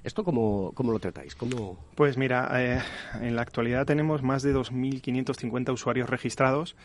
¿Esto 0.04 0.24
cómo, 0.24 0.72
cómo, 0.74 0.92
lo 0.92 1.00
tratáis? 1.00 1.36
¿Cómo... 1.36 1.78
Pues 1.96 2.18
mira, 2.18 2.50
eh, 2.54 2.82
en 3.22 3.36
la 3.36 3.42
actualidad 3.42 3.86
tenemos 3.86 4.22
más 4.22 4.44
de 4.44 4.54
2.550 4.54 5.74
usuarios 5.74 6.10
registrados. 6.10 6.76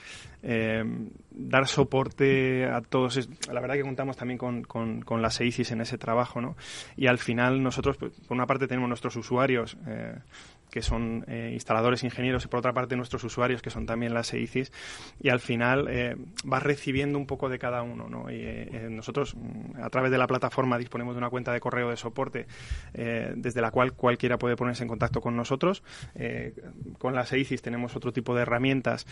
Eh, 0.42 0.82
dar 1.30 1.66
soporte 1.66 2.66
a 2.66 2.80
todos, 2.80 3.28
la 3.52 3.60
verdad 3.60 3.74
que 3.74 3.82
contamos 3.82 4.16
también 4.16 4.38
con, 4.38 4.62
con, 4.62 5.22
las 5.22 5.40
EICIS 5.40 5.72
en 5.72 5.82
ese 5.82 5.98
trabajo, 5.98 6.40
¿no? 6.40 6.56
Y 6.96 7.06
al 7.06 7.18
final 7.18 7.62
nosotros, 7.62 7.96
pues, 7.98 8.12
por 8.26 8.36
una 8.36 8.46
parte 8.46 8.66
tenemos 8.66 8.88
nuestros 8.88 9.16
usuarios, 9.16 9.76
eh, 9.86 10.14
que 10.70 10.82
son 10.82 11.24
eh, 11.28 11.50
instaladores 11.52 12.04
ingenieros 12.04 12.44
y 12.44 12.48
por 12.48 12.58
otra 12.58 12.72
parte 12.72 12.96
nuestros 12.96 13.22
usuarios 13.24 13.60
que 13.60 13.70
son 13.70 13.86
también 13.86 14.14
las 14.14 14.32
EICIS 14.32 14.72
y 15.20 15.28
al 15.28 15.40
final 15.40 15.88
eh, 15.90 16.16
vas 16.44 16.62
recibiendo 16.62 17.18
un 17.18 17.26
poco 17.26 17.48
de 17.48 17.58
cada 17.58 17.82
uno 17.82 18.08
¿no? 18.08 18.30
y 18.30 18.36
eh, 18.40 18.88
nosotros 18.90 19.34
mm, 19.34 19.82
a 19.82 19.90
través 19.90 20.10
de 20.10 20.18
la 20.18 20.26
plataforma 20.26 20.78
disponemos 20.78 21.14
de 21.14 21.18
una 21.18 21.30
cuenta 21.30 21.52
de 21.52 21.60
correo 21.60 21.90
de 21.90 21.96
soporte 21.96 22.46
desde 22.92 23.60
la 23.60 23.70
cual 23.70 23.92
cualquiera 23.92 24.38
puede 24.38 24.56
ponerse 24.56 24.82
en 24.82 24.88
contacto 24.88 25.20
con 25.20 25.36
nosotros 25.36 25.82
con 26.98 27.14
las 27.14 27.32
EICIS 27.32 27.62
tenemos 27.62 27.96
otro 27.96 28.12
tipo 28.12 28.34
de 28.34 28.42
herramientas 28.42 29.06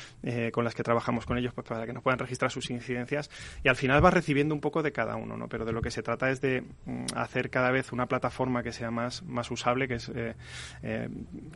con 0.52 0.64
las 0.64 0.74
que 0.74 0.82
trabajamos 0.82 1.26
con 1.26 1.38
ellos 1.38 1.52
pues, 1.54 1.66
para 1.66 1.86
que 1.86 1.92
nos 1.92 2.02
puedan 2.02 2.18
registrar 2.18 2.50
sus 2.50 2.70
incidencias 2.70 3.30
y 3.64 3.68
al 3.68 3.76
final 3.76 4.00
vas 4.00 4.14
recibiendo 4.14 4.54
un 4.54 4.60
poco 4.60 4.82
de 4.82 4.92
cada 4.92 5.16
uno 5.16 5.36
¿no? 5.36 5.48
pero 5.48 5.64
de 5.64 5.72
lo 5.72 5.82
que 5.82 5.90
se 5.90 6.02
trata 6.02 6.30
es 6.30 6.40
de 6.40 6.62
mm, 6.84 7.06
hacer 7.16 7.50
cada 7.50 7.70
vez 7.70 7.92
una 7.92 8.06
plataforma 8.06 8.62
que 8.62 8.72
sea 8.72 8.90
más, 8.90 9.22
más 9.22 9.50
usable 9.50 9.88
que 9.88 9.94
es 9.94 10.10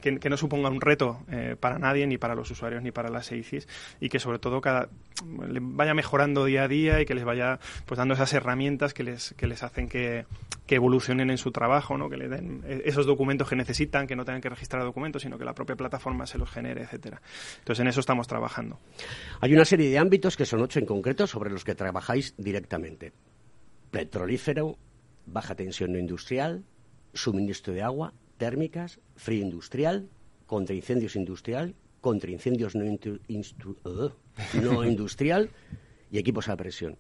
que, 0.01 0.31
no 0.31 0.37
suponga 0.37 0.69
un 0.69 0.81
reto 0.81 1.25
eh, 1.31 1.57
para 1.59 1.79
nadie, 1.79 2.07
ni 2.07 2.19
para 2.19 2.35
los 2.35 2.51
usuarios, 2.51 2.83
ni 2.83 2.91
para 2.91 3.11
las 3.11 3.31
EICIS, 3.31 3.69
y 4.01 4.09
que 4.09 4.19
sobre 4.19 4.39
todo 4.39 4.61
cada, 4.61 4.89
vaya 5.25 5.95
mejorando 5.95 6.45
día 6.45 6.65
a 6.65 6.69
día 6.69 7.01
y 7.01 7.07
que 7.07 7.15
les 7.15 7.25
vaya 7.25 7.59
pues 7.87 7.99
dando 7.99 8.15
esas 8.15 8.33
herramientas 8.33 8.95
que 8.95 9.03
les, 9.03 9.35
que 9.35 9.47
les 9.47 9.63
hacen 9.63 9.89
que, 9.89 10.27
evolucionen 10.69 11.29
en 11.29 11.37
su 11.37 11.53
trabajo, 11.53 11.99
¿no? 11.99 12.09
que 12.09 12.17
le 12.17 12.31
den 12.31 12.63
esos 12.65 13.05
documentos 13.05 13.47
que 13.47 13.55
necesitan, 13.55 14.07
que 14.07 14.17
no 14.17 14.25
tengan 14.25 14.41
que 14.41 14.49
registrar 14.49 14.83
documentos, 14.85 15.21
sino 15.21 15.37
que 15.37 15.45
la 15.45 15.53
propia 15.53 15.77
plataforma 15.77 16.27
se 16.27 16.39
los 16.39 16.51
genere, 16.51 16.85
etcétera. 16.85 17.21
Entonces 17.59 17.81
en 17.83 17.89
eso 17.89 18.01
estamos 18.01 18.27
trabajando. 18.27 18.79
Hay 19.43 19.53
una 19.53 19.67
serie 19.67 19.91
de 19.91 19.99
ámbitos 19.99 20.35
que 20.35 20.47
son 20.47 20.63
ocho 20.63 20.79
en 20.79 20.87
concreto 20.87 21.27
sobre 21.27 21.51
los 21.51 21.63
que 21.63 21.75
trabajáis 21.75 22.35
directamente. 22.39 23.13
Petrolífero, 23.91 24.79
baja 25.27 25.55
tensión 25.55 25.95
industrial, 25.95 26.65
suministro 27.13 27.75
de 27.75 27.83
agua, 27.83 28.15
térmicas, 28.43 28.99
frío 29.15 29.45
industrial, 29.45 30.09
contra 30.47 30.75
incendios 30.75 31.15
industrial, 31.15 31.77
contra 32.01 32.29
incendios 32.29 32.75
no, 32.75 32.83
no 34.61 34.85
industrial 34.93 35.49
y 36.11 36.19
equipos 36.19 36.49
a 36.49 36.57
presión. 36.57 36.97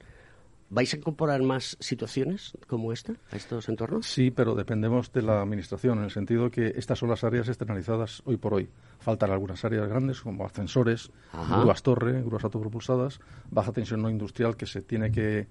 ¿Vais 0.70 0.94
a 0.94 0.96
incorporar 0.96 1.42
más 1.42 1.76
situaciones 1.80 2.56
como 2.68 2.92
esta 2.92 3.14
a 3.32 3.36
estos 3.36 3.68
entornos? 3.68 4.06
Sí, 4.06 4.30
pero 4.30 4.54
dependemos 4.54 5.12
de 5.12 5.22
la 5.22 5.42
Administración, 5.42 5.98
en 5.98 6.04
el 6.04 6.12
sentido 6.12 6.48
que 6.48 6.74
estas 6.76 7.00
son 7.00 7.10
las 7.10 7.24
áreas 7.24 7.48
externalizadas 7.48 8.22
hoy 8.24 8.36
por 8.36 8.54
hoy. 8.54 8.68
Faltan 9.00 9.32
algunas 9.32 9.64
áreas 9.64 9.88
grandes, 9.88 10.20
como 10.20 10.46
ascensores, 10.46 11.10
grúas 11.32 11.82
torre, 11.82 12.22
grúas 12.22 12.44
autopropulsadas, 12.44 13.18
baja 13.50 13.72
tensión 13.72 14.00
no 14.00 14.08
industrial 14.10 14.56
que 14.56 14.66
se 14.66 14.80
tiene 14.80 15.10
que 15.10 15.48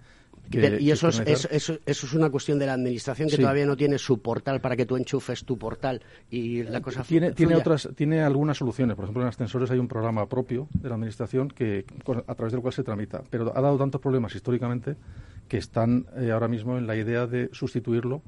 y 0.50 0.92
eso 0.92 1.08
es, 1.08 1.48
eso, 1.50 1.78
es, 1.86 2.14
una 2.14 2.30
cuestión 2.30 2.60
de 2.60 2.66
la 2.66 2.74
administración 2.74 3.30
que 3.30 3.38
todavía 3.38 3.66
no 3.66 3.78
tiene 3.78 3.98
su 3.98 4.22
portal 4.22 4.60
para 4.60 4.76
que 4.76 4.86
tú 4.86 4.98
enchufes 4.98 5.46
tu 5.46 5.58
portal 5.58 6.02
y 6.30 6.64
la 6.64 6.82
cosa 6.82 7.04
tiene 7.04 7.32
tiene 7.32 7.56
otras 7.56 7.90
tiene 7.96 8.22
algunas 8.22 8.58
soluciones 8.58 8.96
por 8.96 9.06
ejemplo 9.06 9.24
en 9.24 9.30
ascensores 9.30 9.72
hay 9.72 9.80
un 9.80 9.88
programa 9.88 10.28
propio 10.28 10.68
de 10.74 10.90
la 10.90 10.96
administración 10.96 11.48
que 11.48 11.86
a 12.28 12.36
través 12.36 12.52
del 12.52 12.62
cual 12.62 12.74
se 12.74 12.84
tramita 12.84 13.24
pero 13.30 13.56
ha 13.56 13.62
dado 13.62 13.78
tantos 13.78 14.02
problemas 14.02 14.36
históricamente 14.36 14.96
que 15.48 15.58
están 15.58 16.06
eh, 16.18 16.32
ahora 16.32 16.48
mismo 16.48 16.78
en 16.78 16.88
la 16.88 16.96
idea 16.96 17.28
de 17.28 17.50
sustituirlo 17.54 18.22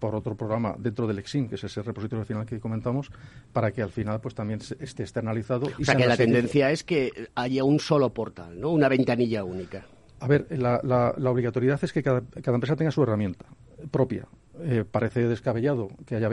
por 0.00 0.14
otro 0.14 0.34
programa 0.34 0.74
dentro 0.78 1.06
del 1.06 1.18
EXIM, 1.18 1.46
que 1.46 1.54
es 1.56 1.64
ese 1.64 1.82
repositorio 1.82 2.24
final 2.24 2.46
que 2.46 2.58
comentamos, 2.58 3.10
para 3.52 3.70
que 3.70 3.82
al 3.82 3.90
final 3.90 4.18
pues 4.20 4.34
también 4.34 4.60
esté 4.80 5.02
externalizado. 5.02 5.68
O 5.78 5.84
sea, 5.84 5.94
que 5.94 6.06
la 6.06 6.16
tendencia 6.16 6.70
es 6.70 6.82
que 6.82 7.28
haya 7.34 7.64
un 7.64 7.78
solo 7.78 8.12
portal, 8.14 8.58
¿no? 8.58 8.70
Una 8.70 8.88
ventanilla 8.88 9.44
única. 9.44 9.84
A 10.20 10.26
ver, 10.26 10.46
la, 10.50 10.80
la, 10.82 11.30
obligatoriedad 11.30 11.82
es 11.82 11.92
que 11.92 12.02
cada, 12.02 12.22
cada, 12.42 12.54
empresa 12.54 12.76
tenga 12.76 12.90
su 12.90 13.02
herramienta 13.02 13.46
propia. 13.90 14.26
Eh, 14.62 14.84
parece 14.90 15.26
descabellado 15.26 15.88
que 16.06 16.16
haya 16.16 16.28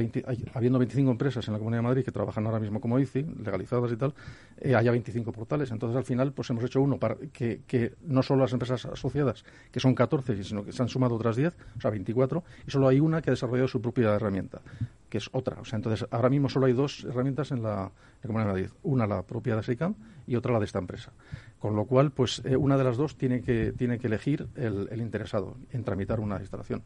habiendo 0.53 0.79
25 0.79 1.11
empresas 1.11 1.47
en 1.47 1.53
la 1.53 1.59
Comunidad 1.59 1.79
de 1.79 1.87
Madrid 1.87 2.03
que 2.03 2.11
trabajan 2.11 2.45
ahora 2.45 2.59
mismo 2.59 2.81
como 2.81 2.99
ICI, 2.99 3.25
legalizadas 3.43 3.91
y 3.91 3.95
tal, 3.95 4.13
eh, 4.59 4.75
haya 4.75 4.91
25 4.91 5.31
portales. 5.31 5.71
Entonces, 5.71 5.95
al 5.95 6.03
final, 6.03 6.33
pues 6.33 6.49
hemos 6.49 6.63
hecho 6.63 6.81
uno 6.81 6.97
para 6.97 7.15
que, 7.15 7.61
que, 7.65 7.93
no 8.01 8.23
solo 8.23 8.41
las 8.41 8.53
empresas 8.53 8.85
asociadas, 8.85 9.45
que 9.71 9.79
son 9.79 9.95
14, 9.95 10.43
sino 10.43 10.63
que 10.63 10.71
se 10.71 10.81
han 10.81 10.89
sumado 10.89 11.15
otras 11.15 11.35
10, 11.35 11.53
o 11.77 11.81
sea, 11.81 11.91
24, 11.91 12.43
y 12.67 12.71
solo 12.71 12.87
hay 12.87 12.99
una 12.99 13.21
que 13.21 13.29
ha 13.29 13.33
desarrollado 13.33 13.67
su 13.67 13.81
propia 13.81 14.13
herramienta, 14.15 14.61
que 15.09 15.19
es 15.19 15.29
otra. 15.31 15.59
O 15.61 15.65
sea, 15.65 15.77
entonces, 15.77 16.07
ahora 16.11 16.29
mismo 16.29 16.49
solo 16.49 16.65
hay 16.65 16.73
dos 16.73 17.05
herramientas 17.05 17.51
en 17.51 17.63
la, 17.63 17.91
Comunidad 18.21 18.47
de 18.47 18.53
Madrid. 18.53 18.69
Una 18.83 19.07
la 19.07 19.21
propia 19.23 19.55
de 19.55 19.63
SEICAM 19.63 19.95
y 20.25 20.35
otra 20.35 20.51
la 20.51 20.59
de 20.59 20.65
esta 20.65 20.79
empresa. 20.79 21.13
Con 21.59 21.75
lo 21.75 21.85
cual, 21.85 22.11
pues 22.11 22.41
eh, 22.43 22.57
una 22.57 22.77
de 22.77 22.83
las 22.83 22.97
dos 22.97 23.15
tiene 23.15 23.41
que, 23.41 23.71
tiene 23.71 23.99
que 23.99 24.07
elegir 24.07 24.47
el, 24.55 24.89
el 24.91 24.99
interesado 24.99 25.55
en 25.71 25.83
tramitar 25.83 26.19
una 26.19 26.37
instalación. 26.39 26.83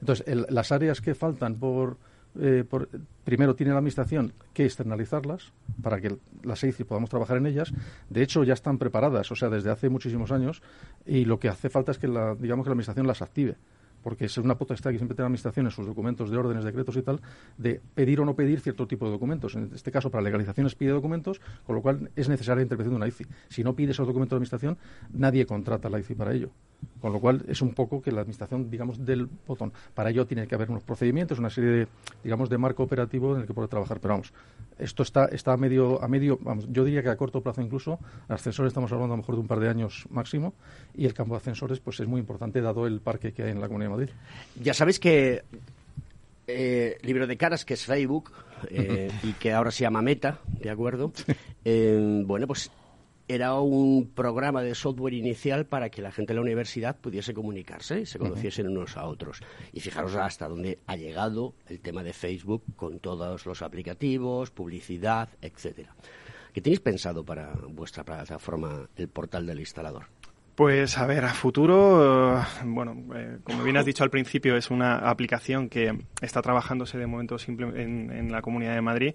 Entonces, 0.00 0.26
las 0.50 0.72
áreas 0.72 1.00
que 1.00 1.14
faltan 1.14 1.58
eh, 2.40 2.64
por, 2.68 2.88
primero 3.24 3.54
tiene 3.54 3.72
la 3.72 3.78
administración 3.78 4.32
que 4.52 4.64
externalizarlas 4.64 5.52
para 5.82 6.00
que 6.00 6.16
las 6.42 6.62
EICI 6.62 6.84
podamos 6.84 7.10
trabajar 7.10 7.36
en 7.36 7.46
ellas. 7.46 7.72
De 8.10 8.22
hecho, 8.22 8.44
ya 8.44 8.54
están 8.54 8.78
preparadas, 8.78 9.30
o 9.30 9.36
sea, 9.36 9.48
desde 9.48 9.70
hace 9.70 9.88
muchísimos 9.88 10.32
años, 10.32 10.62
y 11.06 11.24
lo 11.24 11.38
que 11.38 11.48
hace 11.48 11.68
falta 11.68 11.92
es 11.92 11.98
que 11.98 12.08
la, 12.08 12.34
digamos 12.34 12.64
que 12.64 12.70
la 12.70 12.72
administración 12.72 13.06
las 13.06 13.22
active 13.22 13.56
porque 14.04 14.26
es 14.26 14.36
una 14.36 14.56
potestad 14.56 14.90
que 14.90 14.98
siempre 14.98 15.16
tiene 15.16 15.24
la 15.24 15.28
Administración 15.28 15.66
en 15.66 15.72
sus 15.72 15.86
documentos 15.86 16.30
de 16.30 16.36
órdenes, 16.36 16.62
decretos 16.62 16.94
y 16.96 17.02
tal, 17.02 17.20
de 17.56 17.80
pedir 17.94 18.20
o 18.20 18.26
no 18.26 18.36
pedir 18.36 18.60
cierto 18.60 18.86
tipo 18.86 19.06
de 19.06 19.12
documentos. 19.12 19.54
En 19.54 19.70
este 19.74 19.90
caso, 19.90 20.10
para 20.10 20.22
legalizaciones 20.22 20.74
pide 20.74 20.90
documentos, 20.90 21.40
con 21.66 21.74
lo 21.74 21.80
cual 21.80 22.10
es 22.14 22.28
necesaria 22.28 22.56
la 22.56 22.62
intervención 22.62 22.92
de 22.92 22.96
una 22.96 23.08
ICI. 23.08 23.26
Si 23.48 23.64
no 23.64 23.74
pide 23.74 23.92
esos 23.92 24.06
documentos 24.06 24.36
de 24.36 24.36
Administración, 24.36 24.76
nadie 25.10 25.46
contrata 25.46 25.88
la 25.88 25.98
ICI 25.98 26.14
para 26.14 26.34
ello. 26.34 26.50
Con 27.00 27.12
lo 27.12 27.20
cual 27.20 27.44
es 27.48 27.62
un 27.62 27.74
poco 27.74 28.00
que 28.00 28.12
la 28.12 28.20
administración, 28.20 28.70
digamos, 28.70 29.04
del 29.04 29.28
botón. 29.46 29.72
Para 29.94 30.10
ello 30.10 30.26
tiene 30.26 30.46
que 30.46 30.54
haber 30.54 30.70
unos 30.70 30.82
procedimientos, 30.82 31.38
una 31.38 31.50
serie 31.50 31.70
de, 31.70 31.88
digamos, 32.22 32.48
de 32.48 32.58
marco 32.58 32.82
operativo 32.82 33.34
en 33.34 33.42
el 33.42 33.46
que 33.46 33.54
puede 33.54 33.68
trabajar. 33.68 34.00
Pero 34.00 34.14
vamos, 34.14 34.32
esto 34.78 35.02
está, 35.02 35.26
está 35.26 35.52
a 35.52 35.56
medio, 35.56 36.02
a 36.02 36.08
medio, 36.08 36.38
vamos, 36.42 36.66
yo 36.70 36.84
diría 36.84 37.02
que 37.02 37.08
a 37.08 37.16
corto 37.16 37.40
plazo 37.40 37.60
incluso. 37.60 37.98
Ascensores 38.28 38.70
estamos 38.70 38.90
hablando 38.92 39.14
a 39.14 39.16
lo 39.16 39.22
mejor 39.22 39.36
de 39.36 39.40
un 39.40 39.46
par 39.46 39.60
de 39.60 39.68
años 39.68 40.06
máximo 40.10 40.54
y 40.94 41.04
el 41.06 41.14
campo 41.14 41.34
de 41.34 41.38
ascensores 41.38 41.80
pues 41.80 42.00
es 42.00 42.06
muy 42.06 42.20
importante 42.20 42.60
dado 42.60 42.86
el 42.86 43.00
parque 43.00 43.32
que 43.32 43.44
hay 43.44 43.50
en 43.50 43.60
la 43.60 43.68
Comunidad 43.68 43.90
de 43.90 43.96
Madrid. 43.96 44.14
Ya 44.60 44.74
sabéis 44.74 44.98
que 44.98 45.42
eh, 46.46 46.98
libro 47.02 47.26
de 47.26 47.36
caras, 47.36 47.64
que 47.64 47.74
es 47.74 47.84
Facebook, 47.84 48.30
eh, 48.70 49.10
y 49.22 49.32
que 49.34 49.52
ahora 49.52 49.70
se 49.70 49.82
llama 49.82 50.02
Meta, 50.02 50.38
¿de 50.60 50.70
acuerdo? 50.70 51.12
Eh, 51.64 52.22
bueno, 52.26 52.46
pues 52.46 52.70
era 53.26 53.54
un 53.54 54.10
programa 54.14 54.62
de 54.62 54.74
software 54.74 55.14
inicial 55.14 55.66
para 55.66 55.88
que 55.90 56.02
la 56.02 56.12
gente 56.12 56.32
de 56.32 56.36
la 56.36 56.42
universidad 56.42 56.96
pudiese 56.96 57.32
comunicarse 57.32 58.00
y 58.00 58.06
se 58.06 58.18
conociesen 58.18 58.68
unos 58.68 58.96
a 58.96 59.06
otros. 59.06 59.40
Y 59.72 59.80
fijaros 59.80 60.14
hasta 60.16 60.48
dónde 60.48 60.78
ha 60.86 60.96
llegado 60.96 61.54
el 61.68 61.80
tema 61.80 62.02
de 62.02 62.12
Facebook 62.12 62.62
con 62.76 62.98
todos 62.98 63.46
los 63.46 63.62
aplicativos, 63.62 64.50
publicidad, 64.50 65.30
etcétera. 65.40 65.94
¿Qué 66.52 66.60
tenéis 66.60 66.80
pensado 66.80 67.24
para 67.24 67.52
vuestra 67.68 68.04
plataforma, 68.04 68.88
el 68.96 69.08
portal 69.08 69.46
del 69.46 69.60
instalador? 69.60 70.06
Pues 70.54 70.98
a 70.98 71.06
ver, 71.06 71.24
a 71.24 71.34
futuro, 71.34 72.38
eh, 72.38 72.44
bueno, 72.64 72.96
eh, 73.16 73.38
como 73.42 73.64
bien 73.64 73.76
has 73.76 73.84
dicho 73.84 74.04
al 74.04 74.10
principio, 74.10 74.56
es 74.56 74.70
una 74.70 74.98
aplicación 74.98 75.68
que 75.68 75.98
está 76.20 76.42
trabajándose 76.42 76.96
de 76.96 77.08
momento 77.08 77.38
simple 77.38 77.66
en, 77.82 78.30
la 78.30 78.40
Comunidad 78.40 78.74
de 78.74 78.80
Madrid 78.80 79.14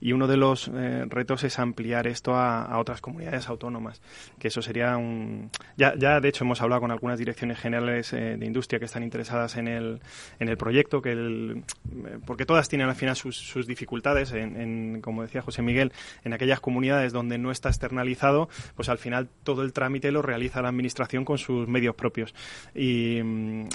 y 0.00 0.12
uno 0.12 0.26
de 0.26 0.36
los 0.36 0.68
eh, 0.74 1.04
retos 1.08 1.44
es 1.44 1.60
ampliar 1.60 2.08
esto 2.08 2.34
a, 2.34 2.76
otras 2.76 3.00
comunidades 3.00 3.48
autónomas, 3.48 4.02
que 4.40 4.48
eso 4.48 4.62
sería 4.62 4.96
un... 4.96 5.50
Ya, 5.76 5.94
ya 5.96 6.18
de 6.18 6.28
hecho 6.28 6.42
hemos 6.42 6.60
hablado 6.60 6.80
con 6.80 6.90
algunas 6.90 7.20
direcciones 7.20 7.60
generales 7.60 8.10
de 8.10 8.44
industria 8.44 8.80
que 8.80 8.86
están 8.86 9.04
interesadas 9.04 9.56
en 9.56 9.68
el, 9.68 10.00
en 10.40 10.48
el 10.48 10.56
proyecto, 10.56 11.02
que 11.02 11.12
el, 11.12 11.62
porque 12.26 12.46
todas 12.46 12.68
tienen 12.68 12.88
al 12.88 12.96
final 12.96 13.14
sus, 13.14 13.36
sus 13.36 13.68
dificultades, 13.68 14.32
en, 14.32 15.00
como 15.02 15.22
decía 15.22 15.40
José 15.40 15.62
Miguel, 15.62 15.92
en 16.24 16.32
aquellas 16.32 16.58
comunidades 16.58 17.12
donde 17.12 17.38
no 17.38 17.52
está 17.52 17.68
externalizado, 17.68 18.48
pues 18.74 18.88
al 18.88 18.98
final 18.98 19.28
todo 19.44 19.62
el 19.62 19.72
trámite 19.72 20.10
lo 20.10 20.22
realiza 20.22 20.62
la 20.62 20.72
administración 20.80 21.24
con 21.24 21.38
sus 21.38 21.68
medios 21.68 21.94
propios. 21.94 22.34
Y, 22.74 23.20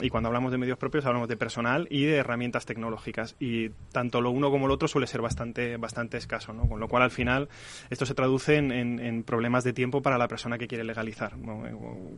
cuando 0.10 0.28
hablamos 0.28 0.52
de 0.52 0.58
medios 0.58 0.78
propios 0.78 1.06
hablamos 1.06 1.28
de 1.28 1.38
personal 1.38 1.88
y 1.90 2.06
de 2.06 2.18
herramientas 2.18 2.66
tecnológicas. 2.66 3.36
Y 3.40 3.70
tanto 3.92 4.22
lo 4.22 4.32
uno 4.32 4.50
como 4.52 4.68
lo 4.68 4.74
otro 4.74 4.88
suele 4.88 5.08
ser 5.08 5.22
bastante, 5.22 5.78
bastante 5.78 6.18
escaso, 6.18 6.54
¿no? 6.54 6.68
Con 6.68 6.80
lo 6.80 6.88
cual 6.88 7.04
al 7.04 7.12
final 7.12 7.50
esto 7.90 8.06
se 8.06 8.14
traduce 8.14 8.56
en, 8.56 9.24
problemas 9.24 9.64
de 9.64 9.74
tiempo 9.74 10.02
para 10.02 10.18
la 10.18 10.28
persona 10.28 10.58
que 10.58 10.68
quiere 10.68 10.84
legalizar. 10.84 11.34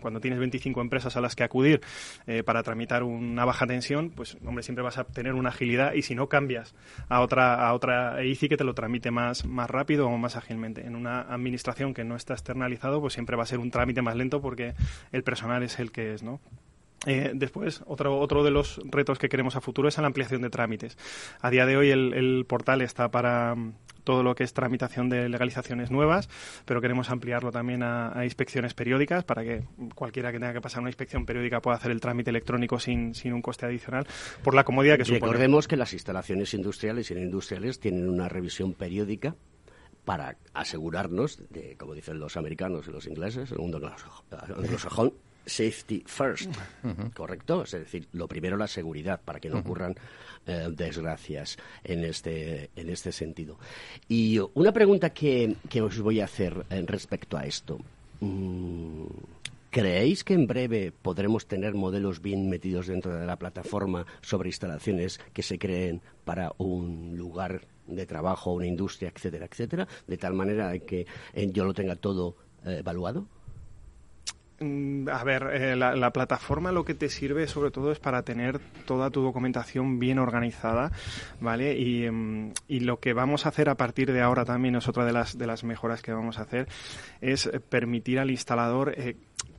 Cuando 0.02 0.20
tienes 0.20 0.40
25 0.40 0.82
empresas 0.82 1.16
a 1.16 1.22
las 1.22 1.36
que 1.36 1.44
acudir 1.44 1.82
eh, 2.26 2.44
para 2.44 2.64
tramitar 2.64 3.04
una 3.04 3.46
baja 3.46 3.66
tensión, 3.68 4.10
pues 4.10 4.38
hombre, 4.46 4.64
siempre 4.64 4.84
vas 4.84 4.98
a 4.98 5.04
tener 5.04 5.34
una 5.34 5.50
agilidad 5.50 5.94
y 5.94 6.02
si 6.02 6.16
no 6.16 6.28
cambias 6.28 6.76
a 7.10 7.22
otra, 7.22 7.68
a 7.68 7.74
otra 7.74 8.22
EICI 8.22 8.50
que 8.50 8.58
te 8.58 8.64
lo 8.64 8.74
tramite 8.74 9.12
más, 9.12 9.46
más 9.46 9.70
rápido 9.70 10.08
o 10.08 10.18
más 10.18 10.36
ágilmente. 10.36 10.86
En 10.86 10.96
una 10.96 11.22
administración 11.22 11.94
que 11.94 12.04
no 12.04 12.16
está 12.16 12.34
externalizado, 12.34 13.02
pues 13.02 13.14
siempre 13.14 13.36
va 13.36 13.44
a 13.44 13.48
ser 13.48 13.60
un 13.60 13.72
trámite 13.72 14.02
más 14.02 14.16
lento 14.16 14.42
porque 14.42 14.74
el 15.12 15.24
personal 15.24 15.64
es 15.64 15.80
el 15.80 15.92
que 15.92 16.14
es, 16.14 16.24
¿no? 16.24 16.40
Eh, 17.06 17.32
después, 17.36 17.84
otro, 17.86 18.20
otro 18.20 18.44
de 18.44 18.52
los 18.52 18.82
retos 18.86 19.20
que 19.20 19.30
queremos 19.30 19.56
a 19.56 19.62
futuro 19.62 19.88
es 19.88 19.98
la 19.98 20.08
ampliación 20.08 20.42
de 20.42 20.50
trámites. 20.50 20.98
A 21.42 21.50
día 21.50 21.66
de 21.66 21.78
hoy 21.78 21.92
el, 21.92 22.46
portal 22.48 22.82
está 22.82 23.12
para 23.12 23.56
mm, 23.56 23.74
todo 24.04 24.24
lo 24.24 24.34
que 24.36 24.44
es 24.44 24.54
tramitación 24.54 25.08
de 25.08 25.30
legalizaciones 25.30 25.92
nuevas, 25.92 26.28
pero 26.66 26.82
queremos 26.82 27.10
ampliarlo 27.10 27.52
también 27.52 27.84
a, 27.84 28.24
inspecciones 28.24 28.74
periódicas 28.74 29.24
para 29.24 29.44
que 29.44 29.66
cualquiera 29.96 30.32
que 30.32 30.40
tenga 30.40 30.54
que 30.54 30.62
pasar 30.62 30.82
una 30.82 30.90
inspección 30.90 31.26
periódica 31.26 31.62
pueda 31.62 31.78
hacer 31.78 31.92
el 31.92 32.02
trámite 32.02 32.32
electrónico 32.32 32.80
sin, 32.80 33.14
sin 33.14 33.32
un 33.34 33.42
coste 33.42 33.66
adicional 33.66 34.08
por 34.44 34.56
la 34.56 34.64
comodidad 34.64 34.98
que 34.98 35.06
supone. 35.06 35.20
Recordemos 35.20 35.68
que 35.68 35.78
las 35.78 35.94
instalaciones 35.94 36.54
industriales 36.54 37.12
y 37.12 37.16
no 37.16 37.22
industriales 37.22 37.80
tienen 37.80 38.10
una 38.10 38.28
revisión 38.28 38.74
periódica 38.74 39.36
para 40.08 40.38
asegurarnos 40.54 41.38
de, 41.50 41.76
como 41.76 41.94
dicen 41.94 42.18
los 42.18 42.38
americanos 42.38 42.88
y 42.88 42.92
los 42.92 43.08
ingleses, 43.08 43.52
el 43.52 43.58
mundo 43.58 43.82
anglosajón, 44.32 45.12
safety 45.46 46.02
first, 46.06 46.50
¿correcto? 47.14 47.64
Es 47.64 47.72
decir, 47.72 48.08
lo 48.14 48.26
primero 48.26 48.56
la 48.56 48.68
seguridad 48.68 49.20
para 49.20 49.42
que 49.42 49.50
no 49.50 49.60
ocurran 49.60 49.96
eh, 50.46 50.70
desgracias 50.72 51.58
en 51.84 52.06
este, 52.06 52.70
en 52.78 52.90
este 52.90 53.12
sentido. 53.12 53.60
Y 54.08 54.40
una 54.54 54.72
pregunta 54.72 55.10
que, 55.10 55.58
que 55.68 55.82
os 55.82 56.00
voy 56.00 56.22
a 56.22 56.24
hacer 56.24 56.66
en 56.70 56.88
respecto 56.88 57.36
a 57.36 57.46
esto. 57.46 57.78
Mm, 58.22 59.08
¿Creéis 59.70 60.24
que 60.24 60.36
en 60.36 60.48
breve 60.48 60.94
podremos 61.02 61.48
tener 61.48 61.74
modelos 61.74 62.22
bien 62.22 62.50
metidos 62.50 62.88
dentro 62.88 63.14
de 63.14 63.26
la 63.26 63.36
plataforma 63.36 64.06
sobre 64.22 64.48
instalaciones 64.48 65.20
que 65.34 65.44
se 65.44 65.60
creen 65.60 66.02
para 66.24 66.54
un 66.58 67.18
lugar 67.18 67.68
de 67.88 68.06
trabajo, 68.06 68.54
una 68.54 68.68
industria, 68.68 69.12
etcétera, 69.14 69.46
etcétera, 69.46 69.88
de 70.08 70.18
tal 70.18 70.34
manera 70.34 70.78
que 70.80 71.06
eh, 71.34 71.50
yo 71.52 71.66
lo 71.66 71.74
tenga 71.74 71.96
todo 71.96 72.36
eh, 72.66 72.78
evaluado? 72.80 73.26
Mm, 74.60 75.08
a 75.10 75.24
ver, 75.24 75.44
eh, 75.54 75.76
la, 75.76 76.12
plataforma 76.12 76.72
lo 76.72 76.84
que 76.84 76.96
te 76.96 77.10
sirve 77.10 77.48
sobre 77.48 77.70
todo 77.70 77.92
es 77.92 78.00
para 78.00 78.24
tener 78.24 78.60
toda 78.86 79.12
tu 79.12 79.22
documentación 79.22 80.00
bien 80.00 80.18
organizada, 80.18 80.92
¿vale? 81.40 81.78
Y, 81.78 82.10
mm, 82.10 82.54
y, 82.68 82.80
lo 82.80 83.00
que 83.00 83.14
vamos 83.14 83.46
a 83.46 83.50
hacer 83.50 83.70
a 83.70 83.76
partir 83.76 84.12
de 84.12 84.22
ahora 84.22 84.46
también 84.46 84.76
es 84.76 84.88
otra 84.88 85.06
de 85.06 85.14
las, 85.14 85.38
de 85.38 85.46
las 85.46 85.64
mejoras 85.64 86.02
que 86.02 86.12
vamos 86.12 86.40
a 86.40 86.44
hacer, 86.44 86.68
es 87.22 87.50
permitir 87.70 88.18
al 88.20 88.32
instalador 88.32 88.96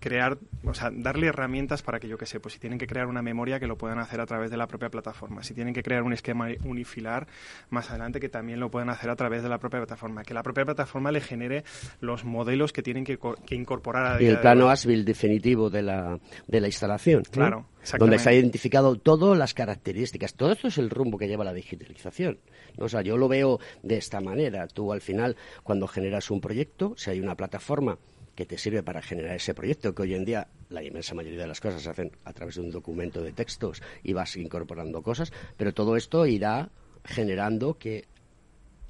crear, 0.01 0.39
o 0.65 0.75
sea, 0.75 0.91
darle 0.93 1.29
herramientas 1.29 1.83
para 1.83 2.01
que 2.01 2.09
yo 2.09 2.19
que 2.19 2.27
sé, 2.27 2.41
pues 2.41 2.55
si 2.55 2.61
tienen 2.61 2.79
que 2.79 2.87
crear 2.87 3.07
una 3.07 3.23
memoria 3.23 3.61
que 3.61 3.67
lo 3.67 3.77
puedan 3.77 3.99
hacer 3.99 4.21
a 4.21 4.27
través 4.27 4.51
de 4.51 4.57
la 4.57 4.67
propia 4.67 4.91
plataforma, 4.91 5.43
si 5.43 5.55
tienen 5.55 5.75
que 5.75 5.83
crear 5.83 6.03
un 6.03 6.13
esquema 6.13 6.49
unifilar 6.65 7.27
más 7.71 7.91
adelante 7.91 8.21
que 8.21 8.29
también 8.29 8.61
lo 8.61 8.71
puedan 8.71 8.91
hacer 8.91 9.11
a 9.11 9.17
través 9.17 9.43
de 9.43 9.49
la 9.49 9.59
propia 9.59 9.81
plataforma, 9.81 10.23
que 10.23 10.35
la 10.35 10.43
propia 10.43 10.65
plataforma 10.65 11.13
le 11.13 11.21
genere 11.21 11.65
los 12.01 12.25
modelos 12.25 12.73
que 12.73 12.83
tienen 12.83 13.05
que, 13.05 13.19
incorporar 13.51 14.17
a 14.17 14.23
Y 14.23 14.27
el 14.27 14.41
plano 14.41 14.69
ASBIL 14.69 15.05
definitivo 15.05 15.71
de 15.71 15.83
la, 15.83 16.19
de 16.47 16.61
la 16.61 16.67
instalación. 16.67 17.25
Claro. 17.31 17.67
Donde 17.99 18.17
está 18.17 18.33
identificado 18.35 18.97
todas 18.97 19.39
las 19.39 19.55
características. 19.55 20.35
Todo 20.35 20.53
esto 20.53 20.69
es 20.69 20.77
el 20.77 20.91
rumbo 20.91 21.17
que 21.17 21.27
lleva 21.27 21.45
la 21.45 21.55
digitalización. 21.55 22.39
O 22.77 22.89
sea, 22.89 23.01
yo 23.01 23.17
lo 23.17 23.29
veo 23.29 23.61
de 23.83 23.97
esta 23.97 24.21
manera. 24.21 24.67
Tú 24.69 24.93
al 24.93 25.01
final, 25.01 25.37
cuando 25.63 25.87
generas 25.87 26.31
un 26.31 26.41
proyecto, 26.41 26.95
si 26.97 27.11
hay 27.11 27.21
una 27.21 27.35
plataforma 27.35 27.99
que 28.39 28.47
te 28.47 28.57
sirve 28.57 28.85
para 28.85 29.03
generar 29.03 29.35
ese 29.35 29.53
proyecto, 29.53 29.97
que 29.97 30.03
hoy 30.03 30.15
en 30.15 30.25
día 30.25 30.47
la 30.69 30.85
inmensa 30.85 31.13
mayoría 31.13 31.41
de 31.41 31.49
las 31.49 31.61
cosas 31.61 31.83
se 31.83 31.91
hacen 31.91 32.13
a 32.25 32.33
través 32.33 32.55
de 32.55 32.61
un 32.61 32.71
documento 32.71 33.21
de 33.21 33.33
textos 33.33 33.83
y 34.05 34.13
vas 34.13 34.37
incorporando 34.37 35.03
cosas, 35.03 35.33
pero 35.57 35.75
todo 35.75 35.97
esto 35.97 36.25
irá 36.25 36.71
generando 37.05 37.79
que 37.79 38.05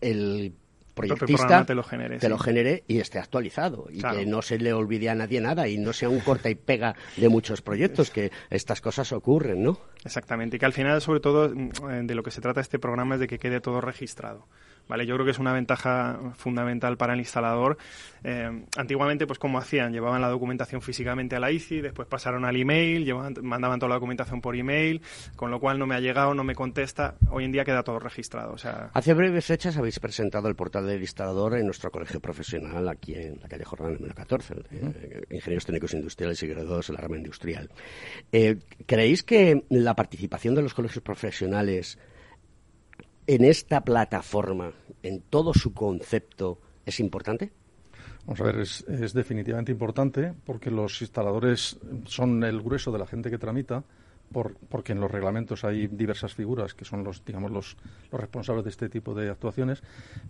el 0.03 0.53
proyectista 0.95 1.65
te 1.65 1.75
lo, 1.75 1.83
genere, 1.83 2.19
te 2.19 2.29
lo 2.29 2.37
genere 2.37 2.85
y 2.89 2.99
esté 2.99 3.21
actualizado 3.21 3.89
y 3.91 4.03
que 4.03 4.27
no 4.27 4.43
se 4.43 4.59
le 4.59 4.75
olvide 4.75 5.09
a 5.09 5.15
nadie 5.15 5.41
nada 5.41 5.67
y 5.67 5.79
no 5.79 5.95
sea 5.95 6.11
un 6.11 6.21
corta 6.21 6.51
y 6.51 6.55
pega 6.55 6.95
de 7.17 7.31
muchos 7.31 7.63
proyectos, 7.63 8.11
que 8.11 8.31
estas 8.51 8.83
cosas 8.83 9.15
ocurren, 9.15 9.63
¿no? 9.63 9.81
Exactamente, 10.05 10.57
y 10.57 10.59
que 10.61 10.67
al 10.67 10.75
final, 10.75 11.01
sobre 11.01 11.21
todo, 11.21 11.49
mm, 11.49 12.05
de 12.07 12.15
lo 12.15 12.23
que 12.23 12.33
se 12.33 12.43
trata 12.43 12.61
este 12.61 12.79
programa 12.79 13.15
es 13.15 13.23
de 13.23 13.29
que 13.29 13.39
quede 13.39 13.63
todo 13.63 13.81
registrado. 13.81 14.47
¿Vale? 14.89 15.07
Yo 15.07 15.15
creo 15.15 15.25
que 15.25 15.33
es 15.33 15.39
una 15.39 15.53
ventaja 15.53 16.19
fundamental 16.35 16.97
para 16.97 17.15
el 17.15 17.21
instalador. 17.21 17.79
Eh, 18.25 18.65
antiguamente, 18.77 19.27
pues 19.27 19.39
como 19.39 19.59
hacían, 19.59 19.93
llevaban 19.93 20.21
la 20.21 20.29
documentación 20.29 20.83
físicamente 20.83 21.37
a 21.37 21.41
la 21.41 21.53
ICI, 21.53 21.81
después 21.81 22.09
pasaron 22.09 22.45
al 22.45 22.57
email, 22.57 23.05
llevaban, 23.05 23.35
mandaban 23.43 23.79
toda 23.79 23.91
la 23.91 23.95
documentación 23.97 24.41
por 24.41 24.57
email, 24.57 25.03
con 25.37 25.51
lo 25.51 25.61
cual 25.61 25.79
no 25.79 25.87
me 25.87 25.95
ha 25.95 26.01
llegado, 26.01 26.35
no 26.35 26.45
me 26.45 26.55
contesta. 26.55 27.15
Hoy 27.31 27.45
en 27.45 27.53
día 27.53 27.65
queda 27.65 27.83
todo 27.83 27.99
registrado. 27.99 28.53
O 28.53 28.59
sea... 28.59 28.91
Hace 28.95 29.15
breves 29.15 29.47
fechas 29.47 29.77
habéis 29.77 30.01
presentado 30.01 30.49
el 30.49 30.57
portal 30.57 30.87
del 30.87 31.01
instalador 31.01 31.57
en 31.57 31.67
nuestro 31.67 31.91
colegio 31.91 32.21
profesional 32.21 32.89
aquí 32.89 33.15
en 33.15 33.39
la 33.41 33.49
calle 33.49 33.65
Jornal 33.65 33.95
número 33.95 34.15
14, 34.15 34.55
eh, 34.71 35.23
Ingenieros 35.31 35.67
Técnicos 35.67 35.95
Industriales 35.95 36.43
y 36.43 36.47
graduados 36.47 36.89
en 36.89 36.95
la 36.97 37.01
rama 37.01 37.17
industrial. 37.17 37.71
Eh, 38.33 38.59
¿Creéis 38.87 39.23
que 39.23 39.65
la 39.69 39.95
participación 39.95 40.55
de 40.55 40.63
los 40.63 40.75
colegios 40.75 41.03
profesionales 41.03 41.99
en 43.29 43.45
esta 43.45 43.83
plataforma, 43.83 44.73
en 45.03 45.21
todo 45.21 45.53
su 45.53 45.75
concepto, 45.75 46.59
es 46.87 46.99
importante? 46.99 47.53
Vamos 48.25 48.41
a 48.41 48.45
ver, 48.45 48.59
es, 48.61 48.85
definitivamente 49.13 49.71
importante 49.71 50.33
porque 50.47 50.71
los 50.71 51.03
instaladores 51.03 51.79
son 52.07 52.43
el 52.43 52.63
grueso 52.63 52.91
de 52.91 52.99
la 52.99 53.07
gente 53.07 53.31
que 53.31 53.37
tramita, 53.37 53.85
porque 54.69 54.93
en 54.93 55.01
los 55.01 55.11
reglamentos 55.11 55.65
hay 55.65 55.89
diversas 55.89 56.35
figuras 56.35 56.73
que 56.73 56.87
son 56.87 57.05
los, 57.05 57.23
digamos, 57.23 57.51
los, 57.51 57.77
los, 58.11 58.21
responsables 58.21 58.65
de 58.65 58.71
este 58.71 58.89
tipo 58.89 59.15
de 59.15 59.29
actuaciones, 59.29 59.83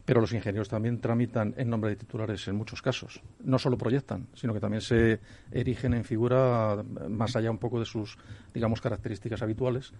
pero 0.05 0.21
los 0.21 0.33
ingenieros 0.33 0.69
también 0.69 1.01
tramitan 1.01 1.55
en 1.57 1.71
nombre 1.71 1.91
de 1.91 1.97
titulares 1.97 2.49
en 2.49 2.57
muchos 2.57 2.83
casos. 2.83 3.21
No 3.45 3.61
solo 3.61 3.79
proyectan, 3.79 4.27
sino 4.35 4.55
que 4.55 4.61
también 4.61 4.81
se 4.81 5.21
erigen 5.53 5.95
en 5.95 6.05
figura 6.05 6.85
más 7.09 7.37
allá 7.37 7.51
un 7.51 7.59
poco 7.59 7.79
de 7.79 7.87
sus, 7.87 8.19
digamos, 8.53 8.81
características 8.81 9.43
habituales 9.43 9.93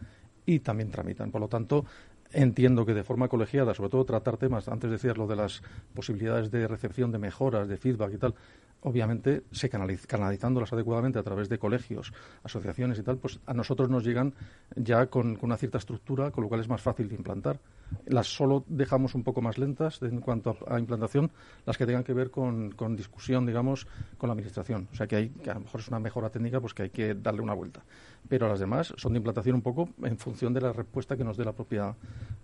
y 0.47 0.61
también 0.61 0.91
tramitan. 0.91 1.31
Por 1.31 1.43
lo 1.43 1.49
tanto, 1.49 1.85
entiendo 2.33 2.85
que 2.85 2.95
de 2.95 3.05
forma 3.05 3.29
colegiada, 3.29 3.75
sobre 3.75 3.91
todo 3.91 4.05
tratar 4.05 4.37
temas, 4.37 4.69
antes 4.69 4.91
decías 4.91 5.17
lo 5.17 5.27
de 5.27 5.37
las 5.37 5.63
posibilidades 5.95 6.51
de 6.51 6.69
recepción 6.69 7.13
de 7.13 7.19
mejoras, 7.19 7.69
de 7.69 7.77
feedback 7.77 8.15
y 8.15 8.19
tal, 8.19 8.35
obviamente 8.83 9.43
se 9.51 9.69
canalizándolas 9.69 10.73
adecuadamente 10.73 11.19
a 11.19 11.23
través 11.23 11.49
de 11.49 11.59
colegios, 11.59 12.13
asociaciones 12.43 12.99
y 12.99 13.03
tal, 13.03 13.19
pues 13.19 13.41
a 13.47 13.55
nosotros 13.55 13.91
nos 13.91 14.05
llegan 14.05 14.35
ya 14.77 15.07
con, 15.07 15.39
una 15.41 15.57
cierta 15.57 15.79
estructura, 15.79 16.31
con 16.31 16.45
lo 16.45 16.49
cual 16.49 16.61
es 16.61 16.69
más 16.69 16.83
fácil 16.83 17.09
de 17.09 17.17
implantar. 17.17 17.59
Las 18.07 18.27
solo 18.27 18.65
dejamos 18.69 19.15
un 19.15 19.23
poco 19.23 19.41
más 19.41 19.59
lentas 19.59 20.01
en 20.03 20.21
cuanto 20.21 20.57
a, 20.67 20.79
implantación, 20.79 21.31
las 21.67 21.77
que 21.77 21.87
tengan 21.87 22.05
que 22.05 22.15
ver 22.15 22.31
con, 22.31 22.71
con, 22.73 22.97
discusión, 22.97 23.47
digamos, 23.47 23.87
con 24.17 24.29
la 24.29 24.33
administración. 24.33 24.89
O 24.93 24.97
sea 24.97 25.07
que, 25.07 25.17
hay, 25.17 25.29
que 25.29 25.51
a 25.51 25.55
lo 25.55 25.61
mejor 25.61 25.81
es 25.81 25.89
una 25.89 25.99
mejora 25.99 26.31
técnica, 26.31 26.61
pues 26.61 26.75
que 26.75 26.85
hay 26.85 26.91
que 26.91 27.15
darle 27.15 27.43
una 27.43 27.55
vuelta. 27.55 27.83
Pero 28.29 28.49
las 28.49 28.61
demás 28.61 28.93
son 28.97 29.13
de 29.13 29.19
implantación 29.19 29.57
un 29.57 29.63
poco 29.63 29.89
en 30.03 30.19
función 30.19 30.53
de 30.53 30.61
la 30.61 30.73
respuesta 30.73 31.17
que 31.17 31.25
nos 31.25 31.37
dé 31.37 31.45
la 31.45 31.53
propia 31.53 31.95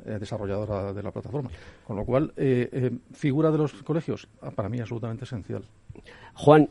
eh, 0.07 0.19
desarrolladora 0.19 0.93
de 0.93 1.03
la 1.03 1.11
plataforma. 1.11 1.51
Con 1.87 1.97
lo 1.97 2.05
cual, 2.05 2.33
eh, 2.37 2.69
eh, 2.73 2.91
figura 3.13 3.51
de 3.51 3.59
los 3.59 3.73
colegios, 3.83 4.29
ah, 4.43 4.51
para 4.51 4.69
mí 4.69 4.81
absolutamente 4.81 5.25
esencial. 5.25 5.65
Juan, 6.35 6.69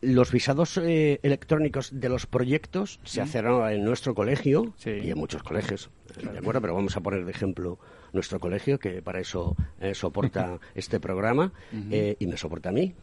los 0.00 0.30
visados 0.30 0.76
electrónicos 0.76 1.90
de 1.92 2.08
los 2.08 2.26
proyectos 2.26 3.00
se 3.02 3.20
hacen 3.20 3.44
en 3.44 3.84
nuestro 3.84 4.14
colegio 4.14 4.74
y 4.84 5.10
en 5.10 5.18
muchos 5.18 5.42
colegios, 5.42 5.90
¿de 6.22 6.38
acuerdo? 6.38 6.60
Pero 6.60 6.74
vamos 6.76 6.96
a 6.96 7.00
poner 7.00 7.24
de 7.24 7.32
ejemplo 7.32 7.80
nuestro 8.12 8.40
colegio, 8.40 8.78
que 8.78 9.02
para 9.02 9.20
eso 9.20 9.56
soporta 9.92 10.58
este 10.74 11.00
programa 11.00 11.52
y 11.72 12.26
me 12.26 12.36
soporta 12.36 12.70
a 12.70 12.72
mí, 12.72 12.94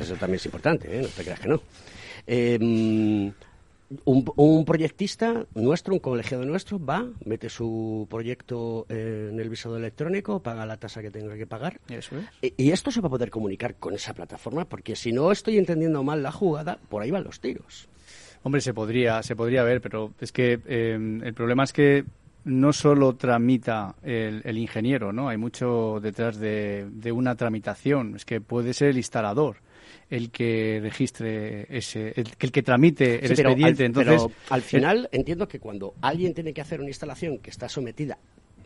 eso 0.00 0.14
también 0.14 0.36
es 0.36 0.46
importante, 0.46 1.00
no 1.00 1.08
te 1.08 1.24
creas 1.24 1.40
que 1.40 1.48
no. 1.48 1.60
Em, 2.26 3.32
un, 4.04 4.64
proyectista 4.64 5.46
nuestro, 5.54 5.94
un 5.94 6.00
colegiado 6.00 6.44
nuestro, 6.44 6.84
va, 6.84 7.06
mete 7.24 7.48
su 7.48 8.06
proyecto 8.10 8.86
en 8.88 9.40
el 9.40 9.48
visado 9.48 9.76
electrónico, 9.76 10.42
paga 10.42 10.66
la 10.66 10.76
tasa 10.76 11.00
que 11.00 11.10
tenga 11.10 11.36
que 11.36 11.46
pagar. 11.46 11.80
y, 12.42 12.70
esto 12.70 12.90
se 12.90 13.00
va 13.00 13.06
a 13.06 13.10
poder 13.10 13.30
comunicar 13.30 13.76
con 13.76 13.94
esa 13.94 14.14
plataforma, 14.14 14.66
porque 14.66 14.94
si 14.94 15.12
no 15.12 15.32
estoy 15.32 15.58
entendiendo 15.58 16.02
mal 16.02 16.22
la 16.22 16.32
jugada, 16.32 16.78
por 16.88 17.02
ahí 17.02 17.10
van 17.10 17.24
los 17.24 17.40
tiros. 17.40 17.88
Hombre, 18.42 18.60
se 18.60 18.72
podría, 18.72 19.22
se 19.22 19.34
podría 19.34 19.62
ver, 19.62 19.80
pero 19.80 20.12
es 20.20 20.32
que 20.32 20.60
eh, 20.66 21.20
el 21.24 21.34
problema 21.34 21.64
es 21.64 21.72
que 21.72 22.04
no 22.48 22.72
solo 22.72 23.14
tramita 23.14 23.94
el, 24.02 24.56
ingeniero, 24.56 25.12
¿no? 25.12 25.28
Hay 25.28 25.36
mucho 25.36 26.00
detrás 26.00 26.38
de, 26.38 26.86
de, 26.90 27.12
una 27.12 27.34
tramitación. 27.34 28.16
Es 28.16 28.24
que 28.24 28.40
puede 28.40 28.72
ser 28.72 28.88
el 28.88 28.96
instalador 28.96 29.58
el 30.10 30.30
que 30.30 30.80
registre 30.82 31.66
ese, 31.68 32.12
el, 32.16 32.28
el 32.38 32.52
que 32.52 32.62
tramite 32.62 33.24
el 33.24 33.32
expediente. 33.32 33.84
Al, 33.84 33.86
Entonces, 33.86 34.22
pero 34.22 34.32
al 34.48 34.62
final 34.62 35.08
entiendo 35.12 35.46
que 35.46 35.60
cuando 35.60 35.94
alguien 36.00 36.32
tiene 36.34 36.52
que 36.52 36.60
hacer 36.60 36.80
una 36.80 36.88
instalación 36.88 37.38
que 37.38 37.50
está 37.50 37.68
sometida 37.68 38.18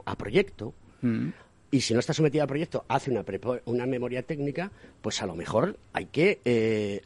a 0.05 0.17
proyecto, 0.17 0.73
mm. 1.03 1.29
y 1.73 1.81
si 1.81 1.95
no 1.95 2.01
está 2.01 2.13
sometida 2.13 2.45
a 2.45 2.47
proyecto, 2.47 2.85
hace 2.89 3.11
una, 3.11 3.25
una 3.65 3.87
memoria 3.87 4.23
técnica, 4.23 4.71
pues 5.01 5.21
a 5.23 5.27
lo 5.27 5.35
mejor 5.35 5.77
hay 5.93 6.07
que 6.07 6.41
eh, 6.45 7.03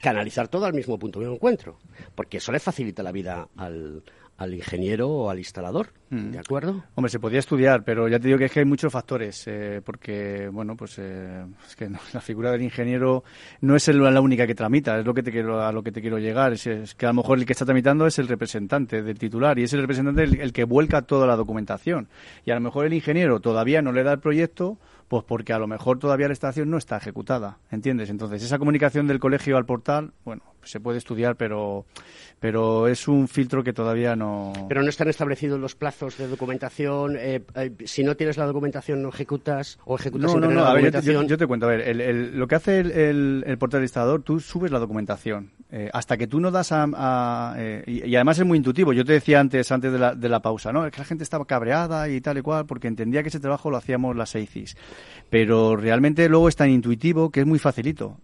canalizar 0.00 0.48
todo 0.48 0.66
al 0.66 0.74
mismo 0.74 0.98
punto 0.98 1.20
de 1.20 1.32
encuentro, 1.32 1.78
porque 2.16 2.38
eso 2.38 2.50
le 2.50 2.58
facilita 2.58 3.04
la 3.04 3.12
vida 3.12 3.48
al, 3.56 4.02
al 4.38 4.54
ingeniero 4.54 5.08
o 5.08 5.30
al 5.30 5.38
instalador, 5.38 5.92
mm. 6.10 6.30
¿de 6.30 6.38
acuerdo? 6.38 6.84
Hombre, 6.94 7.10
se 7.10 7.18
podría 7.18 7.40
estudiar, 7.40 7.84
pero 7.84 8.08
ya 8.08 8.18
te 8.18 8.28
digo 8.28 8.38
que 8.38 8.46
es 8.46 8.52
que 8.52 8.60
hay 8.60 8.66
muchos 8.66 8.92
factores, 8.92 9.44
eh, 9.46 9.80
porque, 9.84 10.48
bueno, 10.52 10.76
pues 10.76 10.98
eh, 10.98 11.44
es 11.66 11.76
que 11.76 11.88
la 12.12 12.20
figura 12.20 12.50
del 12.50 12.62
ingeniero 12.62 13.24
no 13.62 13.76
es 13.76 13.88
la 13.88 14.20
única 14.20 14.46
que 14.46 14.54
tramita, 14.54 14.98
es 14.98 15.06
lo 15.06 15.14
que 15.14 15.22
te 15.22 15.32
quiero, 15.32 15.64
a 15.64 15.72
lo 15.72 15.82
que 15.82 15.92
te 15.92 16.00
quiero 16.00 16.18
llegar, 16.18 16.52
es, 16.52 16.94
que 16.94 17.06
a 17.06 17.10
lo 17.10 17.14
mejor 17.14 17.38
el 17.38 17.46
que 17.46 17.52
está 17.52 17.64
tramitando 17.64 18.06
es 18.06 18.18
el 18.18 18.28
representante 18.28 19.02
del 19.02 19.18
titular 19.18 19.58
y 19.58 19.64
es 19.64 19.72
el 19.72 19.80
representante 19.80 20.24
el 20.24 20.52
que 20.52 20.64
vuelca 20.64 21.02
toda 21.02 21.26
la 21.26 21.36
documentación. 21.36 22.08
Y 22.44 22.50
a 22.50 22.54
lo 22.54 22.60
mejor 22.60 22.86
el 22.86 22.92
ingeniero 22.92 23.40
todavía 23.40 23.80
no 23.82 23.92
le 23.92 24.02
da 24.02 24.12
el 24.12 24.20
proyecto 24.20 24.78
pues 25.08 25.24
porque 25.24 25.52
a 25.52 25.58
lo 25.58 25.66
mejor 25.66 25.98
todavía 25.98 26.26
la 26.26 26.32
estación 26.32 26.70
no 26.70 26.78
está 26.78 26.96
ejecutada, 26.96 27.58
¿entiendes? 27.70 28.10
Entonces, 28.10 28.42
esa 28.42 28.58
comunicación 28.58 29.06
del 29.06 29.20
colegio 29.20 29.56
al 29.56 29.64
portal, 29.64 30.12
bueno, 30.24 30.42
se 30.66 30.80
puede 30.80 30.98
estudiar, 30.98 31.36
pero, 31.36 31.86
pero 32.40 32.88
es 32.88 33.08
un 33.08 33.28
filtro 33.28 33.62
que 33.62 33.72
todavía 33.72 34.16
no... 34.16 34.52
Pero 34.68 34.82
no 34.82 34.88
están 34.88 35.08
establecidos 35.08 35.60
los 35.60 35.74
plazos 35.74 36.18
de 36.18 36.28
documentación. 36.28 37.16
Eh, 37.18 37.42
eh, 37.54 37.72
si 37.84 38.02
no 38.02 38.16
tienes 38.16 38.36
la 38.36 38.46
documentación, 38.46 39.02
no 39.02 39.08
ejecutas 39.08 39.78
o 39.84 39.96
ejecutas 39.96 40.34
no, 40.34 40.40
no, 40.40 40.50
no, 40.50 40.64
a 40.64 40.74
ver, 40.74 40.92
yo, 41.02 41.38
te 41.38 41.46
cuento, 41.46 41.66
a 41.66 41.70
ver, 41.70 41.96
lo 42.34 42.46
que 42.46 42.54
hace 42.56 42.80
el, 42.80 43.44
el, 43.46 43.58
portal 43.58 43.82
instalador, 43.82 44.22
tú 44.22 44.40
subes 44.40 44.70
la 44.70 44.78
documentación. 44.78 45.52
Eh, 45.70 45.90
hasta 45.92 46.16
que 46.16 46.26
tú 46.26 46.40
no 46.40 46.50
das 46.50 46.70
a... 46.72 47.56
y, 47.86 48.14
además 48.14 48.38
es 48.38 48.44
muy 48.44 48.58
intuitivo. 48.58 48.92
Yo 48.92 49.04
te 49.04 49.12
decía 49.12 49.40
antes, 49.40 49.70
antes 49.72 49.92
de 49.92 49.98
la, 49.98 50.14
de 50.14 50.28
la 50.28 50.40
pausa, 50.40 50.72
¿no? 50.72 50.86
Es 50.86 50.92
que 50.92 50.98
la 50.98 51.04
gente 51.04 51.24
estaba 51.24 51.44
cabreada 51.46 52.08
y 52.08 52.20
tal 52.20 52.38
y 52.38 52.42
cual 52.42 52.66
porque 52.66 52.88
entendía 52.88 53.22
que 53.22 53.28
ese 53.28 53.40
trabajo 53.40 53.70
lo 53.70 53.76
hacíamos 53.76 54.16
las 54.16 54.34
EICIS. 54.34 54.76
Pero 55.30 55.76
realmente 55.76 56.28
luego 56.28 56.48
es 56.48 56.56
tan 56.56 56.70
intuitivo 56.70 57.30
que 57.30 57.40
es 57.40 57.46
muy 57.46 57.58
facilito, 57.58 58.18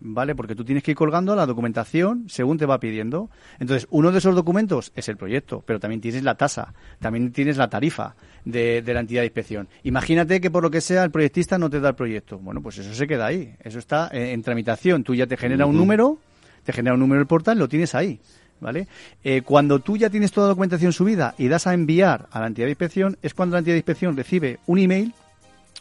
¿vale? 0.00 0.34
Porque 0.34 0.54
tú 0.54 0.64
tienes 0.64 0.84
que 0.84 0.92
ir 0.92 0.96
colgando 0.96 1.34
la 1.34 1.46
documentación 1.46 1.75
según 1.84 2.58
te 2.58 2.66
va 2.66 2.80
pidiendo. 2.80 3.30
Entonces, 3.58 3.86
uno 3.90 4.12
de 4.12 4.18
esos 4.18 4.34
documentos 4.34 4.92
es 4.94 5.08
el 5.08 5.16
proyecto, 5.16 5.62
pero 5.66 5.80
también 5.80 6.00
tienes 6.00 6.22
la 6.22 6.36
tasa, 6.36 6.74
también 7.00 7.32
tienes 7.32 7.56
la 7.56 7.68
tarifa 7.68 8.14
de, 8.44 8.82
la 8.86 9.00
entidad 9.00 9.22
de 9.22 9.26
inspección. 9.26 9.68
Imagínate 9.82 10.40
que 10.40 10.50
por 10.50 10.62
lo 10.62 10.70
que 10.70 10.80
sea 10.80 11.04
el 11.04 11.10
proyectista 11.10 11.58
no 11.58 11.68
te 11.68 11.80
da 11.80 11.90
el 11.90 11.94
proyecto. 11.94 12.38
Bueno, 12.38 12.62
pues 12.62 12.78
eso 12.78 12.94
se 12.94 13.06
queda 13.06 13.26
ahí, 13.26 13.54
eso 13.60 13.78
está 13.78 14.08
en, 14.12 14.42
tramitación. 14.42 15.04
Tú 15.04 15.14
ya 15.14 15.26
te 15.26 15.36
genera 15.36 15.66
un 15.66 15.76
número, 15.76 16.18
te 16.64 16.72
genera 16.72 16.94
un 16.94 17.00
número 17.00 17.20
el 17.20 17.26
portal, 17.26 17.58
lo 17.58 17.68
tienes 17.68 17.94
ahí. 17.94 18.20
¿Vale? 18.58 18.88
Eh, 19.22 19.42
cuando 19.42 19.80
tú 19.80 19.98
ya 19.98 20.08
tienes 20.08 20.32
toda 20.32 20.46
la 20.46 20.48
documentación 20.48 20.90
subida 20.90 21.34
y 21.36 21.48
das 21.48 21.66
a 21.66 21.74
enviar 21.74 22.26
a 22.30 22.40
la 22.40 22.46
entidad 22.46 22.64
de 22.66 22.70
inspección, 22.70 23.18
es 23.20 23.34
cuando 23.34 23.52
la 23.52 23.58
entidad 23.58 23.74
de 23.74 23.80
inspección 23.80 24.16
recibe 24.16 24.60
un 24.64 24.78
email 24.78 25.12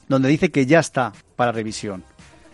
donde 0.10 0.28
dice 0.28 0.52
que 0.52 0.66
ya 0.66 0.80
está 0.80 1.14
para 1.38 1.54
revisión. 1.54 2.04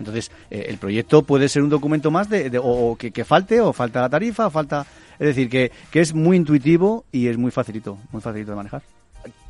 Entonces, 0.01 0.31
eh, 0.49 0.65
el 0.67 0.77
proyecto 0.77 1.23
puede 1.23 1.47
ser 1.49 1.63
un 1.63 1.69
documento 1.69 2.11
más 2.11 2.29
de, 2.29 2.59
o, 2.61 2.95
que, 2.97 3.25
falte, 3.25 3.61
o 3.61 3.73
falta 3.73 4.01
la 4.01 4.09
tarifa, 4.09 4.47
o 4.47 4.49
falta... 4.49 4.85
Es 5.19 5.27
decir, 5.27 5.49
que, 5.49 5.71
que 5.91 5.99
es 5.99 6.15
muy 6.15 6.35
intuitivo 6.35 7.05
y 7.11 7.27
es 7.27 7.37
muy 7.37 7.51
facilito, 7.51 7.99
muy 8.11 8.21
facilito 8.21 8.51
de 8.51 8.57
manejar. 8.57 8.81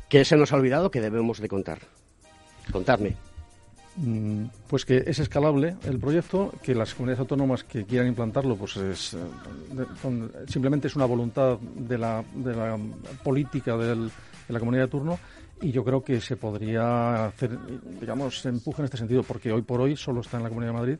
¿Qué 0.08 0.24
se 0.24 0.36
nos 0.36 0.52
ha 0.52 0.56
olvidado 0.56 0.90
que 0.90 1.00
debemos 1.00 1.40
de 1.40 1.48
contar? 1.48 1.78
Contarme. 2.70 3.16
Mm, 3.96 4.44
pues 4.68 4.84
que 4.84 5.02
es 5.06 5.18
escalable 5.18 5.76
el 5.84 5.98
proyecto, 5.98 6.52
que 6.62 6.74
las 6.74 6.94
comunidades 6.94 7.20
autónomas 7.20 7.64
que 7.64 7.84
quieran 7.84 8.08
implantarlo, 8.08 8.56
pues 8.56 8.76
es, 8.76 9.14
eh, 9.14 9.18
simplemente 10.46 10.88
es 10.88 10.96
una 10.96 11.04
voluntad 11.04 11.58
de 11.58 11.98
la, 11.98 12.24
de 12.34 12.54
la 12.54 12.78
política 13.22 13.76
del, 13.76 14.08
de 14.08 14.52
la 14.52 14.58
comunidad 14.58 14.84
de 14.84 14.90
turno 14.90 15.18
y 15.62 15.70
yo 15.70 15.84
creo 15.84 16.02
que 16.02 16.20
se 16.20 16.36
podría 16.36 17.26
hacer, 17.26 17.56
digamos, 18.00 18.44
empuje 18.44 18.82
en 18.82 18.84
este 18.84 18.96
sentido, 18.96 19.22
porque 19.22 19.52
hoy 19.52 19.62
por 19.62 19.80
hoy 19.80 19.96
solo 19.96 20.20
está 20.20 20.36
en 20.36 20.42
la 20.42 20.48
Comunidad 20.48 20.72
de 20.72 20.78
Madrid 20.78 20.98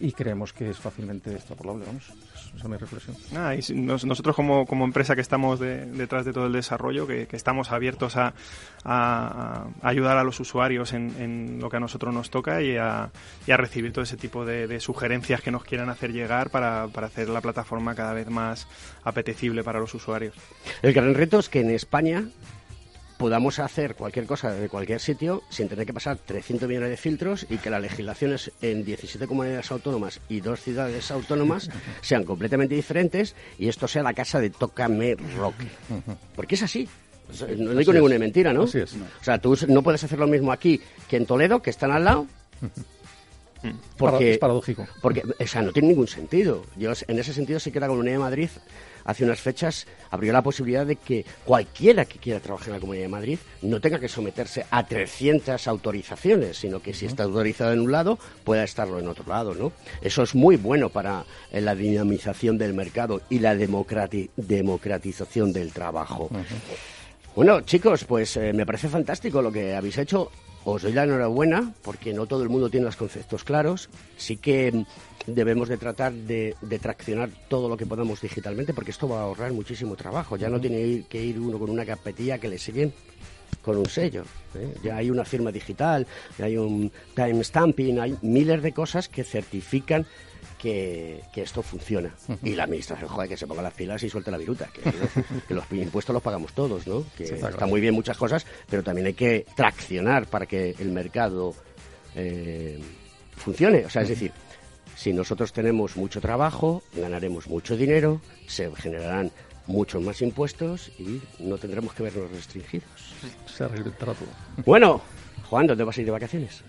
y 0.00 0.12
creemos 0.12 0.52
que 0.52 0.70
es 0.70 0.78
fácilmente 0.78 1.32
extrapolable, 1.32 1.84
vamos. 1.86 2.08
Esa 2.08 2.64
es 2.64 2.68
mi 2.68 2.76
reflexión. 2.76 3.16
Ah, 3.36 3.54
y 3.54 3.74
nosotros 3.74 4.34
como, 4.34 4.66
como, 4.66 4.84
empresa 4.84 5.14
que 5.14 5.20
estamos 5.20 5.60
detrás 5.60 6.24
de 6.24 6.32
todo 6.32 6.46
el 6.46 6.52
desarrollo, 6.52 7.06
que, 7.06 7.28
estamos 7.30 7.70
abiertos 7.70 8.16
a, 8.16 8.32
a, 8.82 9.66
ayudar 9.82 10.16
a 10.16 10.24
los 10.24 10.40
usuarios 10.40 10.92
en, 10.92 11.14
en, 11.20 11.60
lo 11.60 11.70
que 11.70 11.76
a 11.76 11.80
nosotros 11.80 12.12
nos 12.12 12.30
toca 12.30 12.62
y 12.62 12.76
a, 12.76 13.10
y 13.46 13.52
a 13.52 13.56
recibir 13.56 13.92
todo 13.92 14.02
ese 14.02 14.16
tipo 14.16 14.44
de, 14.44 14.66
de, 14.66 14.80
sugerencias 14.80 15.42
que 15.42 15.52
nos 15.52 15.62
quieran 15.62 15.90
hacer 15.90 16.12
llegar 16.12 16.50
para, 16.50 16.88
para 16.88 17.06
hacer 17.06 17.28
la 17.28 17.40
plataforma 17.40 17.94
cada 17.94 18.14
vez 18.14 18.28
más 18.28 18.66
apetecible 19.04 19.62
para 19.62 19.78
los 19.78 19.94
usuarios. 19.94 20.34
El 20.82 20.92
gran 20.92 21.14
reto 21.14 21.38
es 21.38 21.48
que 21.48 21.60
en 21.60 21.70
España 21.70 22.24
podamos 23.20 23.58
hacer 23.58 23.96
cualquier 23.96 24.24
cosa 24.24 24.50
de 24.50 24.70
cualquier 24.70 24.98
sitio 24.98 25.42
sin 25.50 25.68
tener 25.68 25.84
que 25.84 25.92
pasar 25.92 26.16
300 26.16 26.66
millones 26.66 26.88
de 26.88 26.96
filtros 26.96 27.46
y 27.50 27.58
que 27.58 27.68
las 27.68 27.82
legislaciones 27.82 28.50
en 28.62 28.82
17 28.82 29.26
comunidades 29.26 29.70
autónomas 29.70 30.22
y 30.30 30.40
dos 30.40 30.62
ciudades 30.62 31.10
autónomas 31.10 31.68
sean 32.00 32.24
completamente 32.24 32.74
diferentes 32.74 33.36
y 33.58 33.68
esto 33.68 33.86
sea 33.88 34.02
la 34.02 34.14
casa 34.14 34.40
de 34.40 34.48
Tócame 34.48 35.16
Rock. 35.36 35.56
Porque 36.34 36.54
es 36.54 36.62
así. 36.62 36.88
No 37.58 37.74
digo 37.74 37.92
ninguna 37.92 38.18
mentira, 38.18 38.54
¿no? 38.54 38.62
Así 38.62 38.78
es. 38.78 38.94
O 38.94 39.22
sea, 39.24 39.38
tú 39.38 39.54
no 39.68 39.82
puedes 39.82 40.02
hacer 40.02 40.18
lo 40.18 40.26
mismo 40.26 40.50
aquí 40.50 40.80
que 41.06 41.18
en 41.18 41.26
Toledo, 41.26 41.60
que 41.60 41.68
están 41.68 41.92
al 41.92 42.04
lado. 42.04 42.26
Porque, 43.98 44.32
es 44.32 44.38
paradójico. 44.38 44.86
Porque, 45.02 45.22
o 45.38 45.46
sea, 45.46 45.60
no 45.60 45.72
tiene 45.72 45.88
ningún 45.88 46.08
sentido. 46.08 46.64
Yo, 46.78 46.92
en 47.06 47.18
ese 47.18 47.34
sentido, 47.34 47.60
sí 47.60 47.70
que 47.70 47.80
la 47.80 47.88
Comunidad 47.88 48.14
de 48.14 48.20
Madrid 48.20 48.48
hace 49.04 49.24
unas 49.24 49.40
fechas 49.40 49.86
abrió 50.10 50.32
la 50.32 50.42
posibilidad 50.42 50.86
de 50.86 50.96
que 50.96 51.24
cualquiera 51.44 52.04
que 52.04 52.18
quiera 52.18 52.40
trabajar 52.40 52.68
en 52.68 52.74
la 52.74 52.80
Comunidad 52.80 53.04
de 53.04 53.08
Madrid 53.08 53.38
no 53.62 53.80
tenga 53.80 53.98
que 53.98 54.08
someterse 54.08 54.66
a 54.70 54.86
300 54.86 55.66
autorizaciones, 55.68 56.58
sino 56.58 56.80
que 56.80 56.94
si 56.94 57.06
está 57.06 57.24
autorizado 57.24 57.72
en 57.72 57.80
un 57.80 57.92
lado, 57.92 58.18
pueda 58.44 58.64
estarlo 58.64 58.98
en 58.98 59.08
otro 59.08 59.24
lado, 59.26 59.54
¿no? 59.54 59.72
Eso 60.00 60.22
es 60.22 60.34
muy 60.34 60.56
bueno 60.56 60.88
para 60.88 61.24
eh, 61.50 61.60
la 61.60 61.74
dinamización 61.74 62.58
del 62.58 62.74
mercado 62.74 63.22
y 63.28 63.38
la 63.38 63.54
democratización 63.56 65.52
del 65.52 65.72
trabajo. 65.72 66.30
Bueno, 67.36 67.60
chicos, 67.60 68.04
pues 68.04 68.36
eh, 68.36 68.52
me 68.52 68.66
parece 68.66 68.88
fantástico 68.88 69.40
lo 69.40 69.52
que 69.52 69.74
habéis 69.74 69.98
hecho 69.98 70.30
os 70.64 70.82
doy 70.82 70.92
la 70.92 71.04
enhorabuena 71.04 71.72
porque 71.82 72.12
no 72.12 72.26
todo 72.26 72.42
el 72.42 72.48
mundo 72.48 72.68
tiene 72.68 72.86
los 72.86 72.96
conceptos 72.96 73.44
claros. 73.44 73.88
Sí 74.16 74.36
que 74.36 74.72
mm, 74.72 74.84
debemos 75.26 75.68
de 75.68 75.76
tratar 75.76 76.12
de, 76.12 76.54
traccionar 76.80 77.30
todo 77.48 77.68
lo 77.68 77.76
que 77.76 77.86
podamos 77.86 78.20
digitalmente 78.20 78.74
porque 78.74 78.90
esto 78.90 79.08
va 79.08 79.20
a 79.20 79.22
ahorrar 79.22 79.52
muchísimo 79.52 79.96
trabajo. 79.96 80.36
Ya 80.36 80.48
no 80.48 80.60
tiene 80.60 81.04
que 81.08 81.22
ir 81.22 81.38
uno 81.38 81.58
con 81.58 81.70
una 81.70 81.86
carpetilla 81.86 82.38
que 82.38 82.48
le 82.48 82.58
siguen 82.58 82.92
con 83.62 83.76
un 83.76 83.86
sello. 83.86 84.24
¿eh? 84.54 84.74
Ya 84.82 84.96
hay 84.96 85.10
una 85.10 85.24
firma 85.24 85.50
digital, 85.52 86.06
ya 86.38 86.46
hay 86.46 86.56
un 86.56 86.90
time 87.14 87.42
stamping, 87.44 87.98
hay 87.98 88.16
miles 88.22 88.62
de 88.62 88.72
cosas 88.72 89.08
que 89.08 89.24
certifican 89.24 90.06
que, 90.60 91.22
que 91.32 91.42
esto 91.42 91.62
funciona. 91.62 92.14
Y 92.42 92.54
la 92.54 92.64
administración, 92.64 93.08
joder, 93.08 93.28
que 93.28 93.36
se 93.36 93.46
ponga 93.46 93.62
las 93.62 93.72
pilas 93.72 94.02
y 94.02 94.10
suelte 94.10 94.30
la 94.30 94.36
viruta. 94.36 94.68
Que, 94.72 94.82
que 95.48 95.54
los 95.54 95.64
impuestos 95.72 96.12
los 96.12 96.22
pagamos 96.22 96.52
todos, 96.52 96.86
¿no? 96.86 97.04
Que 97.16 97.26
Sí, 97.26 97.34
está, 97.34 97.46
está 97.46 97.50
claro. 97.58 97.66
muy 97.68 97.80
bien 97.80 97.94
muchas 97.94 98.16
cosas, 98.18 98.46
pero 98.68 98.82
también 98.82 99.06
hay 99.06 99.14
que 99.14 99.46
traccionar 99.56 100.26
para 100.26 100.46
que 100.46 100.74
el 100.78 100.90
mercado 100.90 101.54
eh, 102.14 102.78
funcione. 103.36 103.86
O 103.86 103.90
sea, 103.90 104.02
es 104.02 104.10
decir, 104.10 104.32
si 104.96 105.12
nosotros 105.12 105.52
tenemos 105.52 105.96
mucho 105.96 106.20
trabajo, 106.20 106.82
ganaremos 106.94 107.48
mucho 107.48 107.76
dinero, 107.76 108.20
se 108.46 108.70
generarán 108.76 109.30
muchos 109.66 110.02
más 110.02 110.20
impuestos 110.20 110.90
y 110.98 111.20
no 111.38 111.56
tendremos 111.56 111.94
que 111.94 112.02
vernos 112.02 112.30
restringidos. 112.30 113.14
Se 113.46 113.64
arreglará 113.64 113.96
todo. 113.96 114.14
Bueno, 114.66 115.00
Juan, 115.48 115.66
¿dónde 115.66 115.84
vas 115.84 115.96
a 115.96 116.00
ir 116.00 116.06
de 116.06 116.12
vacaciones? 116.12 116.62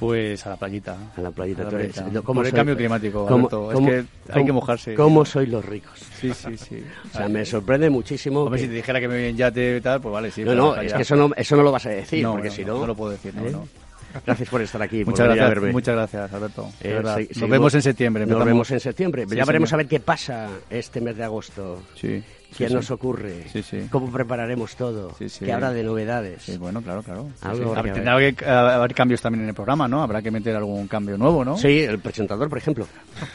Pues 0.00 0.44
a 0.46 0.50
la 0.50 0.56
playita. 0.56 0.96
A 1.16 1.20
la 1.20 1.30
playita. 1.30 1.62
A 1.62 1.70
la 1.70 1.78
eres- 1.78 1.92
playita. 1.92 2.20
¿cómo 2.22 2.38
Por 2.40 2.46
el 2.46 2.50
soy- 2.50 2.56
cambio 2.56 2.76
climático, 2.76 3.26
cómo- 3.26 3.48
Alberto. 3.48 3.72
Es 3.72 3.78
que 3.78 3.94
hay 3.96 4.04
cómo- 4.32 4.46
que 4.46 4.52
mojarse. 4.52 4.94
¿Cómo 4.94 5.24
sois 5.26 5.48
los 5.48 5.64
ricos? 5.64 5.98
Sí, 6.20 6.32
sí, 6.34 6.56
sí. 6.56 6.82
O 7.12 7.16
sea, 7.16 7.28
me 7.28 7.44
sorprende 7.44 7.88
muchísimo. 7.90 8.40
Hombre, 8.44 8.58
que- 8.58 8.64
si 8.64 8.68
te 8.70 8.76
dijera 8.76 8.98
que 8.98 9.08
me 9.08 9.14
voy 9.14 9.24
en 9.28 9.36
yate 9.36 9.76
y 9.76 9.80
tal, 9.80 10.00
pues 10.00 10.12
vale, 10.12 10.30
sí. 10.30 10.42
no, 10.42 10.54
no, 10.54 10.74
es 10.80 10.92
que 10.92 11.02
eso 11.02 11.14
no, 11.16 11.30
eso 11.36 11.54
no 11.56 11.62
lo 11.62 11.70
vas 11.70 11.86
a 11.86 11.90
decir, 11.90 12.22
No, 12.22 12.32
porque 12.32 12.48
no, 12.48 12.54
si 12.54 12.64
no, 12.64 12.78
no... 12.78 12.86
lo 12.86 12.94
puedo 12.96 13.12
decir, 13.12 13.34
no, 13.34 13.46
¿eh? 13.46 13.50
no. 13.52 13.68
Gracias 14.26 14.48
por 14.48 14.60
estar 14.60 14.82
aquí, 14.82 15.04
Muchas 15.04 15.26
gracias, 15.26 15.48
verme. 15.50 15.70
muchas 15.72 15.94
gracias, 15.94 16.32
Alberto. 16.32 16.68
Eh, 16.80 16.96
se- 16.96 17.02
Nos 17.02 17.14
seguimos- 17.14 17.50
vemos 17.50 17.74
en 17.74 17.82
septiembre. 17.82 18.26
Nos 18.26 18.44
vemos 18.44 18.70
en 18.72 18.80
septiembre. 18.80 19.24
Sí, 19.28 19.36
ya 19.36 19.44
veremos 19.44 19.68
señor. 19.68 19.80
a 19.80 19.82
ver 19.84 19.88
qué 19.88 20.00
pasa 20.00 20.48
este 20.68 21.00
mes 21.00 21.16
de 21.16 21.22
agosto. 21.24 21.82
Sí. 21.94 22.20
¿Qué 22.56 22.68
sí, 22.68 22.74
nos 22.74 22.86
sí. 22.86 22.92
ocurre? 22.92 23.44
Sí, 23.52 23.62
sí. 23.62 23.86
¿Cómo 23.90 24.10
prepararemos 24.12 24.74
todo? 24.76 25.14
Sí, 25.18 25.28
sí. 25.28 25.44
¿Qué 25.44 25.52
habrá 25.52 25.72
de 25.72 25.82
novedades? 25.82 26.42
Sí, 26.42 26.56
bueno, 26.58 26.82
claro, 26.82 27.02
claro. 27.02 27.28
Sí, 27.40 27.46
Algo 27.48 27.56
sí. 27.56 27.62
habrá 27.62 27.80
Habrá- 27.80 27.82
que 27.92 27.92
Tendrá 28.00 28.32
que 28.34 28.44
haber 28.50 28.94
cambios 28.94 29.20
también 29.22 29.42
en 29.44 29.48
el 29.50 29.54
programa, 29.54 29.86
¿no? 29.88 30.02
Habrá 30.02 30.20
que 30.22 30.30
meter 30.30 30.54
algún 30.56 30.86
cambio 30.88 31.16
nuevo, 31.16 31.44
¿no? 31.44 31.56
Sí, 31.56 31.80
el 31.80 31.98
presentador, 32.00 32.48
por 32.48 32.58
ejemplo. 32.58 32.86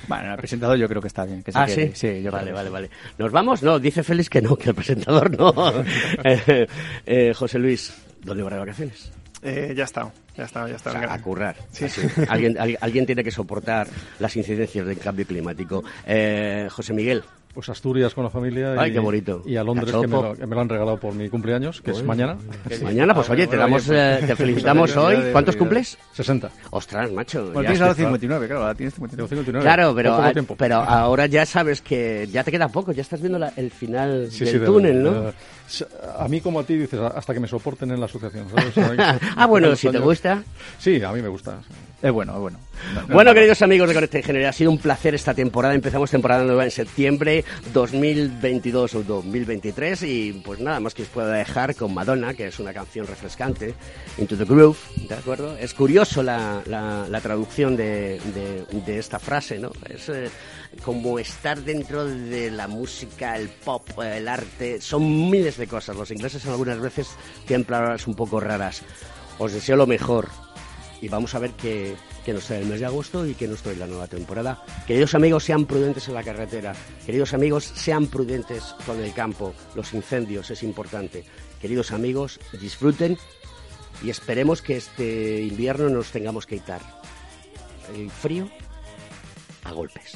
Bueno, 0.08 0.32
el 0.32 0.38
presentador 0.38 0.78
yo 0.78 0.88
creo 0.88 1.02
que 1.02 1.08
está 1.08 1.26
bien. 1.26 1.42
Que 1.44 1.52
se 1.52 1.58
Ah, 1.60 1.66
quede. 1.66 1.96
sí. 1.96 2.22
yo 2.22 2.32
vale, 2.32 2.46
creo 2.46 2.56
vale, 2.56 2.70
vale. 2.70 2.90
¿Nos 3.18 3.32
vamos? 3.32 3.64
No, 3.64 3.80
dice 3.80 4.04
Félix 4.04 4.30
que 4.30 4.42
no, 4.42 4.56
que 4.56 4.70
el 4.70 4.76
presentador 4.76 5.32
no. 5.38 5.54
Eh, 6.24 6.68
eh, 7.06 7.34
José 7.36 7.60
Luis, 7.60 7.94
¿dónde 8.24 8.44
va 8.44 8.50
de 8.52 8.60
vacaciones? 8.60 9.12
Eh, 9.42 9.74
ya 9.78 9.84
está, 9.84 10.12
ya 10.36 10.46
está, 10.46 10.68
ya 10.68 10.76
está. 10.76 10.90
O 10.90 10.94
sea, 10.94 11.14
a 11.14 11.22
currar. 11.22 11.56
Sí. 11.72 11.86
Alguien, 12.30 12.58
al- 12.58 12.78
alguien 12.82 13.06
tiene 13.06 13.24
que 13.24 13.30
soportar 13.30 13.88
las 14.20 14.36
incidencias 14.36 14.88
del 14.88 14.98
cambio 14.98 15.26
climático. 15.28 15.84
Eh, 16.06 16.68
José 16.72 16.94
Miguel. 16.94 17.24
Pues 17.56 17.70
Asturias 17.70 18.14
con 18.14 18.26
la 18.26 18.30
familia. 18.30 18.76
Ay, 18.78 18.92
y, 18.92 18.94
qué 18.94 19.00
bonito. 19.00 19.42
Y 19.46 19.56
a 19.56 19.64
Londres, 19.64 19.90
que 19.90 20.08
me, 20.08 20.22
lo, 20.22 20.36
que 20.36 20.46
me 20.46 20.56
lo 20.56 20.62
han 20.62 20.68
regalado 20.68 21.00
por 21.00 21.16
mi 21.16 21.30
cumpleaños, 21.30 21.82
que 21.82 21.92
es 21.92 22.04
mañana. 22.04 22.38
Mañana, 22.84 23.16
pues 23.16 23.30
oye, 23.30 23.48
te 23.48 23.56
damos, 23.56 23.90
eh, 23.90 24.20
te 24.28 24.36
felicitamos 24.36 24.96
hoy. 24.98 25.16
¿Cuántos 25.32 25.56
cumples? 25.56 25.98
60. 26.12 26.50
Ostras, 26.72 27.10
macho. 27.14 27.44
Bueno, 27.46 27.62
ya 27.62 27.68
tienes 27.70 27.80
ahora 27.82 27.92
es 27.92 27.96
que- 27.98 28.04
59, 28.04 28.48
claro, 28.48 28.62
ahora 28.64 28.76
tienes 28.76 28.94
59. 28.96 29.30
59. 29.30 29.64
Claro, 29.64 29.96
pero, 29.96 30.14
a- 30.16 30.34
pero 30.58 30.76
ahora 30.76 31.26
ya 31.28 31.46
sabes 31.46 31.82
que 31.82 32.28
ya 32.30 32.44
te 32.44 32.52
queda 32.52 32.68
poco, 32.68 32.92
ya 32.92 33.02
estás 33.04 33.22
viendo 33.22 33.40
la- 33.40 33.54
el 33.56 33.72
final 33.72 34.28
Sí, 34.30 34.44
del 34.44 34.54
sí, 34.54 34.60
de- 34.60 34.66
túnel, 34.66 35.02
¿no? 35.04 35.22
de- 35.22 35.34
a 36.18 36.28
mí 36.28 36.42
como 36.42 36.60
a 36.60 36.64
ti 36.64 36.76
dices, 36.76 37.00
hasta 37.00 37.34
que 37.34 37.40
me 37.40 37.48
soporten 37.48 37.92
en 37.92 38.00
la 38.00 38.06
asociación. 38.06 38.48
ah, 39.36 39.46
bueno, 39.48 39.76
si 39.76 39.90
te 39.90 40.00
gusta. 40.00 40.44
Sí, 40.80 41.02
a 41.04 41.12
mí 41.12 41.22
me 41.22 41.28
gusta. 41.30 41.60
Es 42.02 42.12
bueno, 42.12 42.34
es 42.34 42.40
bueno. 42.40 42.60
Bueno, 43.10 43.34
queridos 43.34 43.62
amigos 43.64 43.88
de 43.88 43.96
Conecta 43.96 44.18
Ingeniería, 44.20 44.50
ha 44.50 44.54
sido 44.54 44.70
un 44.70 44.78
placer 44.78 45.16
esta 45.16 45.34
temporada. 45.34 45.74
Empezamos 45.74 46.12
temporada 46.12 46.44
nueva 46.44 46.66
en 46.66 46.72
septiembre 46.72 47.44
2022 47.74 48.96
o 48.96 49.04
2023 49.04 50.04
y 50.04 50.34
pues 50.46 50.60
nada 50.60 50.80
más 50.80 50.94
que 50.94 51.02
os 51.04 51.08
puedo 51.08 51.28
dejar 51.30 51.74
con 51.76 51.94
Madonna, 51.94 52.34
que 52.34 52.48
es 52.48 52.60
una 52.60 52.74
canción 52.74 53.08
refrescante, 53.08 53.74
Into 54.18 54.38
the 54.38 54.46
Groove, 54.46 54.78
¿de 55.08 55.16
acuerdo? 55.16 55.58
Es 55.58 55.74
curioso 55.74 56.22
la, 56.22 56.62
la- 56.68 57.08
la 57.10 57.22
traducción 57.22 57.76
de, 57.76 58.20
de- 58.34 58.66
de 58.86 59.00
esta 59.00 59.18
frase, 59.20 59.58
¿no? 59.58 59.72
Es 59.90 60.10
eh, 60.10 60.30
como 60.84 61.20
estar 61.20 61.62
dentro 61.62 62.06
de 62.06 62.52
la 62.52 62.68
música, 62.68 63.38
el 63.38 63.50
pop, 63.50 63.88
el 64.02 64.28
arte, 64.28 64.82
son 64.82 65.30
miles 65.30 65.58
de 65.58 65.68
cosas. 65.68 65.96
Los 65.96 66.12
ingleses 66.12 66.46
algunas 66.46 66.80
veces 66.80 67.10
tienen 67.48 67.66
palabras 67.66 68.08
un 68.08 68.16
poco 68.16 68.40
raras. 68.40 68.82
Os 69.38 69.54
deseo 69.54 69.76
lo 69.76 69.88
mejor 69.88 70.30
y 71.02 71.10
vamos 71.10 71.36
a 71.36 71.40
ver 71.40 71.52
qué, 71.52 71.96
qué 72.26 72.34
nos 72.34 72.46
trae 72.46 72.62
el 72.62 72.68
mes 72.68 72.80
de 72.80 72.86
agosto 72.86 73.26
y 73.26 73.36
qué 73.36 73.48
nos 73.48 73.62
trae 73.62 73.76
la 73.76 73.88
nueva 73.88 74.08
temporada. 74.08 74.64
Queridos 74.88 75.16
amigos, 75.16 75.44
sean 75.44 75.66
prudentes 75.66 76.08
en 76.08 76.14
la 76.14 76.24
carretera. 76.24 76.74
Queridos 77.06 77.34
amigos, 77.34 77.64
sean 77.64 78.08
prudentes 78.08 78.76
con 78.86 79.02
el 79.02 79.14
campo. 79.14 79.54
Los 79.76 79.94
incendios 79.94 80.50
es 80.52 80.64
importante. 80.64 81.24
Queridos 81.62 81.92
amigos, 81.92 82.40
disfruten 82.60 83.18
y 84.04 84.10
esperemos 84.10 84.62
que 84.62 84.78
este 84.78 85.42
invierno 85.42 85.90
nos 85.90 86.12
tengamos 86.12 86.46
que 86.46 86.58
quitar 86.58 86.82
el 87.96 88.10
frío 88.10 88.50
a 89.64 89.72
golpes. 89.72 90.16